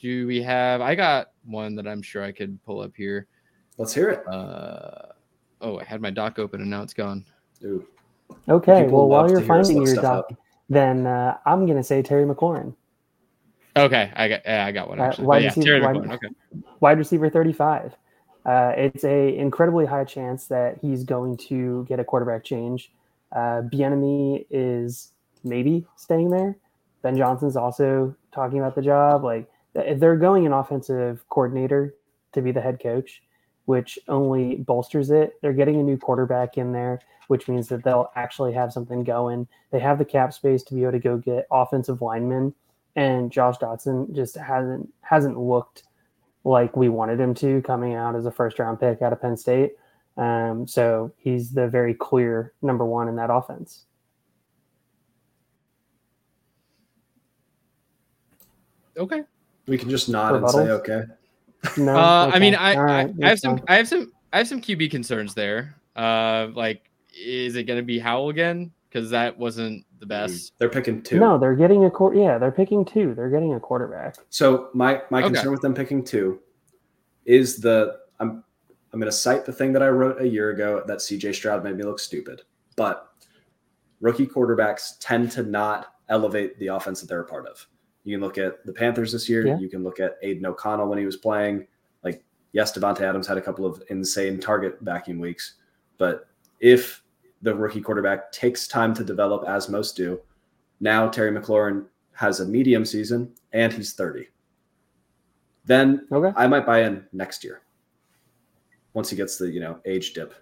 do 0.00 0.26
we 0.26 0.42
have? 0.42 0.80
I 0.80 0.94
got 0.94 1.28
one 1.44 1.74
that 1.76 1.86
I'm 1.86 2.02
sure 2.02 2.22
I 2.22 2.32
could 2.32 2.62
pull 2.64 2.80
up 2.80 2.92
here. 2.96 3.26
Let's 3.78 3.94
hear 3.94 4.10
it. 4.10 4.26
Uh, 4.28 5.06
oh, 5.60 5.78
I 5.78 5.84
had 5.84 6.00
my 6.00 6.10
doc 6.10 6.38
open 6.38 6.60
and 6.60 6.70
now 6.70 6.82
it's 6.82 6.94
gone. 6.94 7.24
Ooh. 7.64 7.86
Okay, 8.48 8.86
well, 8.88 9.08
while 9.08 9.28
you're 9.28 9.40
to 9.40 9.44
hear 9.46 9.54
us 9.54 9.66
finding 9.68 9.82
your 9.86 9.94
stuff 9.94 10.02
doc, 10.02 10.26
up. 10.32 10.38
then 10.68 11.06
uh, 11.06 11.38
I'm 11.46 11.64
going 11.64 11.78
to 11.78 11.82
say 11.82 12.02
Terry 12.02 12.24
McLaurin. 12.26 12.74
Okay, 13.76 14.12
I 14.14 14.28
got 14.28 14.40
yeah, 14.44 14.66
I 14.66 14.72
got 14.72 14.88
one 14.88 15.00
Uh, 15.00 15.14
wide 15.18 15.42
yeah, 15.42 15.48
receiver- 15.48 15.64
Terry 15.66 15.80
wide- 15.80 16.12
Okay. 16.12 16.28
wide 16.80 16.98
receiver 16.98 17.30
35. 17.30 17.96
Uh, 18.44 18.72
it's 18.76 19.04
a 19.04 19.36
incredibly 19.36 19.86
high 19.86 20.04
chance 20.04 20.46
that 20.46 20.78
he's 20.80 21.04
going 21.04 21.36
to 21.36 21.84
get 21.88 22.00
a 22.00 22.04
quarterback 22.04 22.44
change. 22.44 22.92
Uh, 23.32 23.62
Bieniemy 23.72 24.46
is 24.50 25.12
maybe 25.44 25.86
staying 25.96 26.30
there. 26.30 26.56
Ben 27.02 27.16
Johnson's 27.16 27.56
also 27.56 28.14
talking 28.32 28.58
about 28.58 28.74
the 28.74 28.82
job. 28.82 29.24
Like 29.24 29.48
they're 29.74 30.16
going 30.16 30.46
an 30.46 30.52
offensive 30.52 31.24
coordinator 31.28 31.94
to 32.32 32.42
be 32.42 32.52
the 32.52 32.60
head 32.60 32.80
coach, 32.80 33.22
which 33.66 33.98
only 34.08 34.56
bolsters 34.56 35.10
it. 35.10 35.34
They're 35.40 35.52
getting 35.52 35.80
a 35.80 35.82
new 35.82 35.96
quarterback 35.96 36.58
in 36.58 36.72
there, 36.72 37.00
which 37.28 37.48
means 37.48 37.68
that 37.68 37.84
they'll 37.84 38.10
actually 38.16 38.52
have 38.54 38.72
something 38.72 39.04
going. 39.04 39.46
They 39.70 39.78
have 39.80 39.98
the 39.98 40.04
cap 40.04 40.32
space 40.32 40.62
to 40.64 40.74
be 40.74 40.82
able 40.82 40.92
to 40.92 40.98
go 40.98 41.16
get 41.18 41.46
offensive 41.50 42.02
linemen, 42.02 42.54
and 42.96 43.30
Josh 43.30 43.58
Dotson 43.58 44.14
just 44.14 44.36
hasn't 44.36 44.92
hasn't 45.02 45.38
looked 45.38 45.84
like 46.44 46.76
we 46.76 46.88
wanted 46.88 47.20
him 47.20 47.34
to 47.34 47.62
coming 47.62 47.94
out 47.94 48.16
as 48.16 48.26
a 48.26 48.30
first 48.30 48.58
round 48.58 48.80
pick 48.80 49.02
out 49.02 49.12
of 49.12 49.20
Penn 49.20 49.36
State. 49.36 49.72
Um, 50.16 50.66
so 50.66 51.12
he's 51.16 51.52
the 51.52 51.68
very 51.68 51.94
clear 51.94 52.52
number 52.60 52.84
one 52.84 53.08
in 53.08 53.16
that 53.16 53.30
offense. 53.30 53.84
Okay. 58.98 59.22
We 59.66 59.78
can 59.78 59.88
just 59.90 60.08
nod 60.08 60.34
and 60.34 60.50
say 60.50 60.70
okay. 60.70 61.02
No, 61.76 61.96
Uh, 61.96 62.30
I 62.32 62.38
mean, 62.38 62.54
I, 62.54 62.74
All 62.74 62.84
right, 62.84 63.10
I, 63.22 63.26
I 63.26 63.28
have 63.28 63.38
some. 63.38 63.60
I 63.68 63.76
have 63.76 63.88
some, 63.88 64.12
I 64.32 64.38
have 64.38 64.48
some 64.48 64.60
QB 64.60 64.90
concerns 64.90 65.34
there. 65.34 65.74
Uh, 65.96 66.48
like, 66.54 66.90
is 67.16 67.56
it 67.56 67.64
going 67.64 67.78
to 67.78 67.84
be 67.84 67.98
Howell 67.98 68.30
again? 68.30 68.72
Because 68.88 69.10
that 69.10 69.36
wasn't 69.38 69.84
the 69.98 70.06
best. 70.06 70.52
They're 70.58 70.68
picking 70.70 71.02
two. 71.02 71.18
No, 71.18 71.36
they're 71.38 71.56
getting 71.56 71.84
a 71.84 71.90
quar- 71.90 72.14
Yeah, 72.14 72.38
they're 72.38 72.52
picking 72.52 72.84
two. 72.84 73.14
They're 73.14 73.28
getting 73.28 73.54
a 73.54 73.60
quarterback. 73.60 74.16
So 74.30 74.70
my 74.72 75.02
my 75.10 75.18
Okay. 75.20 75.34
concern 75.34 75.52
with 75.52 75.60
them 75.60 75.74
picking 75.74 76.02
two 76.04 76.40
is 77.26 77.58
the 77.58 77.98
I'm 78.20 78.42
I'm 78.92 79.00
going 79.00 79.10
to 79.10 79.16
cite 79.16 79.44
the 79.44 79.52
thing 79.52 79.72
that 79.74 79.82
I 79.82 79.88
wrote 79.88 80.22
a 80.22 80.26
year 80.26 80.50
ago 80.50 80.82
that 80.86 80.98
CJ 80.98 81.34
Stroud 81.34 81.62
made 81.64 81.76
me 81.76 81.84
look 81.84 81.98
stupid. 81.98 82.42
But 82.76 83.06
rookie 84.00 84.26
quarterbacks 84.26 84.92
tend 85.00 85.30
to 85.32 85.42
not 85.42 85.92
elevate 86.08 86.58
the 86.58 86.68
offense 86.68 87.00
that 87.00 87.08
they're 87.08 87.20
a 87.20 87.26
part 87.26 87.46
of. 87.46 87.66
You 88.08 88.16
can 88.16 88.24
look 88.24 88.38
at 88.38 88.64
the 88.64 88.72
Panthers 88.72 89.12
this 89.12 89.28
year. 89.28 89.46
Yeah. 89.46 89.58
You 89.58 89.68
can 89.68 89.84
look 89.84 90.00
at 90.00 90.16
Aidan 90.22 90.46
O'Connell 90.46 90.88
when 90.88 90.96
he 90.98 91.04
was 91.04 91.18
playing. 91.18 91.66
Like, 92.02 92.24
yes, 92.52 92.72
Davante 92.72 93.02
Adams 93.02 93.26
had 93.26 93.36
a 93.36 93.40
couple 93.42 93.66
of 93.66 93.82
insane 93.90 94.40
target 94.40 94.82
backing 94.82 95.18
weeks, 95.18 95.56
but 95.98 96.26
if 96.58 97.02
the 97.42 97.54
rookie 97.54 97.82
quarterback 97.82 98.32
takes 98.32 98.66
time 98.66 98.94
to 98.94 99.04
develop, 99.04 99.46
as 99.46 99.68
most 99.68 99.94
do, 99.94 100.18
now 100.80 101.06
Terry 101.06 101.30
McLaurin 101.30 101.84
has 102.12 102.40
a 102.40 102.46
medium 102.46 102.86
season 102.86 103.30
and 103.52 103.74
he's 103.74 103.92
30. 103.92 104.28
Then 105.66 106.06
Okay. 106.10 106.32
I 106.34 106.46
might 106.46 106.64
buy 106.64 106.84
in 106.84 107.04
next 107.12 107.44
year 107.44 107.60
once 108.94 109.10
he 109.10 109.16
gets 109.16 109.36
the 109.36 109.50
you 109.50 109.60
know 109.60 109.80
age 109.84 110.14
dip. 110.14 110.34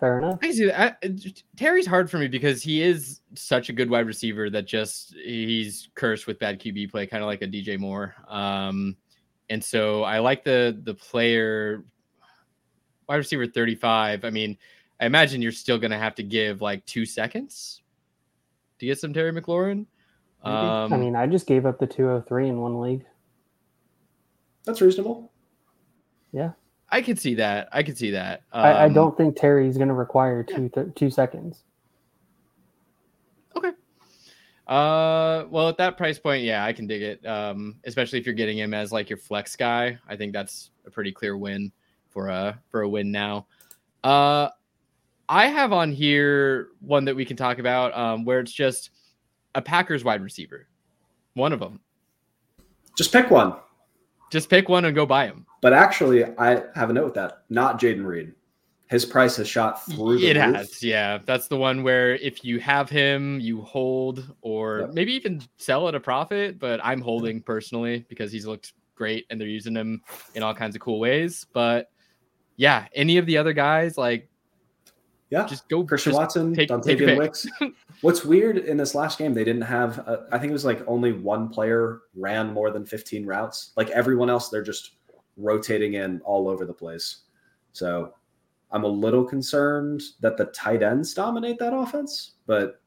Fair 0.00 0.18
enough. 0.18 0.38
I 0.42 0.50
see 0.50 0.66
that. 0.66 0.98
I, 1.02 1.16
Terry's 1.56 1.86
hard 1.86 2.10
for 2.10 2.18
me 2.18 2.28
because 2.28 2.62
he 2.62 2.82
is 2.82 3.20
such 3.34 3.68
a 3.68 3.72
good 3.72 3.88
wide 3.88 4.06
receiver 4.06 4.50
that 4.50 4.66
just 4.66 5.14
he's 5.14 5.88
cursed 5.94 6.26
with 6.26 6.38
bad 6.38 6.60
QB 6.60 6.90
play, 6.90 7.06
kind 7.06 7.22
of 7.22 7.28
like 7.28 7.42
a 7.42 7.46
DJ 7.46 7.78
Moore. 7.78 8.14
Um, 8.28 8.96
and 9.50 9.62
so 9.62 10.02
I 10.02 10.18
like 10.18 10.44
the 10.44 10.78
the 10.82 10.94
player 10.94 11.84
wide 13.08 13.16
receiver 13.16 13.46
35. 13.46 14.24
I 14.24 14.30
mean, 14.30 14.58
I 15.00 15.06
imagine 15.06 15.42
you're 15.42 15.52
still 15.52 15.78
going 15.78 15.90
to 15.90 15.98
have 15.98 16.14
to 16.16 16.22
give 16.22 16.60
like 16.60 16.84
two 16.86 17.06
seconds 17.06 17.82
to 18.78 18.86
get 18.86 18.98
some 18.98 19.12
Terry 19.12 19.32
McLaurin. 19.32 19.86
Um, 20.42 20.92
I 20.92 20.96
mean, 20.96 21.16
I 21.16 21.26
just 21.26 21.46
gave 21.46 21.66
up 21.66 21.78
the 21.78 21.86
203 21.86 22.48
in 22.48 22.60
one 22.60 22.80
league. 22.80 23.04
That's 24.64 24.80
reasonable. 24.80 25.30
I 26.94 27.02
could 27.02 27.18
see 27.18 27.34
that. 27.34 27.68
I 27.72 27.82
could 27.82 27.98
see 27.98 28.12
that. 28.12 28.44
I, 28.52 28.70
I 28.70 28.84
Um, 28.86 28.92
don't 28.92 29.16
think 29.16 29.34
Terry's 29.36 29.76
going 29.76 29.88
to 29.88 29.94
require 29.94 30.44
two 30.44 30.68
th- 30.68 30.94
two 30.94 31.10
seconds. 31.10 31.64
Okay. 33.56 33.72
Uh, 34.68 35.46
well, 35.50 35.68
at 35.68 35.76
that 35.78 35.96
price 35.96 36.20
point, 36.20 36.44
yeah, 36.44 36.64
I 36.64 36.72
can 36.72 36.86
dig 36.86 37.02
it. 37.02 37.26
Um, 37.26 37.80
especially 37.84 38.20
if 38.20 38.26
you're 38.26 38.34
getting 38.36 38.56
him 38.56 38.72
as 38.74 38.92
like 38.92 39.10
your 39.10 39.16
flex 39.16 39.56
guy, 39.56 39.98
I 40.08 40.14
think 40.14 40.32
that's 40.32 40.70
a 40.86 40.90
pretty 40.90 41.10
clear 41.10 41.36
win 41.36 41.72
for 42.10 42.28
a 42.28 42.60
for 42.68 42.82
a 42.82 42.88
win 42.88 43.10
now. 43.10 43.48
Uh, 44.04 44.50
I 45.28 45.48
have 45.48 45.72
on 45.72 45.90
here 45.90 46.68
one 46.78 47.06
that 47.06 47.16
we 47.16 47.24
can 47.24 47.36
talk 47.36 47.58
about, 47.58 47.92
um, 47.98 48.24
where 48.24 48.38
it's 48.38 48.52
just 48.52 48.90
a 49.56 49.60
Packers 49.60 50.04
wide 50.04 50.22
receiver, 50.22 50.68
one 51.32 51.52
of 51.52 51.58
them. 51.58 51.80
Just 52.96 53.12
pick 53.12 53.32
one. 53.32 53.54
Just 54.30 54.48
pick 54.50 54.68
one 54.68 54.84
and 54.84 54.94
go 54.94 55.06
buy 55.06 55.26
him. 55.26 55.46
But 55.60 55.72
actually, 55.72 56.24
I 56.38 56.62
have 56.74 56.90
a 56.90 56.92
note 56.92 57.04
with 57.04 57.14
that. 57.14 57.42
Not 57.50 57.80
Jayden 57.80 58.04
Reed. 58.04 58.32
His 58.88 59.04
price 59.04 59.36
has 59.36 59.48
shot 59.48 59.84
through 59.86 60.18
the 60.18 60.28
It 60.30 60.36
roof. 60.36 60.54
has, 60.56 60.82
yeah. 60.82 61.18
That's 61.24 61.48
the 61.48 61.56
one 61.56 61.82
where 61.82 62.16
if 62.16 62.44
you 62.44 62.60
have 62.60 62.90
him, 62.90 63.40
you 63.40 63.62
hold 63.62 64.34
or 64.42 64.80
Yep. 64.80 64.94
maybe 64.94 65.12
even 65.14 65.40
sell 65.56 65.88
at 65.88 65.94
a 65.94 66.00
profit. 66.00 66.58
But 66.58 66.80
I'm 66.84 67.00
holding 67.00 67.40
personally 67.40 68.04
because 68.08 68.30
he's 68.30 68.46
looked 68.46 68.74
great 68.94 69.24
and 69.30 69.40
they're 69.40 69.48
using 69.48 69.74
him 69.74 70.02
in 70.34 70.42
all 70.42 70.54
kinds 70.54 70.76
of 70.76 70.82
cool 70.82 71.00
ways. 71.00 71.46
But 71.52 71.90
yeah, 72.56 72.86
any 72.94 73.16
of 73.16 73.26
the 73.26 73.38
other 73.38 73.52
guys, 73.54 73.96
like 73.96 74.28
Yeah. 75.34 75.46
just 75.46 75.68
go 75.68 75.84
Christian 75.84 76.12
just 76.12 76.20
Watson, 76.20 76.54
take- 76.54 76.68
take 76.68 76.78
Dontayvion 76.78 77.06
pick. 77.06 77.18
Wicks. 77.18 77.46
What's 78.00 78.24
weird 78.24 78.58
in 78.58 78.76
this 78.76 78.94
last 78.94 79.18
game, 79.18 79.34
they 79.34 79.44
didn't 79.44 79.62
have, 79.62 79.98
uh, 80.08 80.18
I 80.32 80.38
think 80.38 80.50
it 80.50 80.52
was 80.52 80.64
like 80.64 80.82
only 80.86 81.12
one 81.12 81.48
player 81.48 82.02
ran 82.14 82.52
more 82.52 82.70
than 82.70 82.84
15 82.86 83.26
routes. 83.26 83.72
Like 83.76 83.90
everyone 83.90 84.30
else, 84.30 84.48
they're 84.48 84.62
just 84.62 84.92
rotating 85.36 85.94
in 85.94 86.20
all 86.24 86.48
over 86.48 86.64
the 86.64 86.72
place. 86.72 87.22
So 87.72 88.14
I'm 88.70 88.84
a 88.84 88.88
little 88.88 89.24
concerned 89.24 90.02
that 90.20 90.36
the 90.36 90.46
tight 90.46 90.82
ends 90.82 91.14
dominate 91.14 91.58
that 91.58 91.74
offense, 91.74 92.32
but 92.46 92.80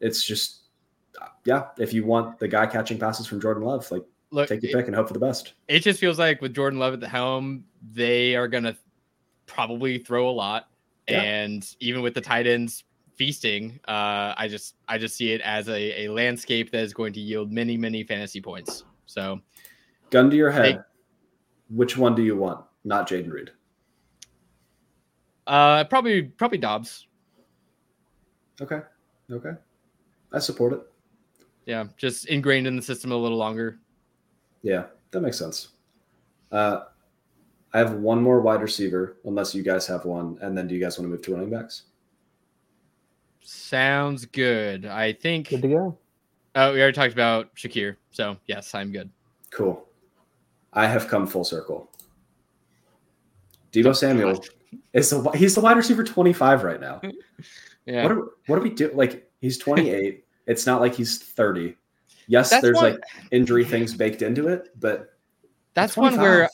it's 0.00 0.24
just, 0.24 0.62
yeah, 1.44 1.64
if 1.78 1.92
you 1.92 2.04
want 2.06 2.38
the 2.38 2.48
guy 2.48 2.66
catching 2.66 2.98
passes 2.98 3.26
from 3.26 3.40
Jordan 3.40 3.62
Love, 3.64 3.90
like 3.90 4.04
look. 4.30 4.48
take 4.48 4.62
your 4.62 4.72
pick 4.72 4.86
and 4.86 4.94
hope 4.96 5.08
for 5.08 5.14
the 5.14 5.20
best. 5.20 5.54
it 5.68 5.80
just 5.80 6.00
feels 6.00 6.18
like 6.18 6.40
with 6.40 6.54
Jordan 6.54 6.78
Love 6.78 6.94
at 6.94 7.00
the 7.00 7.08
helm, 7.08 7.64
they 7.92 8.36
are 8.36 8.48
gonna 8.48 8.76
probably 9.46 9.98
throw 9.98 10.30
a 10.30 10.32
lot. 10.32 10.69
Yeah. 11.10 11.22
And 11.22 11.66
even 11.80 12.02
with 12.02 12.14
the 12.14 12.20
tight 12.20 12.46
ends 12.46 12.84
feasting, 13.16 13.80
uh, 13.88 14.34
I 14.36 14.46
just 14.48 14.76
I 14.88 14.98
just 14.98 15.16
see 15.16 15.32
it 15.32 15.40
as 15.42 15.68
a, 15.68 16.04
a 16.04 16.08
landscape 16.08 16.70
that 16.72 16.82
is 16.82 16.94
going 16.94 17.12
to 17.14 17.20
yield 17.20 17.52
many, 17.52 17.76
many 17.76 18.02
fantasy 18.04 18.40
points. 18.40 18.84
So 19.06 19.40
Gun 20.10 20.30
to 20.30 20.36
your 20.36 20.50
head. 20.50 20.84
Which 21.68 21.96
one 21.96 22.14
do 22.14 22.22
you 22.22 22.36
want? 22.36 22.64
Not 22.84 23.08
Jayden 23.08 23.30
Reed. 23.30 23.50
uh 25.46 25.84
probably 25.84 26.22
probably 26.22 26.58
Doubs. 26.58 27.06
Okay. 28.60 28.80
Okay. 29.30 29.52
I 30.32 30.38
support 30.38 30.72
it. 30.72 30.80
Yeah, 31.66 31.84
just 31.96 32.26
ingrained 32.26 32.66
in 32.66 32.76
the 32.76 32.82
system 32.82 33.12
a 33.12 33.16
little 33.16 33.38
longer. 33.38 33.78
Yeah, 34.62 34.86
that 35.12 35.20
makes 35.20 35.38
sense. 35.38 35.68
Uh, 36.52 36.84
I 37.72 37.78
have 37.78 37.94
one 37.94 38.20
more 38.22 38.40
wide 38.40 38.62
receiver, 38.62 39.16
unless 39.24 39.54
you 39.54 39.62
guys 39.62 39.86
have 39.86 40.04
one. 40.04 40.38
And 40.40 40.56
then 40.56 40.66
do 40.66 40.74
you 40.74 40.80
guys 40.80 40.98
want 40.98 41.06
to 41.06 41.10
move 41.10 41.22
to 41.22 41.32
running 41.34 41.50
backs? 41.50 41.82
Sounds 43.42 44.26
good. 44.26 44.86
I 44.86 45.12
think 45.12 45.48
Good 45.48 45.62
to 45.62 45.68
go. 45.68 45.98
oh 46.56 46.72
we 46.72 46.80
already 46.80 46.94
talked 46.94 47.12
about 47.12 47.54
Shakir. 47.54 47.96
So 48.10 48.36
yes, 48.46 48.74
I'm 48.74 48.92
good. 48.92 49.10
Cool. 49.50 49.84
I 50.72 50.86
have 50.86 51.08
come 51.08 51.26
full 51.26 51.44
circle. 51.44 51.90
Deebo 53.72 53.94
Samuel 53.94 54.44
is 54.92 55.10
the 55.10 55.30
he's 55.30 55.54
the 55.54 55.60
wide 55.60 55.76
receiver 55.76 56.04
25 56.04 56.64
right 56.64 56.80
now. 56.80 57.00
Yeah. 57.86 58.02
What 58.02 58.12
are 58.12 58.18
what 58.46 58.56
do 58.56 58.62
we 58.62 58.70
do? 58.70 58.90
Like 58.94 59.28
he's 59.40 59.56
28. 59.56 60.22
it's 60.46 60.66
not 60.66 60.80
like 60.82 60.94
he's 60.94 61.18
30. 61.18 61.74
Yes, 62.28 62.50
That's 62.50 62.62
there's 62.62 62.76
one- 62.76 62.92
like 62.92 63.00
injury 63.32 63.64
things 63.64 63.94
baked 63.94 64.20
into 64.20 64.48
it, 64.48 64.68
but 64.78 65.14
That's 65.74 65.96
one 65.96 66.16
where 66.20 66.48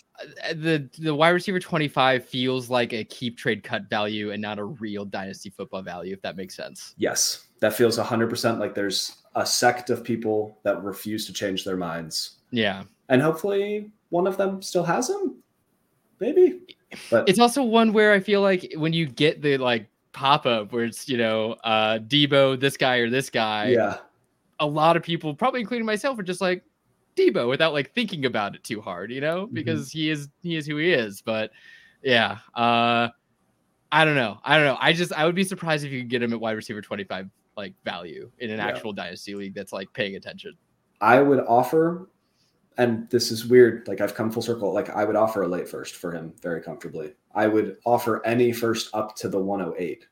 the 0.55 0.89
the 0.99 1.14
wide 1.14 1.31
receiver 1.31 1.61
25 1.61 2.25
feels 2.25 2.71
like 2.71 2.93
a 2.93 3.05
keep 3.05 3.37
trade 3.37 3.62
cut 3.62 3.89
value 3.91 4.33
and 4.33 4.41
not 4.41 4.59
a 4.59 4.64
real 4.64 5.05
dynasty 5.05 5.51
football 5.51 5.83
value 5.83 6.12
if 6.12 6.23
that 6.23 6.37
makes 6.37 6.57
sense. 6.57 6.95
yes, 6.97 7.47
that 7.61 7.73
feels 7.73 7.99
100% 7.99 8.59
like 8.59 8.75
there's 8.75 9.17
a 9.35 9.45
sect 9.45 9.91
of 9.91 10.05
people 10.05 10.59
that 10.62 10.83
refuse 10.83 11.27
to 11.27 11.33
change 11.33 11.64
their 11.64 11.77
minds. 11.77 12.37
Yeah. 12.51 12.85
And 13.09 13.21
hopefully 13.21 13.91
one 14.11 14.27
of 14.27 14.37
them 14.37 14.62
still 14.62 14.85
has 14.85 15.11
him. 15.11 15.37
Maybe. 16.21 16.61
But 17.11 17.29
It's 17.29 17.39
also 17.39 17.62
one 17.62 17.93
where 17.93 18.12
I 18.12 18.21
feel 18.21 18.41
like 18.41 18.73
when 18.77 18.93
you 18.93 19.07
get 19.07 19.43
the 19.43 19.59
like 19.59 19.89
pop 20.12 20.47
up 20.47 20.73
where 20.73 20.85
it's, 20.85 21.09
you 21.09 21.19
know, 21.19 21.57
uh 21.64 21.99
Deebo, 21.99 22.59
this 22.59 22.77
guy 22.77 22.97
or 22.97 23.11
this 23.11 23.29
guy, 23.29 23.69
yeah. 23.69 23.99
a 24.61 24.67
lot 24.67 24.97
of 24.97 25.03
people, 25.03 25.35
probably 25.35 25.61
including 25.61 25.87
myself, 25.87 26.19
are 26.19 26.23
just 26.23 26.41
like 26.41 26.62
Deebo 27.17 27.49
without 27.49 27.73
like 27.73 27.93
thinking 27.95 28.25
about 28.27 28.55
it 28.55 28.62
too 28.64 28.81
hard, 28.81 29.11
you 29.11 29.21
know, 29.21 29.47
Mhm. 29.47 29.55
because 29.55 29.91
he 29.91 30.11
is 30.11 30.29
he 30.43 30.57
is 30.57 30.67
who 30.67 30.77
he 30.77 30.93
is. 30.93 31.23
But 31.23 31.51
yeah, 32.03 32.39
uh 32.55 33.09
I 33.93 34.05
don't 34.05 34.17
know. 34.17 34.39
I 34.45 34.57
don't 34.57 34.67
know. 34.67 34.77
I 34.81 34.93
just 34.93 35.12
I 35.12 35.25
would 35.25 35.35
be 35.35 35.45
surprised 35.45 35.85
if 35.85 35.93
you 35.93 36.01
could 36.01 36.11
get 36.11 36.23
him 36.23 36.33
at 36.33 36.41
wide 36.41 36.53
receiver 36.53 36.81
25 36.83 37.29
like 37.57 37.73
value 37.85 38.31
in 38.39 38.51
an 38.51 38.59
Yeah. 38.59 38.67
actual 38.67 38.93
dynasty 38.93 39.35
league 39.35 39.55
that's 39.55 39.73
like 39.73 39.91
paying 39.95 40.17
attention. 40.17 40.53
I 41.01 41.21
would 41.23 41.41
offer, 41.41 42.11
and 42.79 43.09
this 43.11 43.31
is 43.31 43.47
weird. 43.47 43.87
Like 43.89 44.01
I've 44.01 44.14
come 44.14 44.31
full 44.31 44.43
circle. 44.43 44.73
Like 44.75 44.91
I 44.91 45.05
would 45.05 45.17
offer 45.17 45.43
a 45.43 45.49
late 45.49 45.69
first 45.69 45.95
for 45.97 46.12
him 46.12 46.35
very 46.43 46.61
comfortably. 46.62 47.14
I 47.35 47.47
would 47.47 47.77
offer 47.87 48.25
any 48.27 48.53
first 48.53 48.91
up 48.95 49.14
to 49.17 49.29
the 49.29 49.39
108. 49.39 50.07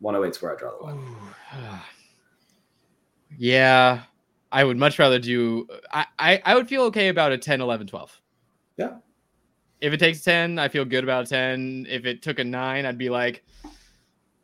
108 0.00 0.30
is 0.36 0.42
where 0.42 0.54
I 0.54 0.58
draw 0.58 0.76
the 0.78 0.84
line. 0.84 1.16
yeah, 3.38 4.02
I 4.52 4.64
would 4.64 4.76
much 4.76 4.98
rather 4.98 5.18
do. 5.18 5.66
I, 5.92 6.06
I 6.18 6.42
I 6.44 6.54
would 6.54 6.68
feel 6.68 6.82
okay 6.84 7.08
about 7.08 7.32
a 7.32 7.38
10, 7.38 7.60
11, 7.60 7.86
12. 7.86 8.20
Yeah. 8.76 8.90
If 9.80 9.92
it 9.92 9.98
takes 9.98 10.22
10, 10.22 10.58
I 10.58 10.68
feel 10.68 10.84
good 10.84 11.02
about 11.02 11.24
a 11.24 11.28
10. 11.28 11.86
If 11.88 12.04
it 12.04 12.22
took 12.22 12.38
a 12.38 12.44
nine, 12.44 12.86
I'd 12.86 12.98
be 12.98 13.10
like, 13.10 13.42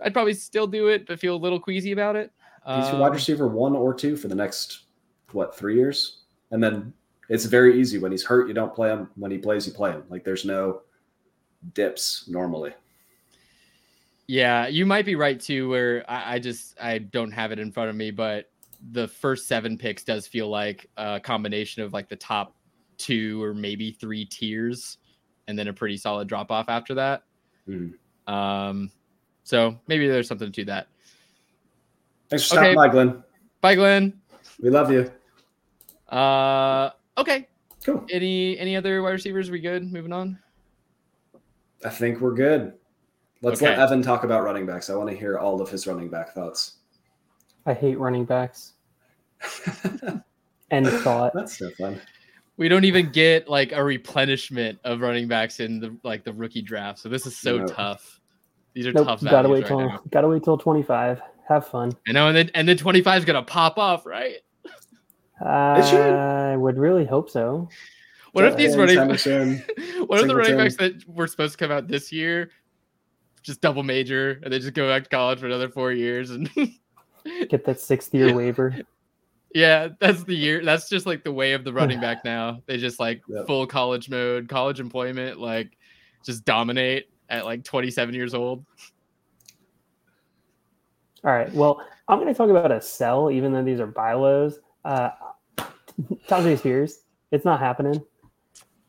I'd 0.01 0.13
probably 0.13 0.35
still 0.35 0.67
do 0.67 0.89
it, 0.89 1.07
but 1.07 1.21
feel 1.21 1.37
a 1.37 1.39
little 1.39 1.61
queasy 1.61 1.93
about 1.93 2.17
it. 2.17 2.33
He's 2.67 2.87
Um, 2.87 2.99
wide 2.99 3.13
receiver 3.13 3.47
one 3.47 3.77
or 3.77 3.95
two 3.95 4.17
for 4.17 4.29
the 4.29 4.35
next 4.35 4.87
what 5.33 5.57
three 5.57 5.77
years, 5.77 6.23
and 6.51 6.63
then 6.63 6.93
it's 7.29 7.45
very 7.45 7.79
easy 7.79 7.99
when 7.99 8.11
he's 8.11 8.25
hurt. 8.25 8.49
You 8.49 8.55
don't 8.55 8.75
play 8.75 8.89
him. 8.89 9.11
When 9.17 9.31
he 9.31 9.39
plays, 9.39 9.67
you 9.67 9.73
play 9.73 9.93
him. 9.93 10.03
Like 10.09 10.25
there's 10.25 10.45
no 10.45 10.83
dips 11.75 12.27
normally. 12.29 12.73
Yeah, 14.27 14.67
you 14.67 14.87
might 14.87 15.07
be 15.07 15.15
right 15.15 15.39
too. 15.39 15.69
Where 15.69 16.05
I, 16.11 16.35
I 16.35 16.39
just 16.39 16.79
I 16.81 16.99
don't 16.99 17.31
have 17.31 17.53
it 17.53 17.59
in 17.59 17.71
front 17.73 17.91
of 17.91 17.97
me, 17.97 18.11
but 18.11 18.51
the 18.93 19.09
first 19.09 19.47
seven 19.49 19.77
picks 19.77 20.05
does 20.05 20.27
feel 20.27 20.49
like 20.49 20.89
a 20.97 21.21
combination 21.21 21.83
of 21.83 21.93
like 21.93 22.09
the 22.09 22.17
top 22.17 22.55
two 22.97 23.43
or 23.43 23.55
maybe 23.55 23.91
three 23.93 24.25
tiers, 24.25 24.99
and 25.47 25.59
then 25.59 25.69
a 25.69 25.73
pretty 25.73 25.97
solid 25.97 26.29
drop 26.29 26.51
off 26.51 26.69
after 26.69 26.95
that. 26.95 27.23
Mhm. 27.69 27.95
Um, 28.27 28.91
so 29.45 29.79
maybe 29.87 30.07
there's 30.09 30.29
something 30.29 30.53
to 30.53 30.65
that. 30.67 30.89
Thanks 32.29 32.49
for 32.49 32.57
Okay. 32.59 32.73
stopping 32.73 32.77
by, 32.77 32.89
Glenn. 32.89 33.25
Bye, 33.61 33.75
Glenn. 33.75 34.21
We 34.61 34.71
love 34.71 34.91
you. 34.93 35.11
Uh, 36.09 36.91
okay. 37.17 37.49
Cool. 37.85 38.05
Any 38.11 38.59
any 38.59 38.77
other 38.77 39.03
wide 39.03 39.11
receivers? 39.11 39.51
We 39.51 39.61
good? 39.61 39.91
Moving 39.93 40.13
on. 40.13 40.39
I 41.85 41.89
think 41.91 42.21
we're 42.21 42.35
good. 42.35 42.75
Let's 43.41 43.63
let 43.63 43.79
Evan 43.79 44.03
talk 44.03 44.25
about 44.25 44.43
running 44.43 44.67
backs. 44.67 44.91
I 44.91 44.97
want 44.97 45.11
to 45.11 45.17
hear 45.17 45.39
all 45.39 45.61
of 45.63 45.71
his 45.71 45.87
running 45.87 46.09
back 46.09 46.35
thoughts. 46.35 46.78
I 47.69 47.75
hate 47.75 47.99
running 47.99 48.25
backs. 48.25 48.73
End 50.71 50.87
of 50.87 51.03
thought. 51.03 51.33
That's 51.35 51.59
so 51.59 51.69
fun. 51.73 52.01
We 52.57 52.67
don't 52.67 52.85
even 52.85 53.11
get 53.11 53.47
like 53.47 53.73
a 53.73 53.85
replenishment 53.85 54.79
of 54.85 55.03
running 55.03 55.29
backs 55.29 55.61
in 55.61 55.79
the 55.79 55.95
like 56.03 56.25
the 56.25 56.33
rookie 56.33 56.63
draft. 56.63 56.99
So 56.99 57.11
this 57.11 57.27
is 57.27 57.37
so 57.37 57.59
No. 57.59 57.67
tough. 57.67 58.21
These 58.73 58.87
are 58.87 58.93
Nope, 58.93 59.07
tough 59.07 59.23
gotta 59.23 59.51
wait 59.51 59.65
right 59.65 59.69
till 59.69 59.81
now. 59.81 60.01
gotta 60.11 60.29
wait 60.29 60.43
till 60.45 60.57
twenty 60.57 60.83
five. 60.83 61.21
Have 61.47 61.67
fun. 61.67 61.95
I 62.09 62.13
know, 62.13 62.29
and 62.29 62.37
then 62.37 62.51
and 62.55 62.67
then 62.67 62.77
25 62.79 63.19
is 63.19 63.25
gonna 63.27 63.43
pop 63.43 63.79
off, 63.79 64.07
right? 64.07 64.37
should. 65.43 66.15
I 66.15 66.57
would 66.57 66.79
really 66.79 67.05
hope 67.05 67.29
so. 67.29 67.69
What 68.33 68.45
if 68.45 68.57
these 68.57 68.77
running 68.77 68.97
Henderson. 68.97 69.63
what 70.07 70.21
if 70.21 70.27
the 70.27 70.37
running 70.37 70.57
backs 70.57 70.77
that 70.77 71.07
were 71.07 71.27
supposed 71.27 71.59
to 71.59 71.59
come 71.59 71.71
out 71.71 71.87
this 71.87 72.13
year 72.13 72.51
just 73.43 73.61
double 73.61 73.83
major 73.83 74.41
and 74.43 74.53
they 74.53 74.59
just 74.59 74.75
go 74.75 74.89
back 74.89 75.05
to 75.05 75.09
college 75.09 75.41
for 75.41 75.47
another 75.47 75.69
four 75.69 75.93
years 75.93 76.31
and 76.31 76.51
Get 77.49 77.65
that 77.65 77.81
sixth 77.81 78.15
year 78.15 78.33
waiver. 78.35 78.75
yeah, 79.55 79.89
that's 80.01 80.25
the 80.25 80.35
year 80.37 80.65
that's 80.65 80.89
just 80.89 81.07
like 81.07 81.25
the 81.25 81.33
way 81.33 81.53
of 81.53 81.65
the 81.65 81.73
running 81.73 82.01
back 82.07 82.25
now. 82.25 82.63
They 82.67 82.77
just 82.77 83.01
like 83.01 83.23
Yep. 83.29 83.47
full 83.47 83.67
college 83.67 84.09
mode, 84.11 84.49
college 84.49 84.81
employment, 84.81 85.39
like 85.41 85.77
just 86.25 86.45
dominate 86.45 87.09
at 87.31 87.45
like 87.45 87.65
27 87.65 88.15
years 88.15 88.35
old. 88.35 88.65
All 91.25 91.33
right. 91.33 91.53
Well, 91.53 91.83
I'm 92.07 92.19
going 92.21 92.33
to 92.33 92.37
talk 92.37 92.49
about 92.51 92.71
a 92.71 92.81
sell, 92.81 93.31
even 93.31 93.53
though 93.53 93.65
these 93.65 93.81
are 93.81 93.87
buy 93.87 94.13
lows. 94.15 94.61
Uh, 94.85 95.11
Tyjae 96.29 96.59
Spears. 96.59 97.01
It's 97.33 97.45
not 97.45 97.59
happening. 97.61 98.03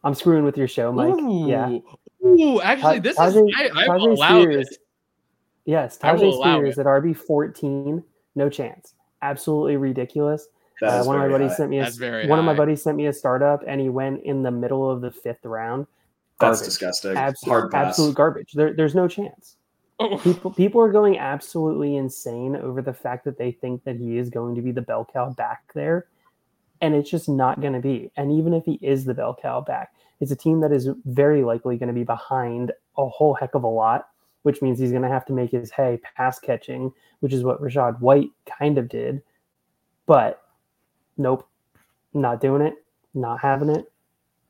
I'm 0.04 0.14
screwing 0.14 0.44
with 0.46 0.58
your 0.58 0.68
show, 0.68 0.92
Mike. 0.92 1.16
Yeah. 1.50 1.80
Ooh, 2.26 2.62
actually, 2.62 3.00
this 3.00 3.18
Tyjae- 3.18 3.50
is 3.50 3.56
I, 3.58 3.66
I 3.84 3.88
Tyjae 3.88 4.08
will 4.08 4.18
Spears- 4.18 4.70
this. 4.70 4.78
Yes, 5.66 6.00
I 6.02 6.14
will 6.14 6.20
Tyjae 6.22 6.34
allow 6.36 6.58
Spears 6.60 6.80
at 6.80 6.86
RB 6.86 7.18
14. 7.18 8.04
No 8.36 8.50
chance. 8.50 8.94
Absolutely 9.22 9.78
ridiculous. 9.78 10.48
Uh, 10.82 11.04
one 11.04 11.18
of 11.18 11.22
my 11.22 11.28
buddies 11.28 11.52
high. 11.52 11.58
sent 11.58 11.70
me 11.70 11.80
a 11.80 11.84
That's 11.84 11.98
very 11.98 12.28
one 12.28 12.40
of 12.40 12.46
my 12.46 12.54
buddies 12.54 12.82
sent 12.82 12.96
me 12.96 13.08
a 13.08 13.14
startup, 13.14 13.62
and 13.68 13.82
he 13.82 13.90
went 13.90 14.24
in 14.24 14.44
the 14.44 14.52
middle 14.52 14.90
of 14.90 15.02
the 15.02 15.12
fifth 15.12 15.44
round. 15.46 15.88
That's 16.40 16.62
disgusting. 16.62 17.18
Absolute, 17.18 17.74
absolute 17.74 18.16
garbage. 18.16 18.54
There, 18.54 18.74
there's 18.74 18.96
no 18.96 19.08
chance. 19.08 19.58
Oh, 20.00 20.18
People, 20.20 20.52
people 20.52 20.80
are 20.80 20.92
going 20.92 21.18
absolutely 21.18 21.98
insane 21.98 22.56
over 22.56 22.82
the 22.82 22.94
fact 22.94 23.26
that 23.26 23.38
they 23.38 23.52
think 23.52 23.84
that 23.84 23.98
he 23.98 24.18
is 24.18 24.30
going 24.30 24.56
to 24.56 24.62
be 24.62 24.72
the 24.72 24.82
bell 24.82 25.06
cow 25.12 25.32
back 25.32 25.64
there, 25.74 26.08
and 26.80 26.96
it's 26.96 27.10
just 27.10 27.28
not 27.28 27.60
going 27.60 27.74
to 27.74 27.82
be. 27.82 28.10
And 28.16 28.32
even 28.32 28.54
if 28.54 28.64
he 28.64 28.80
is 28.82 29.04
the 29.04 29.14
bell 29.14 29.38
cow 29.40 29.60
back, 29.60 29.92
it's 30.22 30.32
a 30.32 30.38
team 30.38 30.62
that 30.62 30.72
is 30.72 30.88
very 31.04 31.44
likely 31.44 31.78
going 31.78 31.88
to 31.88 31.94
be 31.94 32.06
behind 32.06 32.72
a 32.98 33.08
whole 33.10 33.34
heck 33.34 33.56
of 33.56 33.64
a 33.64 33.68
lot, 33.68 34.08
which 34.44 34.62
means 34.62 34.80
he's 34.80 34.92
going 34.92 35.04
to 35.04 35.10
have 35.10 35.26
to 35.26 35.34
make 35.34 35.52
his 35.52 35.72
hay 35.72 36.00
pass 36.16 36.40
catching, 36.40 36.92
which 37.20 37.34
is 37.34 37.44
what 37.44 37.62
Rachaad 37.62 38.00
White 38.00 38.30
kind 38.46 38.78
of 38.78 38.90
did. 38.90 39.22
But 40.06 40.42
nope, 41.18 41.48
not 42.14 42.42
doing 42.42 42.62
it, 42.62 42.76
not 43.14 43.40
having 43.42 43.70
it, 43.70 43.92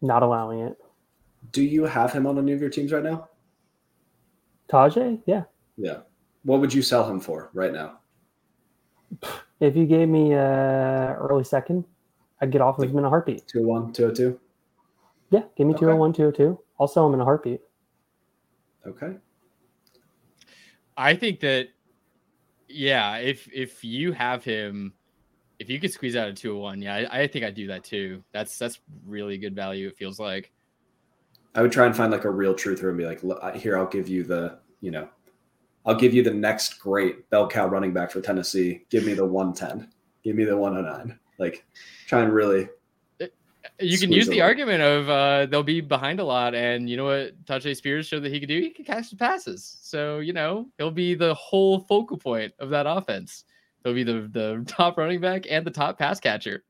not 0.01 0.23
allowing 0.23 0.59
it. 0.59 0.77
Do 1.51 1.63
you 1.63 1.83
have 1.85 2.11
him 2.11 2.27
on 2.27 2.37
any 2.37 2.53
of 2.53 2.61
your 2.61 2.69
teams 2.69 2.91
right 2.91 3.03
now? 3.03 3.29
Tyjae, 4.69 5.21
yeah. 5.25 5.43
Yeah. 5.77 5.99
What 6.43 6.59
would 6.61 6.73
you 6.73 6.81
sell 6.81 7.09
him 7.09 7.19
for 7.19 7.49
right 7.53 7.73
now? 7.73 7.99
If 9.59 9.75
you 9.75 9.85
gave 9.85 10.07
me 10.07 10.33
a 10.33 11.15
early 11.19 11.43
second, 11.43 11.83
I'd 12.41 12.51
get 12.51 12.61
off 12.61 12.79
of 12.79 12.89
him 12.89 12.97
in 12.97 13.05
a 13.05 13.09
heartbeat. 13.09 13.47
201, 13.47 13.93
202? 13.93 14.39
Yeah, 15.31 15.41
give 15.57 15.67
me 15.67 15.73
Okay. 15.73 15.81
201, 15.81 16.13
202. 16.13 16.59
I'll 16.79 16.87
sell 16.87 17.07
him 17.07 17.13
in 17.15 17.19
a 17.19 17.25
heartbeat. 17.25 17.61
Okay. 18.87 19.17
I 20.99 21.15
think 21.15 21.39
that 21.39 21.69
yeah, 22.67 23.17
if 23.17 23.49
if 23.53 23.83
you 23.85 24.11
have 24.11 24.43
him, 24.43 24.93
if 25.57 25.69
you 25.69 25.79
could 25.79 25.93
squeeze 25.93 26.17
out 26.17 26.27
a 26.27 26.33
two 26.33 26.49
hundred 26.49 26.61
one, 26.61 26.81
yeah, 26.81 27.07
I, 27.09 27.21
I 27.21 27.27
think 27.27 27.45
I'd 27.45 27.55
do 27.55 27.67
that 27.67 27.85
too. 27.85 28.21
That's 28.33 28.57
that's 28.57 28.79
really 29.07 29.37
good 29.37 29.55
value. 29.55 29.87
It 29.87 29.97
feels 29.97 30.19
like. 30.19 30.51
I 31.55 31.61
would 31.63 31.71
try 31.71 31.87
and 31.87 31.95
find 31.95 32.11
like 32.11 32.25
a 32.25 32.29
real 32.29 32.53
truther 32.53 32.89
and 32.89 32.97
be 32.97 33.05
like, 33.05 33.21
here, 33.55 33.75
I'll 33.75 33.87
give 33.87 34.07
you 34.07 34.23
the, 34.23 34.59
you 34.81 34.91
know, 34.91 35.09
I'll 35.83 35.95
give 35.95 36.13
you 36.13 36.21
the 36.21 36.33
next 36.33 36.73
great 36.79 37.27
bell 37.31 37.47
cow 37.47 37.65
running 37.67 37.91
back 37.91 38.11
for 38.11 38.21
Tennessee. 38.21 38.83
Give 38.91 39.03
me 39.03 39.15
the 39.15 39.25
110. 39.25 39.91
Give 40.23 40.35
me 40.35 40.43
the 40.43 40.55
109. 40.55 41.17
Like, 41.39 41.65
try 42.05 42.21
and 42.21 42.31
really, 42.31 42.69
You 43.81 43.97
can 43.97 44.11
use 44.11 44.27
the 44.27 44.41
argument 44.41 44.81
of 44.81 45.09
uh, 45.09 45.45
they'll 45.45 45.63
be 45.63 45.79
behind 45.81 46.19
a 46.19 46.23
lot, 46.23 46.53
and 46.55 46.89
you 46.89 46.97
know 46.97 47.05
what 47.05 47.45
Tyjae 47.45 47.75
Spears 47.75 48.07
showed 48.07 48.23
that 48.23 48.31
he 48.33 48.39
could 48.39 48.49
do? 48.49 48.59
He 48.59 48.71
could 48.71 48.85
catch 48.85 49.09
the 49.09 49.15
passes. 49.15 49.77
So 49.81 50.19
you 50.19 50.33
know 50.33 50.67
he'll 50.77 50.91
be 50.91 51.15
the 51.15 51.33
whole 51.35 51.79
focal 51.81 52.17
point 52.17 52.53
of 52.59 52.69
that 52.71 52.85
offense. 52.87 53.45
He'll 53.83 53.93
be 53.93 54.03
the 54.03 54.29
the 54.31 54.63
top 54.67 54.97
running 54.97 55.21
back 55.21 55.45
and 55.49 55.65
the 55.65 55.71
top 55.71 55.97
pass 55.97 56.19
catcher. 56.19 56.63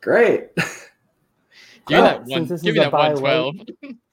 great. 0.00 0.48
Give 1.86 1.96
me 1.98 2.02
Well, 2.02 2.02
that 2.04 2.20
one. 2.24 2.46
since 2.46 2.48
this 2.48 2.62
Give 2.62 2.74
is 2.74 2.78
me 2.80 2.80
a 2.80 2.84
that 2.86 2.92
buy 2.92 3.08
one 3.10 3.18
twelve. 3.18 3.54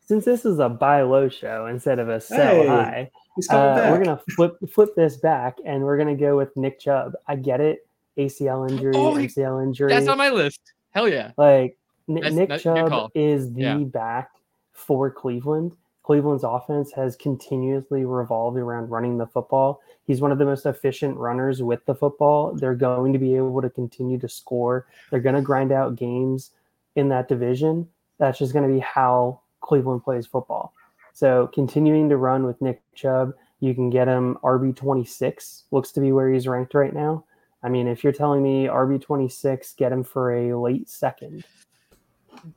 Since 0.05 0.25
this 0.25 0.45
is 0.45 0.59
a 0.59 0.67
buy 0.69 1.01
low 1.03 1.29
show 1.29 1.67
instead 1.67 1.97
of 1.99 2.09
a 2.09 2.19
sell 2.19 2.37
Hey, 2.63 2.67
high, 2.67 3.11
uh, 3.49 3.87
we're 3.89 4.03
gonna 4.03 4.19
flip 4.35 4.57
flip 4.73 4.89
this 4.95 5.17
back 5.17 5.55
and 5.65 5.81
we're 5.83 5.97
gonna 5.97 6.15
go 6.17 6.35
with 6.35 6.49
Nick 6.57 6.79
Chubb. 6.81 7.13
I 7.27 7.37
get 7.37 7.61
it, 7.61 7.87
ACL 8.17 8.69
injury, 8.69 8.91
Oh, 8.95 9.15
he- 9.15 9.27
MCL 9.27 9.63
injury. 9.63 9.89
That's 9.89 10.09
on 10.09 10.17
my 10.17 10.29
list. 10.29 10.59
Hell 10.91 11.07
yeah. 11.09 11.31
Like 11.37 11.77
N- 12.09 12.35
Nick 12.35 12.49
that's 12.49 12.63
Chubb 12.63 13.11
is 13.15 13.51
the 13.53 13.61
Yeah. 13.61 13.77
back 13.77 14.31
for 14.73 15.09
Cleveland. 15.09 15.71
Cleveland's 16.03 16.43
offense 16.43 16.91
has 16.93 17.15
continuously 17.15 18.05
revolved 18.05 18.57
around 18.57 18.89
running 18.89 19.17
the 19.17 19.27
football. 19.27 19.81
He's 20.05 20.19
one 20.19 20.31
of 20.31 20.39
the 20.39 20.45
most 20.45 20.65
efficient 20.65 21.15
runners 21.17 21.61
with 21.61 21.85
the 21.85 21.95
football. 21.95 22.53
They're 22.53 22.75
going 22.75 23.13
to 23.13 23.19
be 23.19 23.35
able 23.35 23.61
to 23.61 23.69
continue 23.69 24.17
to 24.19 24.27
score. 24.27 24.87
They're 25.09 25.19
going 25.19 25.35
to 25.35 25.41
grind 25.41 25.71
out 25.71 25.95
games 25.95 26.51
in 26.95 27.07
that 27.09 27.27
division. 27.29 27.87
That's 28.17 28.39
just 28.39 28.51
going 28.51 28.67
to 28.67 28.73
be 28.73 28.79
how 28.79 29.41
Cleveland 29.61 30.03
plays 30.03 30.25
football. 30.25 30.73
So 31.13 31.47
continuing 31.53 32.09
to 32.09 32.17
run 32.17 32.45
with 32.45 32.61
Nick 32.61 32.81
Chubb, 32.95 33.33
you 33.59 33.75
can 33.75 33.89
get 33.91 34.07
him 34.07 34.37
RB 34.43 34.75
twenty 34.75 35.05
six. 35.05 35.63
Looks 35.71 35.91
to 35.91 35.99
be 36.01 36.11
where 36.11 36.31
he's 36.31 36.47
ranked 36.47 36.73
right 36.73 36.93
now. 36.93 37.23
I 37.63 37.69
mean, 37.69 37.87
if 37.87 38.03
you're 38.03 38.13
telling 38.13 38.41
me 38.41 38.65
RB 38.65 39.01
twenty 39.01 39.29
six, 39.29 39.73
get 39.73 39.91
him 39.91 40.03
for 40.03 40.31
a 40.33 40.53
late 40.57 40.89
second. 40.89 41.45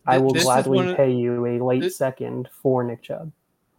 I 0.07 0.19
will 0.19 0.33
this 0.33 0.45
gladly 0.45 0.91
of- 0.91 0.97
pay 0.97 1.13
you 1.13 1.45
a 1.47 1.63
late 1.63 1.83
this- 1.83 1.97
second 1.97 2.49
for 2.51 2.83
Nick 2.85 3.03
Chubb. 3.03 3.31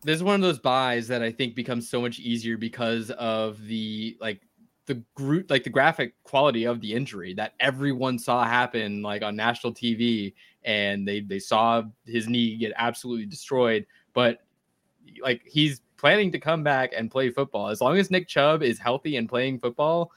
this 0.04 0.16
is 0.18 0.24
one 0.24 0.36
of 0.36 0.42
those 0.42 0.60
buys 0.60 1.08
that 1.08 1.24
I 1.24 1.32
think 1.32 1.56
becomes 1.56 1.90
so 1.90 2.00
much 2.00 2.20
easier 2.20 2.58
because 2.58 3.10
of 3.12 3.60
the 3.66 4.16
like 4.22 4.42
the 4.86 5.02
group 5.16 5.50
like 5.50 5.64
the 5.64 5.70
graphic 5.72 6.14
quality 6.24 6.66
of 6.66 6.80
the 6.80 6.94
injury 6.94 7.34
that 7.34 7.54
everyone 7.60 8.20
saw 8.20 8.44
happen 8.44 9.02
like 9.02 9.24
on 9.24 9.36
national 9.36 9.74
TV 9.74 10.36
and 10.64 11.08
they 11.08 11.22
they 11.22 11.40
saw 11.40 11.82
his 12.06 12.28
knee 12.28 12.56
get 12.56 12.72
absolutely 12.76 13.26
destroyed 13.26 13.84
but 14.14 14.42
like 15.24 15.42
he's 15.44 15.82
planning 15.98 16.32
to 16.32 16.40
come 16.40 16.62
back 16.62 16.92
and 16.96 17.10
play 17.10 17.32
football, 17.32 17.70
as 17.70 17.82
long 17.82 17.98
as 17.98 18.12
Nick 18.12 18.28
Chubb 18.28 18.62
is 18.62 18.78
healthy 18.78 19.16
and 19.18 19.28
playing 19.30 19.60
football, 19.60 20.12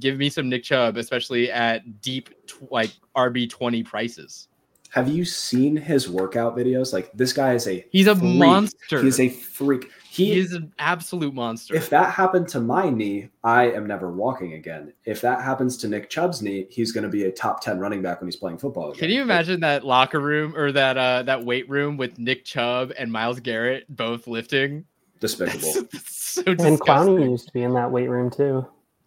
give 0.00 0.18
me 0.18 0.28
some 0.30 0.48
Nick 0.48 0.62
Chubb, 0.64 0.96
especially 0.96 1.50
at 1.50 2.00
deep 2.00 2.30
tw- 2.46 2.70
like 2.70 2.90
RB 3.16 3.48
twenty 3.50 3.82
prices. 3.82 4.48
Have 4.90 5.08
you 5.08 5.24
seen 5.24 5.74
his 5.74 6.10
workout 6.10 6.54
videos? 6.54 6.92
Like 6.92 7.10
this 7.12 7.32
guy 7.32 7.54
is 7.54 7.66
a 7.66 7.86
He's 7.90 8.06
a 8.06 8.14
freak. 8.14 8.36
monster. 8.38 9.00
He's 9.02 9.18
a 9.20 9.30
freak. 9.30 9.90
he 10.06 10.26
He, 10.34 10.38
is 10.38 10.52
an 10.52 10.70
absolute 10.78 11.32
monster. 11.32 11.74
if 11.74 11.88
that 11.88 12.10
happened 12.12 12.46
to 12.48 12.60
my 12.60 12.90
knee, 12.90 13.30
I 13.42 13.70
am 13.70 13.86
never 13.86 14.10
walking 14.12 14.52
again. 14.52 14.92
If 15.06 15.22
that 15.22 15.40
happens 15.40 15.78
to 15.78 15.88
Nick 15.88 16.10
Chubb's 16.10 16.42
knee, 16.42 16.66
he's 16.68 16.92
going 16.92 17.04
to 17.04 17.08
be 17.08 17.24
a 17.24 17.32
top 17.32 17.62
10 17.62 17.78
running 17.78 18.02
back 18.02 18.20
when 18.20 18.28
he's 18.28 18.36
playing 18.36 18.58
football. 18.58 18.90
Again. 18.90 19.00
Can 19.00 19.10
you 19.10 19.22
imagine 19.22 19.60
that 19.60 19.82
locker 19.82 20.20
room 20.20 20.54
or 20.54 20.70
that 20.72 20.98
uh 20.98 21.22
that 21.22 21.42
weight 21.42 21.70
room 21.70 21.96
with 21.96 22.18
Nick 22.18 22.44
Chubb 22.44 22.92
and 22.98 23.10
Myles 23.10 23.40
Garrett 23.40 23.86
both 23.88 24.26
lifting? 24.26 24.84
Despicable. 25.20 25.72
That's, 25.72 25.82
that's 25.92 26.16
so 26.16 26.42
And 26.48 26.58
disgusting. 26.58 26.76
Clowney 27.16 27.30
used 27.30 27.46
to 27.46 27.52
be 27.54 27.62
in 27.62 27.72
that 27.72 27.90
weight 27.90 28.10
room 28.10 28.30
too. 28.30 28.66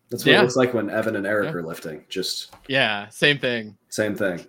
That's 0.10 0.24
what 0.26 0.32
Yeah. 0.32 0.39
it 0.39 0.43
looks 0.43 0.56
like 0.56 0.74
when 0.74 0.89
Evan 0.89 1.16
and 1.16 1.26
Eric 1.26 1.49
Yeah. 1.51 1.56
are 1.58 1.64
lifting. 1.64 2.06
Just 2.10 2.53
Yeah, 2.68 3.08
same 3.10 3.38
thing. 3.39 3.78
same 3.89 4.16
thing. 4.16 4.45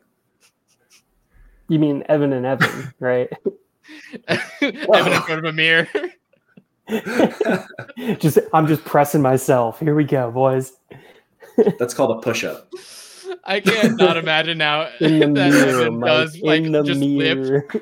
You 1.69 1.79
mean 1.79 2.05
Evan 2.09 2.33
and 2.33 2.47
Evan, 2.47 2.93
right? 3.01 3.29
Evan 4.29 5.13
in 5.13 5.23
front 5.23 5.39
of 5.39 5.45
a 5.45 5.53
mirror. 5.53 5.89
just 8.19 8.39
I'm 8.53 8.67
just 8.67 8.85
pressing 8.85 9.23
myself. 9.23 9.81
Here 9.81 9.95
we 9.95 10.05
go, 10.05 10.31
boys. 10.31 10.75
That's 11.79 11.95
called 11.95 12.17
a 12.19 12.21
push 12.21 12.45
up. 12.45 12.71
I 13.45 13.61
can't 13.61 13.97
not 13.99 14.17
imagine 14.23 14.59
now 14.59 14.89
In 15.01 15.33
the 15.35 15.41
that 15.41 15.51
mirror, 15.53 15.81
Evan 15.83 15.99
Mike. 16.01 16.09
does 16.09 16.39
like 16.41 16.63
in 16.65 16.73
the 16.73 16.83
just 16.83 17.01
lift, 17.01 17.77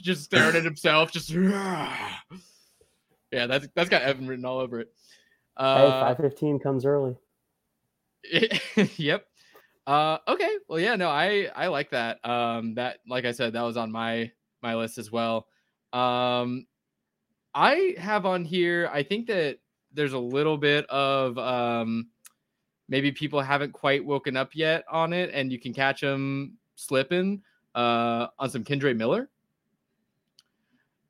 just 0.00 0.24
staring 0.24 0.56
at 0.56 0.64
himself, 0.64 1.12
just 1.12 1.30
yeah. 1.30 1.96
That's 3.30 3.68
that's 3.74 3.88
got 3.90 4.02
Evan 4.02 4.26
written 4.26 4.44
all 4.44 4.58
over 4.58 4.80
it. 4.80 4.92
Hey, 5.58 5.64
Uh, 5.64 6.00
five 6.00 6.16
fifteen 6.16 6.58
comes 6.58 6.84
early. 6.84 7.16
yep. 8.96 9.26
Uh, 9.86 10.18
okay. 10.28 10.56
Well, 10.68 10.78
yeah. 10.78 10.96
No, 10.96 11.08
I 11.08 11.50
I 11.54 11.66
like 11.68 11.90
that. 11.90 12.24
Um, 12.28 12.74
that 12.74 12.98
like 13.08 13.24
I 13.24 13.32
said, 13.32 13.52
that 13.54 13.62
was 13.62 13.76
on 13.76 13.90
my 13.90 14.30
my 14.62 14.74
list 14.76 14.98
as 14.98 15.10
well. 15.10 15.46
Um, 15.92 16.66
I 17.54 17.94
have 17.98 18.24
on 18.24 18.44
here. 18.44 18.88
I 18.92 19.02
think 19.02 19.26
that 19.26 19.58
there's 19.92 20.14
a 20.14 20.18
little 20.18 20.56
bit 20.56 20.86
of 20.86 21.36
um, 21.36 22.08
maybe 22.88 23.12
people 23.12 23.40
haven't 23.40 23.72
quite 23.72 24.04
woken 24.04 24.36
up 24.36 24.54
yet 24.54 24.84
on 24.90 25.12
it, 25.12 25.30
and 25.34 25.52
you 25.52 25.58
can 25.58 25.74
catch 25.74 26.00
them 26.00 26.56
slipping 26.76 27.42
uh, 27.74 28.28
on 28.38 28.48
some 28.48 28.64
Kendre 28.64 28.96
Miller. 28.96 29.28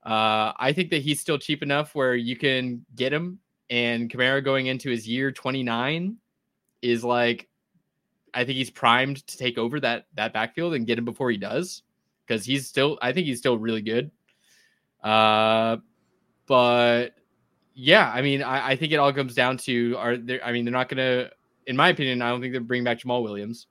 Uh, 0.05 0.53
I 0.57 0.73
think 0.75 0.91
that 0.91 1.03
he's 1.03 1.21
still 1.21 1.39
cheap 1.39 1.63
enough 1.63 1.95
where 1.95 2.17
you 2.17 2.37
can 2.37 2.85
get 2.97 3.13
him, 3.13 3.39
and 3.73 4.11
Kamara 4.11 4.45
going 4.45 4.67
into 4.67 4.91
his 4.91 5.09
year 5.09 5.33
29 5.33 6.17
is 6.83 7.03
like 7.03 7.49
I 8.35 8.45
think 8.45 8.57
he's 8.59 8.71
primed 8.71 9.27
to 9.27 9.39
take 9.39 9.57
over 9.57 9.81
that 9.81 10.07
that 10.15 10.35
backfield 10.35 10.75
and 10.75 10.87
get 10.87 10.99
him 10.99 11.07
before 11.07 11.31
he 11.31 11.39
does 11.39 11.83
because 12.27 12.45
he's 12.45 12.69
still 12.69 12.99
I 13.01 13.13
think 13.13 13.27
he's 13.27 13.39
still 13.39 13.57
really 13.57 13.81
good. 13.81 14.11
Uh, 15.03 15.79
but 16.47 17.15
yeah, 17.75 18.13
I 18.15 18.21
mean 18.21 18.43
I, 18.43 18.69
I 18.69 18.77
think 18.77 18.93
it 18.93 18.97
all 18.97 19.13
comes 19.13 19.35
down 19.35 19.57
to 19.59 19.97
are 19.97 20.19
there. 20.19 20.45
I 20.45 20.53
mean 20.53 20.67
they're 20.67 20.73
not 20.73 20.91
gonna, 20.91 21.31
in 21.67 21.75
my 21.75 21.89
opinion, 21.89 22.21
I 22.21 22.29
don't 22.29 22.43
think 22.43 22.53
they're 22.53 22.61
bringing 22.61 22.85
back 22.85 22.99
Jamaal 22.99 23.23
Williams. 23.23 23.69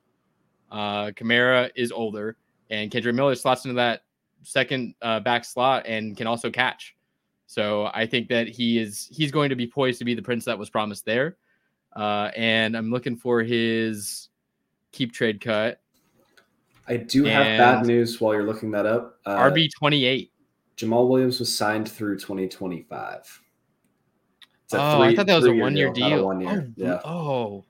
Uh, 0.68 1.12
Kamara 1.12 1.70
is 1.76 1.92
older, 1.92 2.36
and 2.70 2.90
Kendre 2.90 3.14
Miller 3.14 3.36
slots 3.36 3.64
into 3.66 3.74
that 3.76 4.02
second 4.42 4.96
uh, 5.00 5.20
back 5.20 5.44
slot 5.44 5.84
and 5.86 6.16
can 6.16 6.26
also 6.26 6.50
catch. 6.50 6.96
So 7.52 7.90
I 7.92 8.06
think 8.06 8.28
that 8.28 8.48
he 8.48 8.78
is 8.78 9.10
he's 9.12 9.30
going 9.30 9.50
to 9.50 9.56
be 9.56 9.66
poised 9.66 9.98
to 9.98 10.06
be 10.06 10.14
the 10.14 10.22
prince 10.22 10.46
that 10.46 10.58
was 10.58 10.70
promised 10.70 11.04
there. 11.04 11.36
Uh, 11.94 12.30
and 12.34 12.74
I'm 12.74 12.90
looking 12.90 13.14
for 13.14 13.42
his 13.42 14.30
keep 14.90 15.12
trade 15.12 15.38
cut. 15.38 15.78
I 16.88 16.96
do 16.96 17.24
have 17.24 17.44
bad 17.58 17.84
news 17.84 18.22
while 18.22 18.32
you're 18.32 18.46
looking 18.46 18.70
that 18.70 18.86
up. 18.86 19.18
Uh, 19.26 19.36
RB 19.36 19.68
28. 19.78 20.32
Jamaal 20.78 21.06
Williams 21.10 21.40
was 21.40 21.54
signed 21.54 21.86
through 21.90 22.18
2025. 22.20 23.18
It's 24.64 24.72
Oh, 24.74 24.78
a 24.78 24.80
I 25.00 25.06
three- 25.08 25.16
thought 25.16 25.26
that 25.26 25.36
was 25.36 25.44
a 25.46 25.52
one 25.52 25.76
year 25.76 25.88
not 25.88 25.96
a 25.98 26.00
deal. 26.00 26.24
one 26.24 26.40
year. 26.40 26.66
Oh, 26.66 26.72
yeah. 26.82 27.00
oh, 27.04 27.64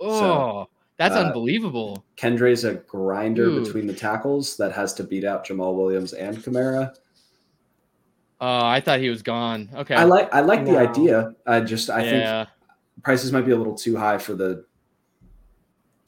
oh, 0.00 0.66
that's 0.96 1.14
uh, 1.14 1.20
unbelievable. 1.20 2.04
Kendre's 2.16 2.64
a 2.64 2.74
grinder 2.74 3.44
Dude. 3.46 3.64
between 3.66 3.86
the 3.86 3.94
tackles 3.94 4.56
that 4.56 4.72
has 4.72 4.94
to 4.94 5.04
beat 5.04 5.22
out 5.22 5.46
Jamaal 5.46 5.76
Williams 5.76 6.12
and 6.12 6.36
Kamara. 6.38 6.92
Oh, 8.40 8.66
I 8.66 8.80
thought 8.80 9.00
he 9.00 9.08
was 9.10 9.22
gone. 9.22 9.68
Okay. 9.74 9.94
I 9.94 10.04
like 10.04 10.32
I 10.32 10.40
like 10.40 10.64
the 10.64 10.78
idea. 10.78 11.34
I 11.46 11.60
just 11.60 11.90
I 11.90 12.02
think 12.02 12.48
prices 13.02 13.32
might 13.32 13.46
be 13.46 13.52
a 13.52 13.56
little 13.56 13.74
too 13.74 13.96
high 13.96 14.18
for 14.18 14.34
the. 14.34 14.64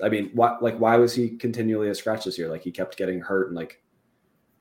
I 0.02 0.08
mean, 0.08 0.30
why 0.32 0.56
like 0.60 0.78
why 0.78 0.96
was 0.96 1.14
he 1.14 1.30
continually 1.30 1.88
a 1.90 1.94
scratch 1.94 2.24
this 2.24 2.38
year? 2.38 2.48
Like 2.48 2.62
he 2.62 2.70
kept 2.70 2.96
getting 2.96 3.20
hurt 3.20 3.48
and 3.48 3.56
like 3.56 3.82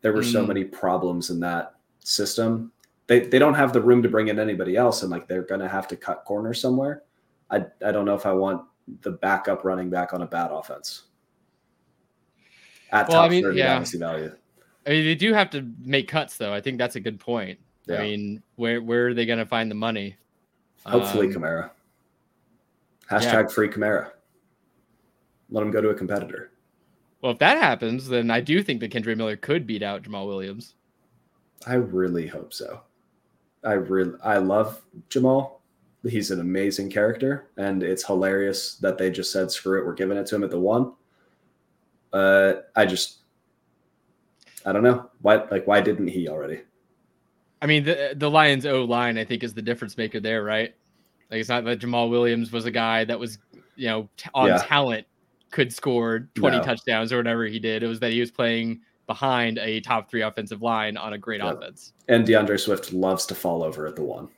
there 0.02 0.14
were 0.14 0.24
so 0.24 0.44
Mm. 0.44 0.48
many 0.48 0.64
problems 0.64 1.30
in 1.30 1.40
that 1.42 1.76
system. 2.00 2.72
They 3.08 3.22
they 3.22 3.40
don't 3.40 3.54
have 3.54 3.72
the 3.74 3.82
room 3.82 4.02
to 4.04 4.10
bring 4.10 4.30
in 4.30 4.40
anybody 4.40 4.76
else, 4.76 5.02
and 5.04 5.12
like 5.12 5.28
they're 5.28 5.44
gonna 5.44 5.68
have 5.68 5.88
to 5.90 5.96
cut 5.96 6.26
corners 6.26 6.60
somewhere. 6.62 7.04
I 7.52 7.66
I 7.86 7.92
don't 7.92 8.06
know 8.06 8.16
if 8.16 8.26
I 8.26 8.32
want 8.34 8.64
the 9.02 9.12
backup 9.12 9.64
running 9.64 9.90
back 9.90 10.14
on 10.14 10.22
a 10.24 10.26
bad 10.26 10.52
offense. 10.52 11.04
At 12.92 13.08
Well, 13.08 13.20
I 13.20 13.24
top 13.26 13.32
mean, 13.32 13.44
thirty 13.44 13.60
yeah. 13.60 13.74
dynasty 13.76 13.98
value. 14.00 14.36
I 14.90 14.94
mean, 14.94 15.06
they 15.06 15.14
do 15.14 15.34
have 15.34 15.52
to 15.52 15.72
make 15.84 16.08
cuts, 16.08 16.38
though. 16.38 16.52
I 16.52 16.62
think 16.62 16.80
that's 16.80 16.96
a 16.96 17.00
good 17.00 17.20
point. 17.20 17.60
Yeah. 17.86 18.00
I 18.00 18.02
mean, 18.02 18.42
where 18.56 18.82
where 18.82 19.10
are 19.10 19.14
they 19.14 19.28
going 19.28 19.38
to 19.38 19.46
find 19.46 19.70
the 19.70 19.76
money? 19.76 20.16
Hopefully, 20.84 21.28
Um, 21.28 21.34
Kamara. 21.34 21.70
Hashtag 23.10 23.52
free 23.52 23.68
Kamara. 23.70 24.12
Let 25.52 25.62
him 25.62 25.70
go 25.70 25.80
to 25.82 25.90
a 25.90 25.94
competitor. 25.96 26.52
Well, 27.22 27.34
if 27.34 27.40
that 27.40 27.58
happens, 27.58 28.08
then 28.08 28.32
I 28.32 28.42
do 28.42 28.64
think 28.64 28.80
that 28.80 28.92
Kendre 28.92 29.16
Miller 29.16 29.36
could 29.36 29.68
beat 29.68 29.84
out 29.84 30.04
Jamaal 30.04 30.26
Williams. 30.26 30.74
I 31.68 31.76
really 31.76 32.26
hope 32.26 32.52
so. 32.52 32.82
I 33.64 33.74
really 33.74 34.14
I 34.24 34.38
love 34.38 34.82
Jamaal. 35.10 35.58
He's 36.04 36.32
an 36.32 36.40
amazing 36.40 36.90
character, 36.90 37.50
and 37.58 37.84
it's 37.84 38.06
hilarious 38.06 38.78
that 38.78 38.98
they 38.98 39.12
just 39.12 39.32
said 39.32 39.52
screw 39.52 39.80
it, 39.80 39.86
we're 39.86 39.94
giving 39.94 40.18
it 40.18 40.26
to 40.28 40.36
him 40.36 40.44
at 40.44 40.50
the 40.50 40.60
one. 40.60 40.94
Uh, 42.12 42.54
I 42.76 42.86
just 42.86 43.19
I 44.70 44.72
don't 44.72 44.84
know 44.84 45.10
why 45.22 45.44
like 45.50 45.66
why 45.66 45.82
didn't 45.82 46.08
he 46.08 46.30
already? 46.30 46.62
I 47.62 47.66
mean, 47.66 47.84
the 47.84 48.14
the 48.16 48.30
Lions 48.30 48.66
O 48.66 48.84
line, 48.86 49.18
I 49.18 49.26
think, 49.26 49.44
is 49.44 49.54
the 49.54 49.62
difference 49.62 49.98
maker 49.98 50.20
there, 50.20 50.44
right? 50.44 50.74
Like, 51.32 51.40
it's 51.42 51.50
not 51.50 51.66
that 51.66 51.80
Jamaal 51.80 52.10
Williams 52.10 52.52
was 52.52 52.66
a 52.66 52.72
guy 52.72 53.04
that 53.06 53.20
was, 53.20 53.38
you 53.76 53.88
know, 53.88 54.10
t- 54.18 54.30
on 54.34 54.48
Yeah. 54.48 54.58
talent 54.60 55.06
could 55.52 55.74
score 55.74 56.28
20 56.36 56.58
No. 56.58 56.64
touchdowns 56.64 57.12
or 57.12 57.18
whatever 57.18 57.46
he 57.46 57.60
did. 57.60 57.84
It 57.84 57.88
was 57.88 58.00
that 58.00 58.12
he 58.12 58.20
was 58.20 58.32
playing 58.32 58.82
behind 59.08 59.58
a 59.58 59.80
top 59.82 60.10
three 60.10 60.22
offensive 60.22 60.62
line 60.62 60.96
on 60.98 61.14
a 61.14 61.18
great 61.18 61.42
Yeah. 61.42 61.54
offense. 61.54 61.94
And 62.08 62.26
D'Andre 62.26 62.58
Swift 62.58 62.94
loves 62.94 63.26
to 63.28 63.36
fall 63.36 63.64
over 63.64 63.88
at 63.88 63.96
the 63.96 64.04
one. 64.04 64.30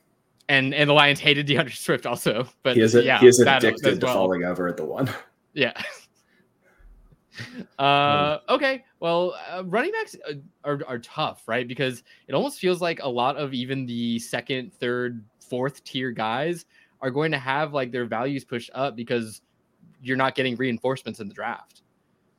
And 0.48 0.74
and 0.74 0.88
the 0.90 0.94
Lions 0.94 1.20
hated 1.20 1.46
D'Andre 1.46 1.72
Swift 1.72 2.06
also, 2.06 2.48
but 2.62 2.76
He 2.76 2.82
is 2.82 2.94
a, 2.94 3.04
yeah, 3.04 3.20
he 3.20 3.28
is 3.28 3.38
that 3.38 3.62
addicted 3.62 4.00
to 4.00 4.06
well. 4.06 4.14
falling 4.14 4.44
over 4.44 4.66
at 4.68 4.76
the 4.76 4.84
one. 4.84 5.08
Yeah. 5.54 5.72
uh, 7.78 8.38
okay. 8.48 8.84
Well, 9.02 9.34
uh, 9.50 9.64
running 9.66 9.90
backs 9.90 10.14
uh, 10.30 10.34
are, 10.62 10.80
are 10.86 11.00
tough, 11.00 11.42
right? 11.48 11.66
Because 11.66 12.04
it 12.28 12.36
almost 12.36 12.60
feels 12.60 12.80
like 12.80 13.00
a 13.02 13.08
lot 13.08 13.36
of 13.36 13.52
even 13.52 13.84
the 13.84 14.20
second, 14.20 14.72
third, 14.72 15.24
fourth 15.40 15.82
tier 15.82 16.12
guys 16.12 16.66
are 17.00 17.10
going 17.10 17.32
to 17.32 17.38
have 17.38 17.74
like 17.74 17.90
their 17.90 18.04
values 18.04 18.44
pushed 18.44 18.70
up 18.74 18.94
because 18.94 19.42
you're 20.04 20.16
not 20.16 20.36
getting 20.36 20.54
reinforcements 20.54 21.18
in 21.18 21.26
the 21.26 21.34
draft. 21.34 21.82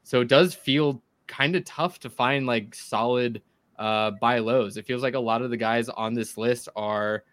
So 0.03 0.21
it 0.21 0.29
does 0.29 0.53
feel 0.53 1.03
kind 1.27 1.57
of 1.57 1.65
tough 1.65 1.99
to 1.99 2.09
find 2.09 2.47
like 2.47 2.73
solid 2.73 3.41
uh, 3.77 4.11
buy 4.21 4.39
lows. 4.39 4.77
It 4.77 4.85
feels 4.85 5.03
like 5.03 5.15
a 5.15 5.19
lot 5.19 5.41
of 5.41 5.49
the 5.49 5.57
guys 5.57 5.89
on 5.89 6.13
this 6.13 6.37
list 6.37 6.69
are, 6.77 7.25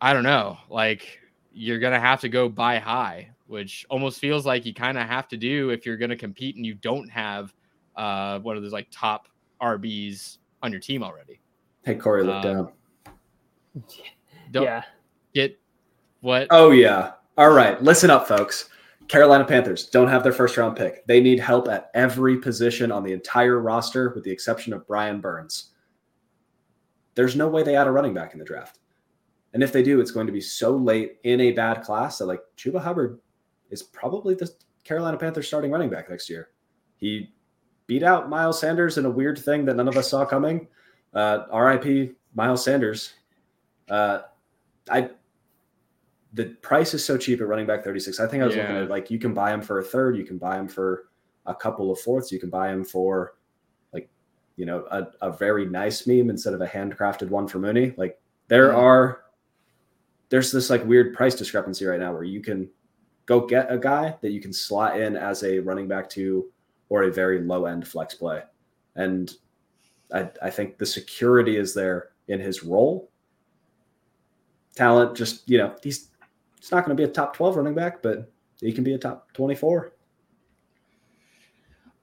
I 0.00 0.14
don't 0.14 0.22
know, 0.22 0.56
like 0.70 1.20
you're 1.52 1.80
gonna 1.80 2.00
have 2.00 2.22
to 2.22 2.30
go 2.30 2.48
buy 2.48 2.78
high, 2.78 3.28
which 3.46 3.84
almost 3.90 4.20
feels 4.20 4.46
like 4.46 4.64
you 4.64 4.72
kind 4.72 4.96
of 4.96 5.06
have 5.06 5.28
to 5.28 5.36
do 5.36 5.68
if 5.68 5.84
you're 5.84 5.98
gonna 5.98 6.16
compete 6.16 6.56
and 6.56 6.64
you 6.64 6.72
don't 6.72 7.10
have 7.10 7.52
uh, 7.96 8.38
one 8.40 8.56
of 8.56 8.62
those 8.62 8.72
like 8.72 8.88
top 8.90 9.28
RBs 9.60 10.38
on 10.62 10.70
your 10.70 10.80
team 10.80 11.02
already. 11.02 11.40
Hey 11.84 11.94
Corey, 11.94 12.24
look 12.24 12.36
Um, 12.36 12.42
down. 12.42 12.72
Don't 14.52 14.64
yeah. 14.64 14.82
get 15.34 15.58
what 16.20 16.46
Oh 16.50 16.70
yeah. 16.70 17.12
All 17.38 17.50
right, 17.50 17.80
listen 17.82 18.10
up, 18.10 18.26
folks. 18.26 18.70
Carolina 19.08 19.44
Panthers 19.44 19.86
don't 19.86 20.08
have 20.08 20.24
their 20.24 20.32
first 20.32 20.56
round 20.56 20.76
pick. 20.76 21.06
They 21.06 21.20
need 21.20 21.38
help 21.38 21.68
at 21.68 21.90
every 21.94 22.38
position 22.38 22.90
on 22.90 23.04
the 23.04 23.12
entire 23.12 23.60
roster, 23.60 24.10
with 24.14 24.24
the 24.24 24.30
exception 24.32 24.72
of 24.72 24.86
Brian 24.88 25.20
Burns. 25.20 25.70
There's 27.14 27.36
no 27.36 27.48
way 27.48 27.62
they 27.62 27.76
add 27.76 27.86
a 27.86 27.90
running 27.92 28.14
back 28.14 28.32
in 28.32 28.38
the 28.40 28.44
draft. 28.44 28.80
And 29.54 29.62
if 29.62 29.72
they 29.72 29.82
do, 29.82 30.00
it's 30.00 30.10
going 30.10 30.26
to 30.26 30.32
be 30.32 30.40
so 30.40 30.76
late 30.76 31.18
in 31.22 31.40
a 31.40 31.52
bad 31.52 31.82
class 31.82 32.18
that 32.18 32.26
like 32.26 32.40
Chuba 32.56 32.80
Hubbard 32.82 33.20
is 33.70 33.82
probably 33.82 34.34
the 34.34 34.50
Carolina 34.84 35.16
Panthers 35.16 35.46
starting 35.46 35.70
running 35.70 35.88
back 35.88 36.10
next 36.10 36.28
year. 36.28 36.48
He 36.96 37.32
beat 37.86 38.02
out 38.02 38.28
Miles 38.28 38.60
Sanders 38.60 38.98
in 38.98 39.06
a 39.06 39.10
weird 39.10 39.38
thing 39.38 39.64
that 39.64 39.76
none 39.76 39.88
of 39.88 39.96
us 39.96 40.10
saw 40.10 40.24
coming. 40.24 40.68
Uh, 41.14 41.44
RIP 41.52 42.16
Miles 42.34 42.64
Sanders. 42.64 43.14
Uh, 43.88 44.20
I 44.90 45.10
the 46.32 46.46
price 46.60 46.92
is 46.92 47.04
so 47.04 47.16
cheap 47.16 47.40
at 47.40 47.46
running 47.46 47.66
back 47.66 47.82
36. 47.82 48.20
I 48.20 48.26
think 48.26 48.42
I 48.42 48.46
was 48.46 48.56
looking 48.56 48.76
at 48.76 48.90
like 48.90 49.10
you 49.10 49.18
can 49.18 49.32
buy 49.32 49.52
him 49.52 49.62
for 49.62 49.78
a 49.78 49.84
third, 49.84 50.16
you 50.16 50.24
can 50.24 50.36
buy 50.36 50.58
him 50.58 50.68
for 50.68 51.08
a 51.46 51.54
couple 51.54 51.90
of 51.90 51.98
fourths, 52.00 52.30
you 52.30 52.38
can 52.38 52.50
buy 52.50 52.70
him 52.70 52.84
for 52.84 53.34
like 53.92 54.08
you 54.56 54.66
know 54.66 54.86
a, 54.90 55.06
a 55.22 55.32
very 55.32 55.66
nice 55.66 56.06
meme 56.06 56.28
instead 56.28 56.52
of 56.52 56.60
a 56.60 56.66
handcrafted 56.66 57.30
one 57.30 57.48
for 57.48 57.58
Mooney. 57.58 57.94
Like 57.96 58.20
there 58.48 58.74
are 58.74 59.22
there's 60.28 60.52
this 60.52 60.70
like 60.70 60.84
weird 60.84 61.14
price 61.14 61.34
discrepancy 61.34 61.86
right 61.86 62.00
now 62.00 62.12
where 62.12 62.24
you 62.24 62.40
can 62.40 62.68
go 63.26 63.46
get 63.46 63.72
a 63.72 63.78
guy 63.78 64.16
that 64.20 64.32
you 64.32 64.40
can 64.40 64.52
slot 64.52 65.00
in 65.00 65.16
as 65.16 65.42
a 65.42 65.60
running 65.60 65.88
back 65.88 66.10
two 66.10 66.50
or 66.88 67.04
a 67.04 67.12
very 67.12 67.40
low 67.40 67.66
end 67.66 67.86
flex 67.86 68.14
play. 68.14 68.42
And 68.94 69.32
I, 70.12 70.30
I 70.42 70.50
think 70.50 70.78
the 70.78 70.86
security 70.86 71.56
is 71.56 71.74
there 71.74 72.10
in 72.28 72.40
his 72.40 72.62
role. 72.62 73.10
Talent, 74.74 75.16
just 75.16 75.48
you 75.48 75.58
know, 75.58 75.74
he's 75.82 76.10
he's 76.60 76.70
not 76.70 76.84
going 76.84 76.96
to 76.96 77.00
be 77.00 77.08
a 77.08 77.12
top 77.12 77.34
twelve 77.34 77.56
running 77.56 77.74
back, 77.74 78.02
but 78.02 78.30
he 78.60 78.72
can 78.72 78.84
be 78.84 78.94
a 78.94 78.98
top 78.98 79.32
twenty 79.32 79.54
four. 79.54 79.92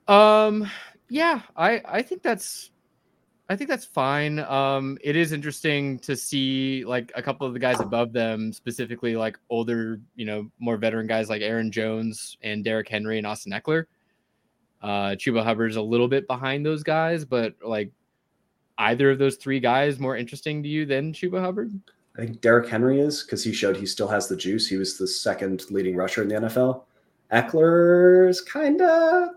Um, 0.08 0.70
yeah, 1.10 1.42
I 1.56 1.82
I 1.86 2.02
think 2.02 2.24
that's 2.24 2.72
I 3.50 3.56
think 3.56 3.70
that's 3.70 3.86
fine. 3.86 4.40
Um, 4.40 4.98
it 5.02 5.16
is 5.16 5.32
interesting 5.32 6.00
to 6.00 6.16
see 6.16 6.84
like 6.86 7.12
a 7.16 7.22
couple 7.22 7.46
of 7.46 7.54
the 7.54 7.60
guys 7.60 7.80
above 7.80 8.14
them, 8.14 8.54
specifically 8.54 9.16
like 9.16 9.38
older, 9.50 10.00
you 10.16 10.26
know, 10.26 10.50
more 10.60 10.78
veteran 10.78 11.08
guys 11.08 11.30
like 11.30 11.42
Aaron 11.42 11.72
Jones 11.72 12.38
and 12.42 12.64
Derrick 12.64 12.90
Henry 12.90 13.18
and 13.18 13.28
Austin 13.28 13.52
Ekeler. 13.52 13.86
Uh, 14.84 15.16
Chuba 15.16 15.44
Hubbard's 15.44 15.78
a 15.78 15.82
little 15.82 16.08
bit 16.10 16.28
behind 16.28 16.66
those 16.66 16.84
guys, 16.84 17.24
but 17.26 17.56
like 17.64 17.92
either 18.78 19.12
of 19.12 19.18
those 19.18 19.38
three 19.38 19.60
guys 19.60 19.98
more 19.98 20.18
interesting 20.18 20.62
to 20.62 20.68
you 20.70 20.86
than 20.86 21.14
Chuba 21.14 21.40
Hubbard? 21.40 21.72
I 22.18 22.26
think 22.26 22.42
Derrick 22.42 22.70
Henry 22.70 23.00
is 23.00 23.24
because 23.24 23.44
he 23.44 23.54
showed 23.54 23.78
he 23.78 23.86
still 23.86 24.08
has 24.10 24.28
the 24.28 24.36
juice. 24.36 24.68
He 24.68 24.76
was 24.78 24.98
the 24.98 25.08
second 25.08 25.64
leading 25.72 25.96
rusher 25.96 26.22
in 26.22 26.28
the 26.28 26.36
NFL. 26.36 26.84
Ekeler's 27.32 28.42
kind 28.42 28.82
of 28.82 29.30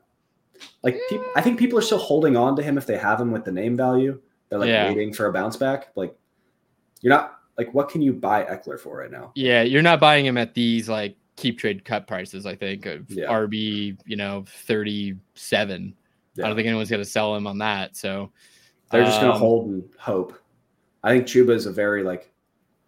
like 0.83 0.99
peop 1.09 1.21
I 1.35 1.41
think 1.41 1.59
people 1.59 1.79
are 1.79 1.83
still 1.83 1.99
holding 1.99 2.37
on 2.37 2.57
to 2.57 2.63
him 2.63 2.77
if 2.77 2.87
they 2.87 2.99
have 2.99 3.21
him 3.21 3.31
with 3.31 3.45
the 3.45 3.53
name 3.53 3.77
value. 3.77 4.21
They're 4.49 4.59
like 4.59 4.69
Yeah. 4.69 4.89
waiting 4.89 5.13
for 5.13 5.27
a 5.27 5.33
bounce 5.33 5.57
back. 5.57 5.89
Like 5.95 6.15
you're 7.01 7.13
not 7.13 7.39
like 7.57 7.73
what 7.73 7.89
can 7.89 8.03
you 8.03 8.13
buy 8.13 8.45
Ekeler 8.45 8.79
for 8.79 8.99
right 8.99 9.11
now? 9.11 9.33
Yeah, 9.35 9.63
you're 9.63 9.83
not 9.83 10.01
buying 10.01 10.27
him 10.27 10.37
at 10.37 10.55
these 10.55 10.89
like 10.89 11.17
keep 11.37 11.59
trade 11.59 11.85
cut 11.85 12.07
prices. 12.07 12.47
I 12.47 12.55
think 12.55 12.87
of 12.87 13.11
Yeah. 13.11 13.27
RB, 13.27 13.99
you 14.07 14.17
know, 14.17 14.45
thirty 14.47 15.17
seven. 15.35 15.95
I 16.39 16.43
don't 16.43 16.55
think 16.57 16.67
anyone's 16.69 16.91
going 16.91 17.03
to 17.03 17.09
sell 17.09 17.35
him 17.35 17.47
on 17.47 17.59
that. 17.59 17.97
So 17.97 18.31
They're 18.91 19.05
just 19.05 19.21
going 19.21 19.31
to 19.31 19.35
um, 19.37 19.41
hold 19.41 19.69
and 19.71 19.89
hope. 19.99 20.35
I 21.03 21.11
think 21.11 21.27
Chuba 21.27 21.51
is 21.55 21.65
a 21.67 21.73
very 21.73 22.03
like, 22.03 22.31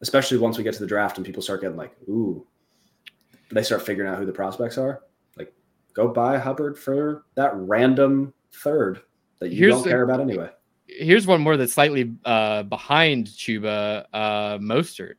especially 0.03 0.36
once 0.38 0.59
we 0.59 0.64
get 0.64 0.74
to 0.74 0.80
the 0.80 0.86
draft 0.86 1.16
and 1.16 1.24
people 1.24 1.42
start 1.42 1.62
getting 1.62 1.76
like, 1.76 1.96
ooh, 2.09 2.46
they 3.51 3.62
start 3.62 3.86
figuring 3.86 4.11
out 4.11 4.18
who 4.18 4.26
the 4.26 4.32
prospects 4.32 4.76
are. 4.76 5.03
Like, 5.36 5.53
go 5.94 6.09
buy 6.09 6.36
Hubbard 6.36 6.78
for 6.78 7.24
that 7.36 7.53
random 7.55 8.34
third 8.53 9.01
that 9.38 9.51
you 9.51 9.59
Here's 9.61 9.74
don't 9.76 9.84
the- 9.84 9.90
care 9.90 10.03
about 10.03 10.20
anyway. 10.20 10.51
Here's 10.86 11.26
one 11.26 11.40
more 11.42 11.57
that's 11.59 11.72
slightly 11.74 12.14
uh, 12.24 12.62
behind 12.64 13.26
Chuba, 13.28 14.05
uh, 14.12 14.59
Mostert. 14.59 15.14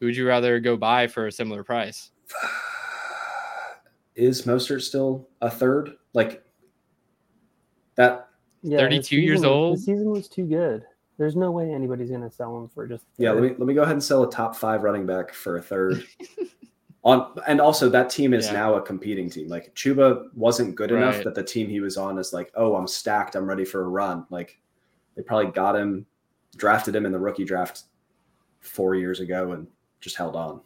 Who 0.00 0.06
would 0.06 0.16
you 0.16 0.26
rather 0.26 0.60
go 0.60 0.76
buy 0.76 1.06
for 1.08 1.26
a 1.26 1.32
similar 1.32 1.64
price? 1.64 2.10
Is 4.14 4.42
Mostert 4.42 4.82
still 4.82 5.28
a 5.40 5.50
third? 5.50 5.92
Like 6.12 6.42
that? 7.94 8.28
Yeah, 8.62 8.78
32 8.78 9.16
years 9.16 9.40
was- 9.40 9.44
old? 9.44 9.76
The 9.76 9.82
season 9.82 10.10
was 10.10 10.28
too 10.28 10.44
good. 10.46 10.84
There's 11.18 11.34
no 11.36 11.50
way 11.50 11.72
anybody's 11.72 12.10
going 12.10 12.22
to 12.22 12.30
sell 12.30 12.56
him 12.56 12.68
for 12.68 12.86
just. 12.86 13.04
Yeah. 13.16 13.32
Let 13.32 13.42
me 13.42 13.48
let 13.50 13.60
me 13.66 13.74
go 13.74 13.82
ahead 13.82 13.94
and 13.94 14.02
sell 14.02 14.22
a 14.22 14.30
top 14.30 14.54
five 14.54 14.84
running 14.84 15.04
back 15.04 15.32
for 15.34 15.56
a 15.56 15.62
third. 15.62 16.04
on 17.02 17.32
and 17.48 17.60
also 17.60 17.88
that 17.88 18.08
team 18.10 18.32
is 18.34 18.46
Yeah. 18.46 18.52
now 18.52 18.74
a 18.74 18.82
competing 18.82 19.28
team. 19.28 19.48
Like 19.48 19.74
Chuba 19.74 20.32
wasn't 20.34 20.76
good 20.76 20.92
enough 20.92 21.22
that 21.24 21.34
the 21.34 21.42
team 21.42 21.68
he 21.68 21.80
was 21.80 21.96
on 21.96 22.18
is 22.18 22.32
like, 22.32 22.52
oh, 22.54 22.76
I'm 22.76 22.86
stacked. 22.86 23.34
I'm 23.34 23.46
ready 23.48 23.64
for 23.64 23.82
a 23.82 23.88
run. 23.88 24.26
Like 24.30 24.60
they 25.16 25.22
probably 25.22 25.50
got 25.50 25.74
him, 25.74 26.06
drafted 26.56 26.94
him 26.94 27.04
in 27.04 27.10
the 27.10 27.18
rookie 27.18 27.44
draft 27.44 27.84
four 28.60 28.94
years 28.94 29.18
ago, 29.18 29.52
and 29.52 29.66
just 30.00 30.14
held 30.16 30.36
on. 30.36 30.60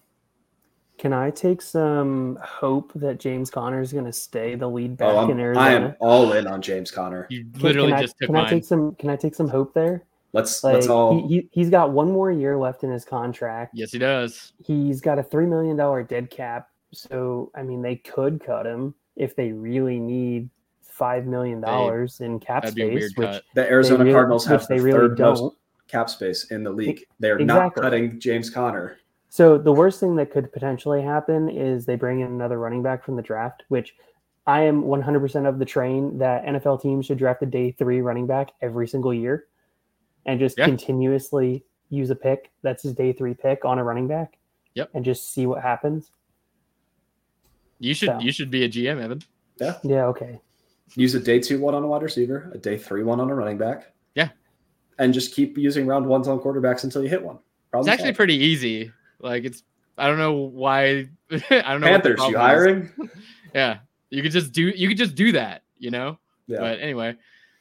Can 1.02 1.12
I 1.12 1.30
take 1.30 1.60
some 1.60 2.38
hope 2.40 2.92
that 2.94 3.18
James 3.18 3.50
Conner 3.50 3.80
is 3.80 3.92
going 3.92 4.04
to 4.04 4.12
stay 4.12 4.54
the 4.54 4.68
lead 4.68 4.92
oh, 4.92 4.94
back 4.94 5.08
Oh, 5.16 5.30
in 5.32 5.40
I'm, 5.40 5.58
I 5.58 5.70
am 5.72 5.96
all 5.98 6.32
in 6.34 6.46
on 6.46 6.62
James 6.62 6.92
Conner. 6.92 7.26
You 7.28 7.44
Can- 7.44 7.60
literally 7.60 7.88
can 7.88 7.98
I, 7.98 8.02
just 8.02 8.18
took 8.20 8.28
can 8.28 8.36
I 8.36 8.48
take 8.48 8.64
some? 8.64 8.94
Can 8.94 9.10
I 9.10 9.16
take 9.16 9.34
some 9.34 9.48
hope 9.48 9.74
there? 9.74 10.04
Let's 10.32 10.62
Like 10.62 10.74
let's 10.74 10.86
all. 10.86 11.26
he, 11.26 11.38
he 11.38 11.48
he's 11.50 11.70
got 11.70 11.90
one 11.90 12.12
more 12.12 12.30
year 12.30 12.56
left 12.56 12.84
in 12.84 12.90
his 12.92 13.04
contract. 13.04 13.72
yes, 13.74 13.90
he 13.90 13.98
does. 13.98 14.52
He's 14.64 15.00
got 15.00 15.18
a 15.18 15.24
three 15.24 15.44
million 15.44 15.76
dollar 15.76 16.04
dead 16.04 16.30
cap. 16.30 16.68
So 16.92 17.50
I 17.56 17.64
mean, 17.64 17.82
they 17.82 17.96
could 17.96 18.40
cut 18.40 18.64
him 18.64 18.94
if 19.16 19.34
they 19.34 19.50
really 19.50 19.98
need 19.98 20.50
five 20.82 21.26
million 21.26 21.60
dollars 21.60 22.20
in 22.20 22.38
cap 22.38 22.62
That'd 22.62 22.76
be 22.76 22.82
a 22.82 22.86
space, 22.86 22.94
weird 23.00 23.12
which 23.16 23.28
cut. 23.28 23.42
the 23.56 23.68
Arizona 23.68 23.98
they 23.98 24.04
really- 24.04 24.14
Cardinals 24.14 24.46
have 24.46 24.68
the 24.68 24.76
they 24.76 24.80
really 24.80 24.98
third 25.00 25.18
most 25.18 25.40
don't. 25.40 25.54
cap 25.88 26.08
space 26.08 26.52
in 26.52 26.62
the 26.62 26.70
league. 26.70 27.04
They're 27.18 27.40
not 27.40 27.74
cutting 27.74 28.20
James 28.20 28.50
Conner. 28.50 28.98
So 29.34 29.56
the 29.56 29.72
worst 29.72 29.98
thing 29.98 30.16
that 30.16 30.30
could 30.30 30.52
potentially 30.52 31.00
happen 31.00 31.48
is 31.48 31.86
they 31.86 31.96
bring 31.96 32.20
in 32.20 32.26
another 32.26 32.58
running 32.58 32.82
back 32.82 33.02
from 33.02 33.16
the 33.16 33.22
draft, 33.22 33.62
which 33.68 33.94
I 34.46 34.60
am 34.64 34.82
100% 34.82 35.48
of 35.48 35.58
the 35.58 35.64
train 35.64 36.18
that 36.18 36.44
NFL 36.44 36.82
teams 36.82 37.06
should 37.06 37.16
draft 37.16 37.42
a 37.42 37.46
day 37.46 37.70
three 37.72 38.02
running 38.02 38.26
back 38.26 38.50
every 38.60 38.86
single 38.86 39.14
year 39.14 39.46
and 40.26 40.38
just 40.38 40.58
Yeah. 40.58 40.66
continuously 40.66 41.64
use 41.88 42.10
a 42.10 42.14
pick 42.14 42.50
that's 42.60 42.82
his 42.82 42.92
day 42.92 43.14
three 43.14 43.32
pick 43.32 43.64
on 43.64 43.78
a 43.78 43.84
running 43.84 44.06
back. 44.06 44.36
Yep. 44.74 44.90
And 44.92 45.02
just 45.02 45.32
see 45.32 45.46
what 45.46 45.62
happens. 45.62 46.10
You 47.78 47.94
should 47.94 48.08
So. 48.10 48.18
you 48.20 48.32
should 48.32 48.50
be 48.50 48.64
a 48.64 48.68
GM, 48.68 49.00
Evan. 49.00 49.22
Yeah, 49.56 49.78
Yeah. 49.82 50.06
okay. 50.08 50.40
Use 50.94 51.14
a 51.14 51.20
day 51.20 51.40
two 51.40 51.58
one 51.58 51.74
on 51.74 51.82
a 51.82 51.86
wide 51.86 52.02
receiver, 52.02 52.50
a 52.52 52.58
day 52.58 52.76
three 52.76 53.02
one 53.02 53.18
on 53.18 53.30
a 53.30 53.34
running 53.34 53.56
back. 53.56 53.94
Yeah. 54.14 54.28
And 54.98 55.14
just 55.14 55.34
keep 55.34 55.56
using 55.56 55.86
round 55.86 56.04
ones 56.04 56.28
on 56.28 56.38
quarterbacks 56.38 56.84
until 56.84 57.02
you 57.02 57.08
hit 57.08 57.22
one. 57.22 57.38
Problem 57.70 57.88
It's 57.88 57.92
actually 57.94 58.08
solved. 58.08 58.16
pretty 58.18 58.36
easy. 58.36 58.92
Like 59.22 59.44
it's 59.44 59.62
I 59.96 60.08
don't 60.08 60.18
know 60.18 60.32
why 60.32 61.08
I 61.30 61.72
don't 61.72 61.80
know. 61.80 61.86
Panthers, 61.86 62.20
you 62.28 62.36
hiring? 62.36 62.90
Yeah, 63.54 63.80
you 64.08 64.22
could 64.22 64.32
just 64.32 64.52
do 64.52 64.62
you 64.62 64.88
could 64.88 64.96
just 64.96 65.14
do 65.14 65.32
that, 65.32 65.62
you 65.78 65.90
know. 65.90 66.18
Yeah. 66.46 66.60
But 66.60 66.80
anyway, 66.80 67.16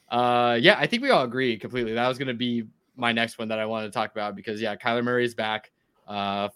uh, 0.10 0.58
yeah, 0.62 0.78
I 0.80 0.88
think 0.88 1.04
we 1.04 1.10
all 1.10 1.24
agree 1.24 1.58
completely. 1.58 1.94
That 1.94 2.08
was 2.08 2.18
going 2.18 2.30
to 2.30 2.34
be 2.34 2.64
my 2.96 3.12
next 3.12 3.38
one 3.38 3.50
that 3.50 3.60
I 3.60 3.66
wanted 3.66 3.88
to 3.88 3.92
talk 3.92 4.12
about 4.12 4.36
because 4.36 4.62
yeah, 4.62 4.76
Kyler 4.78 5.04
Murray 5.04 5.26
is 5.26 5.36
back, 5.36 5.72
uh, 6.08 6.48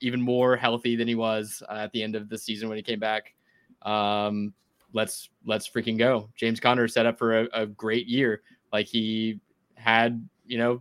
even 0.00 0.20
more 0.20 0.56
healthy 0.56 0.94
than 0.94 1.08
he 1.08 1.16
was 1.16 1.64
uh, 1.68 1.72
at 1.72 1.90
the 1.90 2.02
end 2.02 2.14
of 2.14 2.28
the 2.28 2.38
season 2.38 2.68
when 2.68 2.76
he 2.76 2.82
came 2.82 3.00
back. 3.00 3.34
Um, 3.82 4.54
let's 4.92 5.30
let's 5.44 5.68
freaking 5.68 5.98
go. 5.98 6.30
James 6.36 6.60
Conner 6.60 6.86
set 6.86 7.06
up 7.06 7.18
for 7.18 7.40
a, 7.40 7.48
a 7.52 7.66
great 7.66 8.06
year, 8.06 8.42
like 8.72 8.86
he 8.86 9.40
had, 9.74 10.26
you 10.46 10.58
know, 10.58 10.80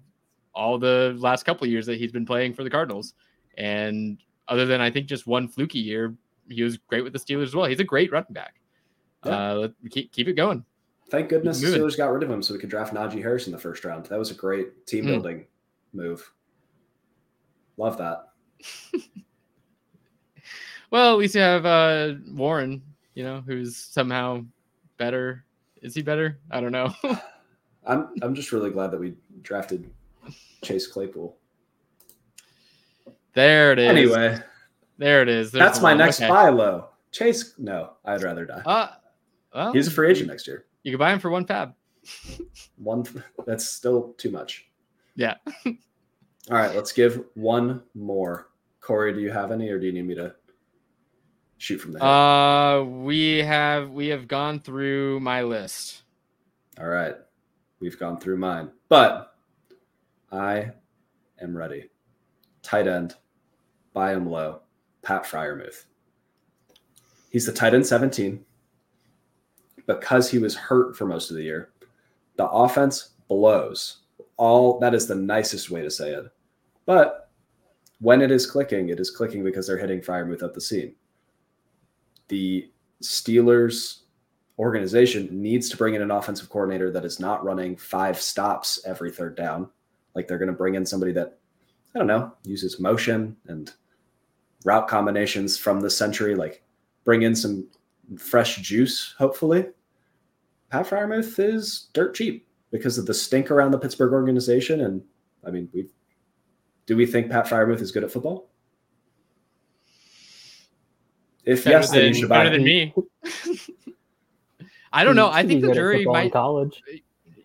all 0.54 0.78
the 0.78 1.16
last 1.18 1.44
couple 1.44 1.66
of 1.66 1.72
years 1.72 1.86
that 1.88 1.98
he's 1.98 2.12
been 2.12 2.26
playing 2.26 2.54
for 2.54 2.64
the 2.64 2.70
Cardinals, 2.70 3.14
and 3.58 4.18
other 4.48 4.66
than 4.66 4.82
I 4.82 4.90
think 4.92 5.08
just 5.08 5.26
one 5.28 5.48
fluky 5.48 5.80
year, 5.80 6.14
he 6.50 6.64
was 6.64 6.78
great 6.78 7.04
with 7.04 7.14
the 7.14 7.20
Steelers 7.20 7.44
as 7.44 7.56
well. 7.56 7.66
He's 7.66 7.80
a 7.80 7.84
great 7.84 8.12
running 8.12 8.34
back. 8.34 8.56
Yeah. 9.26 9.32
Uh, 9.32 9.68
keep 9.90 10.12
keep 10.12 10.28
it 10.28 10.34
going. 10.34 10.64
Thank 11.10 11.30
goodness 11.30 11.60
the. 11.62 11.68
Steelers 11.68 11.98
got 11.98 12.12
rid 12.12 12.24
of 12.24 12.30
him 12.30 12.42
so 12.42 12.54
we 12.54 12.60
could 12.60 12.70
draft 12.70 12.94
Najee 12.94 13.22
Harris 13.22 13.46
in 13.48 13.52
the 13.52 13.60
first 13.60 13.84
round. 13.86 14.06
That 14.08 14.20
was 14.20 14.32
a 14.32 14.36
great 14.36 14.86
team 14.88 15.06
Mm. 15.06 15.08
building 15.08 15.46
move. 15.94 16.32
Love 17.78 17.98
that. 17.98 18.30
Well, 20.92 21.12
at 21.14 21.18
least 21.18 21.36
you 21.36 21.42
have 21.42 21.66
uh, 21.66 22.14
Warren, 22.32 22.82
you 23.16 23.24
know, 23.24 23.42
who's 23.46 23.76
somehow 23.76 24.46
better. 24.98 25.44
Is 25.82 25.94
he 25.96 26.02
better? 26.02 26.40
I 26.52 26.62
don't 26.62 26.72
know. 26.72 26.94
I'm 27.86 28.10
I'm 28.22 28.34
just 28.34 28.52
really 28.52 28.70
glad 28.70 28.92
that 28.92 29.00
we 29.00 29.16
drafted 29.42 29.90
Chase 30.64 30.88
Claypool. 30.88 31.36
There 33.36 33.72
it 33.72 33.80
is. 33.80 33.90
Anyway, 33.90 34.40
there 34.98 35.22
it 35.22 35.30
is. 35.30 35.52
There's 35.52 35.64
that's 35.64 35.82
my 35.82 35.92
one. 35.92 35.98
next 36.00 36.20
Okay. 36.20 36.30
buy 36.30 36.50
low. 36.50 36.88
Chase, 37.12 37.54
no, 37.58 37.94
I'd 38.04 38.24
rather 38.24 38.46
die. 38.46 38.62
Uh, 38.66 38.88
well, 39.54 39.72
He's 39.74 39.88
a 39.88 39.92
free 39.92 40.10
agent 40.10 40.28
next 40.28 40.48
year. 40.48 40.66
You 40.84 40.92
can 40.92 41.00
buy 41.00 41.14
him 41.14 41.20
for 41.20 41.30
one 41.30 41.46
fab. 41.46 41.74
One 42.78 43.04
that's 43.48 43.66
still 43.66 44.14
too 44.18 44.30
much. 44.30 44.66
Yeah. 45.16 45.36
All 45.66 46.58
right, 46.58 46.76
let's 46.76 46.92
give 46.92 47.24
one 47.34 47.82
more. 47.96 48.50
Corey, 48.82 49.12
do 49.14 49.20
you 49.22 49.32
have 49.32 49.52
any, 49.52 49.70
or 49.70 49.80
do 49.80 49.88
you 49.88 49.92
need 49.92 50.06
me 50.06 50.14
to 50.14 50.36
shoot 51.58 51.80
from 51.80 51.94
the 51.94 51.98
hip? 52.00 52.06
Uh, 52.06 52.84
we 52.86 53.40
have 53.40 53.90
we 53.90 54.10
have 54.10 54.28
gone 54.28 54.60
through 54.60 55.20
my 55.22 55.42
list. 55.42 56.04
All 56.80 56.86
right, 56.88 57.16
we've 57.80 57.98
gone 57.98 58.20
through 58.20 58.38
mine, 58.38 58.70
but 58.90 59.36
I 60.32 60.72
am 61.42 61.58
ready. 61.58 61.90
Tight 62.62 62.88
end, 62.88 63.16
buy 63.96 64.14
him 64.14 64.30
low. 64.30 64.60
Pat 65.02 65.24
Freiermuth. 65.24 65.86
He's 67.32 67.46
the 67.48 67.52
tight 67.52 67.74
end 67.74 67.88
17 67.88 68.46
because 69.88 70.30
he 70.30 70.38
was 70.38 70.56
hurt 70.56 70.96
for 70.96 71.06
most 71.06 71.32
of 71.32 71.38
the 71.38 71.44
year. 71.44 71.72
The 72.38 72.48
offense 72.48 73.12
blows. 73.28 73.98
All 74.38 74.80
that 74.80 74.94
is 74.94 75.08
the 75.08 75.16
nicest 75.16 75.72
way 75.72 75.82
to 75.82 75.90
say 75.90 76.12
it. 76.12 76.26
But 76.86 77.30
when 78.00 78.22
it 78.22 78.32
is 78.32 78.46
clicking, 78.46 78.90
it 78.90 79.00
is 79.00 79.10
clicking 79.10 79.44
because 79.44 79.66
they're 79.66 79.78
hitting 79.78 80.02
Freiermuth 80.02 80.44
at 80.44 80.54
the 80.54 80.62
seam. 80.62 80.94
The 82.28 82.70
Steelers 83.02 84.02
organization 84.60 85.30
needs 85.32 85.70
to 85.70 85.78
bring 85.78 85.96
in 85.96 86.02
an 86.02 86.12
offensive 86.12 86.50
coordinator 86.50 86.92
that 86.92 87.06
is 87.06 87.20
not 87.20 87.44
running 87.44 87.76
five 87.76 88.20
stops 88.20 88.80
every 88.86 89.12
third 89.12 89.36
down. 89.36 89.70
Like 90.16 90.28
they're 90.28 90.38
going 90.38 90.48
to 90.48 90.54
bring 90.54 90.76
in 90.76 90.86
somebody 90.86 91.12
that, 91.14 91.38
I 91.94 92.00
don't 92.00 92.08
know, 92.08 92.34
uses 92.44 92.80
motion 92.80 93.36
and 93.48 93.72
route 94.66 94.90
combinations 94.90 95.58
from 95.58 95.80
the 95.80 95.90
century, 95.90 96.36
like 96.36 96.62
bring 97.06 97.22
in 97.22 97.36
some 97.36 97.66
fresh 98.18 98.58
juice, 98.58 99.16
hopefully. 99.18 99.68
Pat 100.70 100.88
Freiermuth 100.88 101.40
is 101.40 101.88
dirt 101.94 102.16
cheap 102.16 102.46
because 102.72 102.98
of 102.98 103.06
the 103.06 103.14
stink 103.14 103.50
around 103.50 103.72
the 103.72 103.80
Pittsburgh 103.80 104.12
organization. 104.12 104.82
And 104.82 105.02
I 105.46 105.52
mean, 105.52 105.70
we 105.74 105.88
do 106.86 106.98
we 106.98 107.06
think 107.06 107.32
Pat 107.32 107.46
Freiermuth 107.48 107.80
is 107.80 107.92
good 107.92 108.04
at 108.04 108.12
football? 108.12 108.50
If 111.46 111.64
Better 111.64 111.78
yes, 111.78 111.92
then 111.92 112.08
you 112.08 112.14
should 112.16 112.30
buy 112.30 112.44
better 112.44 112.58
than 112.58 112.64
me. 112.64 112.94
I 114.92 115.04
don't 115.04 115.16
know. 115.16 115.30
I 115.30 115.46
think 115.46 115.62
the 115.62 115.68
good 115.68 115.72
at 115.72 115.76
jury 115.76 116.02
in 116.04 116.12
might. 116.12 116.32
college. 116.32 116.82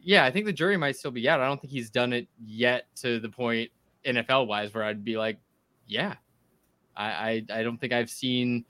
Yeah, 0.03 0.25
I 0.25 0.31
think 0.31 0.47
the 0.47 0.53
jury 0.53 0.79
might 0.79 0.97
still 0.97 1.11
be 1.11 1.29
out. 1.29 1.41
I 1.41 1.47
don't 1.47 1.61
think 1.61 1.73
he's 1.73 1.91
done 1.91 2.15
it 2.15 2.27
yet 2.43 2.87
to 2.97 3.21
the 3.21 3.29
point 3.29 3.71
NFL 4.07 4.47
wise 4.47 4.73
where 4.73 4.85
I'd 4.85 5.05
be 5.05 5.19
like, 5.19 5.39
yeah. 5.87 6.15
I, 7.01 7.45
I 7.51 7.61
I 7.61 7.63
don't 7.63 7.79
think 7.79 7.93
I've 7.93 8.11
seen 8.11 8.65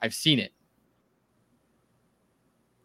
I've 0.00 0.14
seen 0.14 0.38
it. 0.38 0.52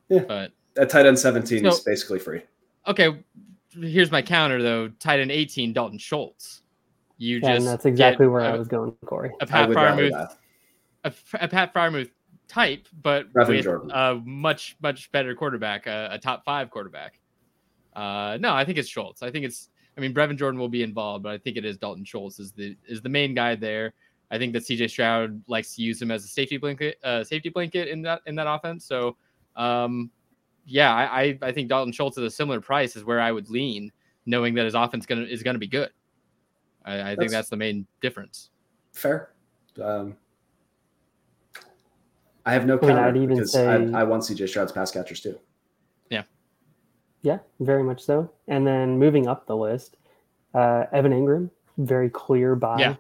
Yeah. 0.10 0.24
But 0.28 0.52
At 0.78 0.90
tight 0.90 1.06
end 1.06 1.20
17 1.20 1.66
is 1.66 1.80
basically 1.82 2.20
free. 2.20 2.42
okay, 2.88 3.24
here's 3.72 4.12
my 4.12 4.22
counter 4.22 4.62
though. 4.62 4.88
Tight 5.00 5.20
end 5.20 5.32
18, 5.32 5.74
Dalton 5.74 6.00
Schultz. 6.00 6.64
You 7.18 7.38
Yeah, 7.38 7.50
just 7.50 7.58
and 7.58 7.68
that's 7.68 7.86
exactly 7.86 8.28
where 8.28 8.42
a, 8.42 8.54
I 8.54 8.58
was 8.58 8.68
going, 8.68 8.94
Corey. 9.06 9.32
a 9.42 9.44
I 9.44 9.46
Pat 9.46 9.68
would 9.68 9.76
rather 9.76 10.10
Freiermuth 10.10 10.36
a, 11.04 11.14
a 11.34 11.48
Pat 11.48 11.74
Freiermuth 11.74 12.10
type, 12.48 12.88
but 13.02 13.32
Brevin 13.34 13.48
with 13.48 13.64
Jordan. 13.64 13.92
a 13.94 14.16
much 14.26 14.76
much 14.82 15.12
better 15.12 15.36
quarterback, 15.36 15.88
a, 15.88 16.10
a 16.12 16.20
top 16.20 16.44
five 16.44 16.70
quarterback. 16.70 17.20
Uh, 17.96 18.38
no, 18.40 18.54
I 18.54 18.66
think 18.66 18.78
it's 18.78 18.90
Schultz. 18.90 19.24
I 19.24 19.32
think 19.32 19.46
it's. 19.46 19.70
I 19.98 20.02
mean, 20.02 20.14
Brevin 20.14 20.38
Jordan 20.38 20.60
will 20.60 20.70
be 20.70 20.82
involved, 20.82 21.24
but 21.24 21.34
I 21.34 21.38
think 21.38 21.58
it 21.58 21.66
is 21.66 21.78
Dalton 21.78 22.06
Schultz 22.06 22.40
is 22.40 22.52
the 22.54 22.76
is 22.88 23.02
the 23.02 23.10
main 23.10 23.34
guy 23.34 23.56
there. 23.56 23.94
I 24.32 24.38
think 24.38 24.54
that 24.54 24.64
CJ 24.64 24.90
Stroud 24.90 25.42
likes 25.48 25.76
to 25.76 25.82
use 25.82 26.02
him 26.02 26.12
as 26.12 26.24
a 26.24 26.28
safety 26.28 26.58
blanket, 26.58 27.00
uh, 27.04 27.24
safety 27.24 27.50
blanket 27.50 27.88
in 27.88 28.02
that 28.04 28.22
in 28.26 28.36
that 28.36 28.48
offense. 28.48 28.86
So, 28.86 29.18
um, 29.56 30.12
yeah, 30.66 30.94
I, 30.94 31.22
I 31.22 31.40
I 31.42 31.52
think 31.52 31.70
Dalton 31.70 31.92
Schultz 31.92 32.18
at 32.18 32.24
a 32.24 32.30
similar 32.30 32.62
price 32.62 32.96
is 32.96 33.04
where 33.04 33.20
I 33.20 33.32
would 33.32 33.50
lean, 33.50 33.92
knowing 34.26 34.54
that 34.56 34.66
his 34.66 34.76
offense 34.76 35.06
gonna 35.06 35.24
is 35.24 35.42
gonna 35.44 35.58
be 35.60 35.68
good. 35.68 35.90
I, 36.86 36.94
I 36.94 36.98
think 36.98 37.18
That's- 37.18 37.32
that's 37.32 37.50
the 37.50 37.58
main 37.58 37.86
difference. 38.02 38.50
Fair. 38.94 39.32
Um, 39.82 40.16
I 42.46 42.54
have 42.54 42.66
no 42.66 42.76
I 42.76 42.80
counter 42.80 43.00
I'd 43.00 43.18
even 43.18 43.36
because 43.36 43.52
say- 43.52 43.68
I, 43.68 44.02
I 44.02 44.04
want 44.04 44.24
CJ 44.24 44.48
Stroud's 44.50 44.72
pass 44.72 44.92
catchers 44.92 45.22
too. 45.22 45.38
Yeah. 46.10 46.24
Yeah, 47.22 47.40
very 47.60 47.84
much 47.84 48.02
so. 48.04 48.32
And 48.48 48.66
then 48.66 48.98
moving 48.98 49.28
up 49.28 49.46
the 49.46 49.56
list, 49.56 49.98
uh, 50.54 50.86
Evan 50.92 51.12
Engram, 51.12 51.50
very 51.78 52.10
clear 52.10 52.56
buy. 52.56 52.80
Yeah. 52.80 52.96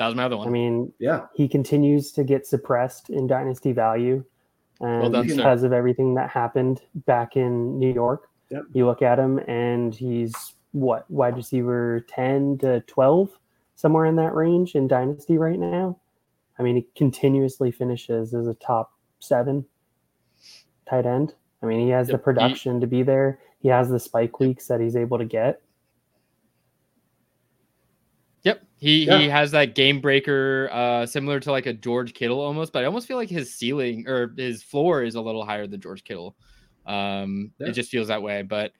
That 0.00 0.06
was 0.06 0.14
my 0.14 0.24
other 0.24 0.38
one. 0.38 0.48
I 0.48 0.50
mean, 0.50 0.90
Yeah. 0.98 1.26
he 1.34 1.46
continues 1.46 2.10
to 2.12 2.24
get 2.24 2.46
suppressed 2.46 3.10
in 3.10 3.26
dynasty 3.26 3.72
value 3.72 4.24
and 4.80 5.12
done, 5.12 5.28
sir. 5.28 5.36
because 5.36 5.62
of 5.62 5.74
everything 5.74 6.14
that 6.14 6.30
happened 6.30 6.80
back 7.04 7.36
in 7.36 7.78
New 7.78 7.92
York. 7.92 8.30
Yep. 8.48 8.62
You 8.72 8.86
look 8.86 9.02
at 9.02 9.18
him 9.18 9.40
and 9.46 9.94
he's 9.94 10.54
what 10.72 11.08
wide 11.10 11.36
receiver 11.36 12.00
10 12.08 12.56
to 12.58 12.80
12 12.86 13.28
somewhere 13.74 14.06
in 14.06 14.16
that 14.16 14.34
range 14.34 14.74
in 14.74 14.88
dynasty 14.88 15.36
right 15.36 15.58
now. 15.58 15.98
I 16.58 16.62
mean, 16.62 16.76
he 16.76 16.86
continuously 16.96 17.70
finishes 17.70 18.32
as 18.32 18.46
a 18.46 18.54
top 18.54 18.92
7 19.18 19.66
tight 20.88 21.04
end. 21.04 21.34
I 21.62 21.66
mean, 21.66 21.80
he 21.80 21.90
has 21.90 22.06
the 22.06 22.14
Yep. 22.14 22.20
He- 22.20 22.24
production 22.24 22.80
to 22.80 22.86
be 22.86 23.02
there. 23.02 23.38
He 23.58 23.68
has 23.68 23.90
the 23.90 24.00
spike 24.00 24.40
weeks 24.40 24.66
that 24.68 24.80
he's 24.80 24.96
able 24.96 25.18
to 25.18 25.26
get. 25.26 25.60
Yep. 28.44 28.62
He 28.80 29.04
Yeah. 29.04 29.18
he 29.18 29.28
has 29.28 29.50
that 29.50 29.74
game 29.74 30.00
breaker 30.00 30.68
uh 30.72 31.04
similar 31.06 31.38
to 31.40 31.50
like 31.52 31.66
a 31.66 31.72
George 31.72 32.14
Kittle 32.14 32.40
almost, 32.40 32.72
but 32.72 32.82
I 32.82 32.86
almost 32.86 33.06
feel 33.06 33.18
like 33.18 33.28
his 33.28 33.54
ceiling 33.54 34.08
or 34.08 34.32
his 34.36 34.62
floor 34.62 35.02
is 35.04 35.14
a 35.14 35.20
little 35.20 35.44
higher 35.44 35.66
than 35.66 35.80
George 35.80 36.02
Kittle. 36.02 36.34
Um 36.86 37.52
Yeah. 37.58 37.68
it 37.68 37.72
just 37.72 37.90
feels 37.90 38.08
that 38.08 38.22
way. 38.22 38.42
But 38.42 38.72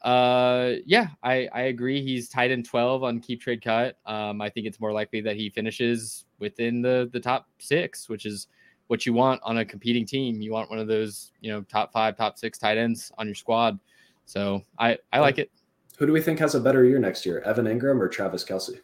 uh 0.00 0.74
yeah, 0.86 1.08
I 1.22 1.48
I 1.52 1.62
agree. 1.62 2.02
He's 2.02 2.28
tight 2.28 2.50
in 2.52 2.62
12 2.62 3.02
on 3.02 3.20
keep 3.20 3.40
trade 3.40 3.62
cut. 3.62 3.98
Um 4.06 4.40
I 4.40 4.48
think 4.48 4.66
it's 4.66 4.80
more 4.80 4.92
likely 4.92 5.20
that 5.22 5.36
he 5.36 5.50
finishes 5.50 6.24
within 6.38 6.80
the 6.80 7.10
the 7.12 7.20
top 7.20 7.48
6, 7.58 8.08
which 8.08 8.26
is 8.26 8.46
what 8.86 9.06
you 9.06 9.12
want 9.12 9.40
on 9.42 9.58
a 9.58 9.64
competing 9.64 10.04
team. 10.06 10.40
You 10.40 10.52
want 10.52 10.70
one 10.70 10.78
of 10.78 10.86
those, 10.86 11.32
you 11.40 11.50
know, 11.50 11.62
top 11.62 11.92
5, 11.92 12.16
top 12.16 12.38
6 12.38 12.58
tight 12.58 12.78
ends 12.78 13.10
on 13.18 13.26
your 13.26 13.34
squad. 13.34 13.78
So 14.24 14.62
I 14.78 14.98
I 15.12 15.18
like 15.18 15.38
it. 15.38 15.50
Who 15.98 16.06
do 16.06 16.12
we 16.12 16.20
think 16.20 16.38
has 16.38 16.54
a 16.54 16.60
better 16.60 16.84
year 16.84 16.98
next 17.00 17.26
year, 17.26 17.40
Evan 17.40 17.66
Engram 17.66 18.00
or 18.00 18.08
Travis 18.08 18.44
Kelce? 18.44 18.80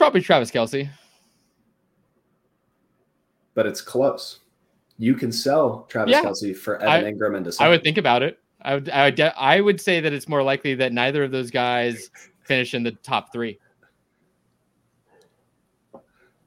Probably 0.00 0.22
Travis 0.22 0.50
Kelce. 0.50 0.88
But 3.54 3.66
it's 3.66 3.82
close. 3.82 4.38
You 4.96 5.12
can 5.14 5.30
sell 5.30 5.82
Travis 5.90 6.12
Yeah. 6.12 6.22
Kelce 6.22 6.56
for 6.56 6.78
Evan 6.78 7.04
I- 7.04 7.12
Engram 7.12 7.36
and 7.36 7.54
I 7.60 7.68
would 7.68 7.82
think 7.84 7.98
about 7.98 8.22
it. 8.22 8.38
I 8.62 8.76
would, 8.76 8.88
I 8.88 9.04
would, 9.04 9.14
de- 9.16 9.38
I 9.38 9.60
would 9.60 9.78
say 9.78 10.00
that 10.00 10.10
it's 10.14 10.26
more 10.26 10.42
likely 10.42 10.74
that 10.76 10.94
neither 10.94 11.22
of 11.22 11.32
those 11.32 11.50
guys 11.50 12.10
finish 12.44 12.72
in 12.72 12.82
the 12.82 12.92
top 12.92 13.30
three. 13.30 13.58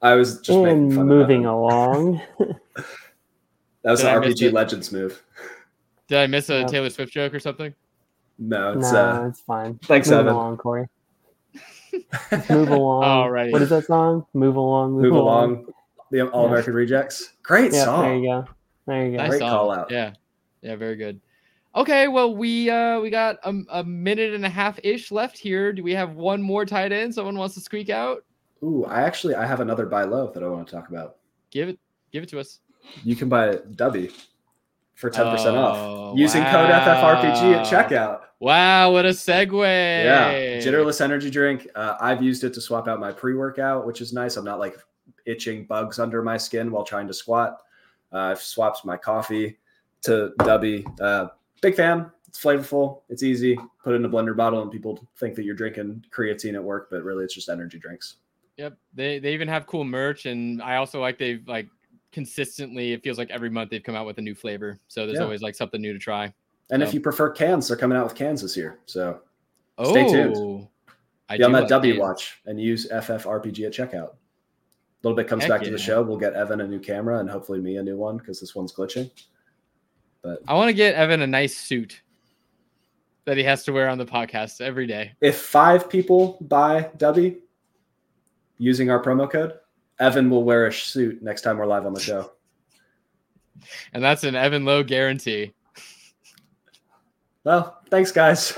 I 0.01 0.15
was 0.15 0.39
just 0.41 0.57
making 0.57 0.85
and 0.85 0.93
fun 0.95 1.07
moving 1.07 1.45
of 1.45 1.53
along. 1.53 2.21
That 3.83 3.91
was 3.91 3.99
Did 4.01 4.09
an 4.15 4.23
I 4.23 4.25
RPG 4.25 4.41
it? 4.47 4.53
Legends 4.53 4.91
move. 4.91 5.21
Did 6.07 6.17
I 6.17 6.25
miss 6.25 6.49
a 6.49 6.61
Yeah. 6.61 6.65
Taylor 6.65 6.89
Swift 6.89 7.13
joke 7.13 7.35
or 7.35 7.39
something? 7.39 7.71
No, 8.39 8.71
it's 8.79 8.91
no, 8.91 8.97
uh 8.99 9.27
it's 9.27 9.41
fine. 9.41 9.77
thanks, 9.83 10.09
Move 10.09 10.21
Evan. 10.21 10.33
along, 10.33 10.57
Corey. 10.57 10.87
Move 12.49 12.69
along. 12.69 13.03
Alrighty. 13.03 13.51
What 13.51 13.61
is 13.61 13.69
that 13.69 13.85
song? 13.85 14.25
Move 14.33 14.55
along. 14.55 14.93
Move, 14.93 15.03
move 15.03 15.13
along. 15.15 15.65
The 16.11 16.27
All 16.29 16.47
American 16.47 16.73
Rejects. 16.73 17.33
Great 17.43 17.73
Yeah, 17.73 17.85
song. 17.85 18.03
there 18.03 18.15
you 18.17 18.27
go. 18.27 18.45
There 18.87 19.05
you 19.05 19.11
go. 19.11 19.17
Nice 19.17 19.29
Great 19.29 19.39
song. 19.39 19.49
call 19.49 19.71
out. 19.71 19.91
Yeah, 19.91 20.13
yeah, 20.61 20.75
very 20.75 20.95
good. 20.95 21.19
Okay, 21.75 22.07
well 22.07 22.35
we 22.35 22.69
uh 22.69 22.99
we 22.99 23.09
got 23.09 23.37
a, 23.43 23.53
a 23.71 23.83
minute 23.83 24.33
and 24.35 24.45
a 24.45 24.49
half 24.49 24.79
ish 24.83 25.11
left 25.11 25.37
here. 25.37 25.73
Do 25.73 25.81
we 25.83 25.93
have 25.93 26.15
one 26.15 26.41
more 26.41 26.65
tight 26.65 26.91
end? 26.91 27.15
Someone 27.15 27.35
wants 27.37 27.55
to 27.55 27.61
squeak 27.61 27.89
out? 27.89 28.23
Ooh, 28.61 28.85
I 28.85 29.01
actually 29.01 29.33
I 29.35 29.45
have 29.45 29.59
another 29.59 29.85
buy 29.87 30.03
low 30.03 30.31
that 30.33 30.43
I 30.43 30.47
want 30.47 30.67
to 30.67 30.75
talk 30.75 30.89
about. 30.89 31.15
Give 31.49 31.69
it, 31.69 31.79
give 32.11 32.21
it 32.23 32.29
to 32.29 32.39
us. 32.39 32.59
You 33.03 33.15
can 33.15 33.27
buy 33.29 33.55
Dubby 33.55 34.11
for 34.95 35.09
10% 35.09 35.45
Oh, 35.47 36.11
off 36.11 36.17
using 36.17 36.43
code 36.43 36.69
FFRPG 36.69 37.55
at 37.55 37.65
checkout. 37.65 38.21
Wow, 38.43 38.91
what 38.91 39.05
a 39.05 39.09
segue! 39.09 39.63
Yeah, 40.03 40.33
Jitterless 40.59 40.99
energy 40.99 41.29
drink. 41.29 41.65
Uh, 41.75 41.95
I've 42.01 42.21
used 42.21 42.43
it 42.43 42.53
to 42.55 42.59
swap 42.59 42.89
out 42.89 42.99
my 42.99 43.09
pre-workout, 43.09 43.87
which 43.87 44.01
is 44.01 44.11
nice. 44.11 44.35
I'm 44.35 44.43
not 44.43 44.59
like 44.59 44.75
itching 45.25 45.63
bugs 45.63 45.97
under 45.97 46.21
my 46.21 46.35
skin 46.35 46.69
while 46.69 46.83
trying 46.83 47.07
to 47.07 47.13
squat. 47.13 47.61
Uh, 48.11 48.17
I've 48.17 48.41
swapped 48.41 48.83
my 48.83 48.97
coffee 48.97 49.57
to 50.01 50.33
Dubby. 50.39 50.85
Uh, 50.99 51.29
big 51.61 51.75
fan. 51.75 52.11
It's 52.27 52.43
flavorful. 52.43 53.03
It's 53.07 53.23
easy. 53.23 53.57
Put 53.81 53.93
it 53.93 53.95
in 53.95 54.05
a 54.05 54.09
blender 54.09 54.35
bottle, 54.35 54.61
and 54.61 54.69
people 54.69 54.99
think 55.17 55.35
that 55.35 55.45
you're 55.45 55.55
drinking 55.55 56.03
creatine 56.11 56.55
at 56.55 56.63
work, 56.63 56.89
but 56.91 57.01
really 57.01 57.23
it's 57.23 57.33
just 57.33 57.47
energy 57.47 57.79
drinks. 57.79 58.15
Yep. 58.57 58.77
They 58.93 59.19
they 59.19 59.33
even 59.33 59.47
have 59.47 59.67
cool 59.67 59.85
merch, 59.85 60.25
and 60.25 60.61
I 60.61 60.75
also 60.75 60.99
like 60.99 61.17
they've 61.17 61.47
like 61.47 61.69
consistently. 62.11 62.91
It 62.91 63.03
feels 63.03 63.17
like 63.17 63.31
every 63.31 63.49
month 63.49 63.69
they've 63.69 63.81
come 63.81 63.95
out 63.95 64.05
with 64.05 64.17
a 64.17 64.21
new 64.21 64.35
flavor, 64.35 64.79
so 64.89 65.05
there's 65.05 65.19
Yeah. 65.19 65.23
always 65.23 65.41
like 65.41 65.55
something 65.55 65.79
new 65.79 65.93
to 65.93 65.99
try. 65.99 66.33
And 66.71 66.81
So- 66.81 66.87
if 66.87 66.93
you 66.93 67.01
prefer 67.01 67.29
cans, 67.29 67.67
they're 67.67 67.77
coming 67.77 67.97
out 67.97 68.05
with 68.05 68.15
cans 68.15 68.41
this 68.41 68.55
year. 68.57 68.79
So 68.85 69.21
Oh, 69.77 69.89
Stay 69.91 70.07
tuned. 70.07 70.67
I 71.29 71.37
be 71.37 71.43
on 71.43 71.51
that 71.53 71.61
like 71.61 71.69
W 71.69 71.99
watch 71.99 72.39
and 72.45 72.61
use 72.61 72.87
FFRPG 72.91 73.65
at 73.65 73.73
checkout. 73.73 74.09
A 74.11 74.13
little 75.03 75.15
bit 75.15 75.27
comes 75.27 75.43
Heck 75.43 75.49
back 75.49 75.61
to 75.63 75.71
the 75.71 75.77
show. 75.79 76.01
We'll 76.03 76.17
get 76.17 76.33
Evan 76.33 76.61
a 76.61 76.67
new 76.67 76.79
camera 76.79 77.19
and 77.19 77.29
hopefully 77.29 77.59
me 77.59 77.77
a 77.77 77.83
new 77.83 77.97
one 77.97 78.17
because 78.17 78.39
this 78.39 78.53
one's 78.55 78.71
glitching. 78.71 79.09
But 80.21 80.39
I 80.47 80.53
want 80.53 80.69
to 80.69 80.73
get 80.73 80.95
Evan 80.95 81.21
a 81.21 81.27
nice 81.27 81.57
suit 81.57 82.01
that 83.25 83.35
he 83.35 83.43
has 83.43 83.63
to 83.63 83.73
wear 83.73 83.89
on 83.89 83.97
the 83.97 84.05
podcast 84.05 84.61
every 84.61 84.85
day. 84.85 85.13
if 85.21 85.37
five 85.39 85.89
people 85.89 86.37
buy 86.41 86.89
W 86.97 87.41
using 88.59 88.89
our 88.91 89.01
promo 89.01 89.29
code, 89.29 89.53
Evan 89.99 90.29
will 90.29 90.43
wear 90.43 90.67
a 90.67 90.73
suit 90.73 91.21
next 91.23 91.41
time 91.41 91.57
we're 91.57 91.65
live 91.65 91.85
on 91.85 91.93
the 91.93 91.99
show. 91.99 92.31
And 93.93 94.03
that's 94.03 94.23
an 94.23 94.35
Evan 94.35 94.65
Lowe 94.65 94.83
guarantee. 94.83 95.53
Well, 97.43 97.79
thanks, 97.89 98.11
guys. 98.11 98.57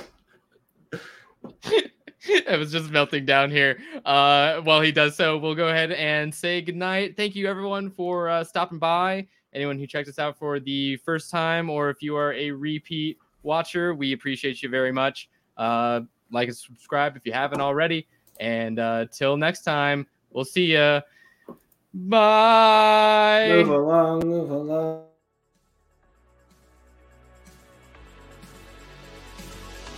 I 2.48 2.58
was 2.58 2.72
just 2.72 2.90
melting 2.90 3.26
down 3.26 3.52
here. 3.52 3.80
Uh, 4.04 4.62
while 4.62 4.82
he 4.82 4.92
does 4.92 5.16
so, 5.16 5.38
we'll 5.38 5.56
go 5.56 5.68
ahead 5.68 5.92
and 5.92 6.34
say 6.34 6.62
goodnight. 6.62 7.16
Thank 7.18 7.36
you, 7.36 7.48
everyone, 7.48 7.90
for 7.90 8.30
uh, 8.30 8.44
stopping 8.44 8.80
by. 8.80 9.28
Anyone 9.54 9.80
who 9.80 9.88
checked 9.88 10.10
us 10.10 10.20
out 10.20 10.38
for 10.38 10.60
the 10.60 10.98
first 10.98 11.32
time, 11.32 11.70
or 11.70 11.90
if 11.90 12.02
you 12.02 12.16
are 12.16 12.34
a 12.34 12.52
repeat 12.52 13.18
watcher, 13.44 13.94
we 13.94 14.14
appreciate 14.14 14.62
you 14.62 14.70
very 14.70 14.92
much. 14.92 15.30
Uh, 15.58 16.02
like 16.32 16.48
and 16.48 16.58
subscribe 16.58 17.16
if 17.16 17.26
you 17.26 17.32
haven't 17.32 17.62
already. 17.62 18.08
And 18.40 18.80
uh, 18.80 19.06
till 19.12 19.38
next 19.38 19.62
time, 19.62 20.06
we'll 20.32 20.46
see 20.46 20.74
ya. 20.74 21.02
Bye. 21.94 23.48
Move 23.50 23.70
along, 23.70 24.28
move 24.28 24.52
along. 24.52 25.06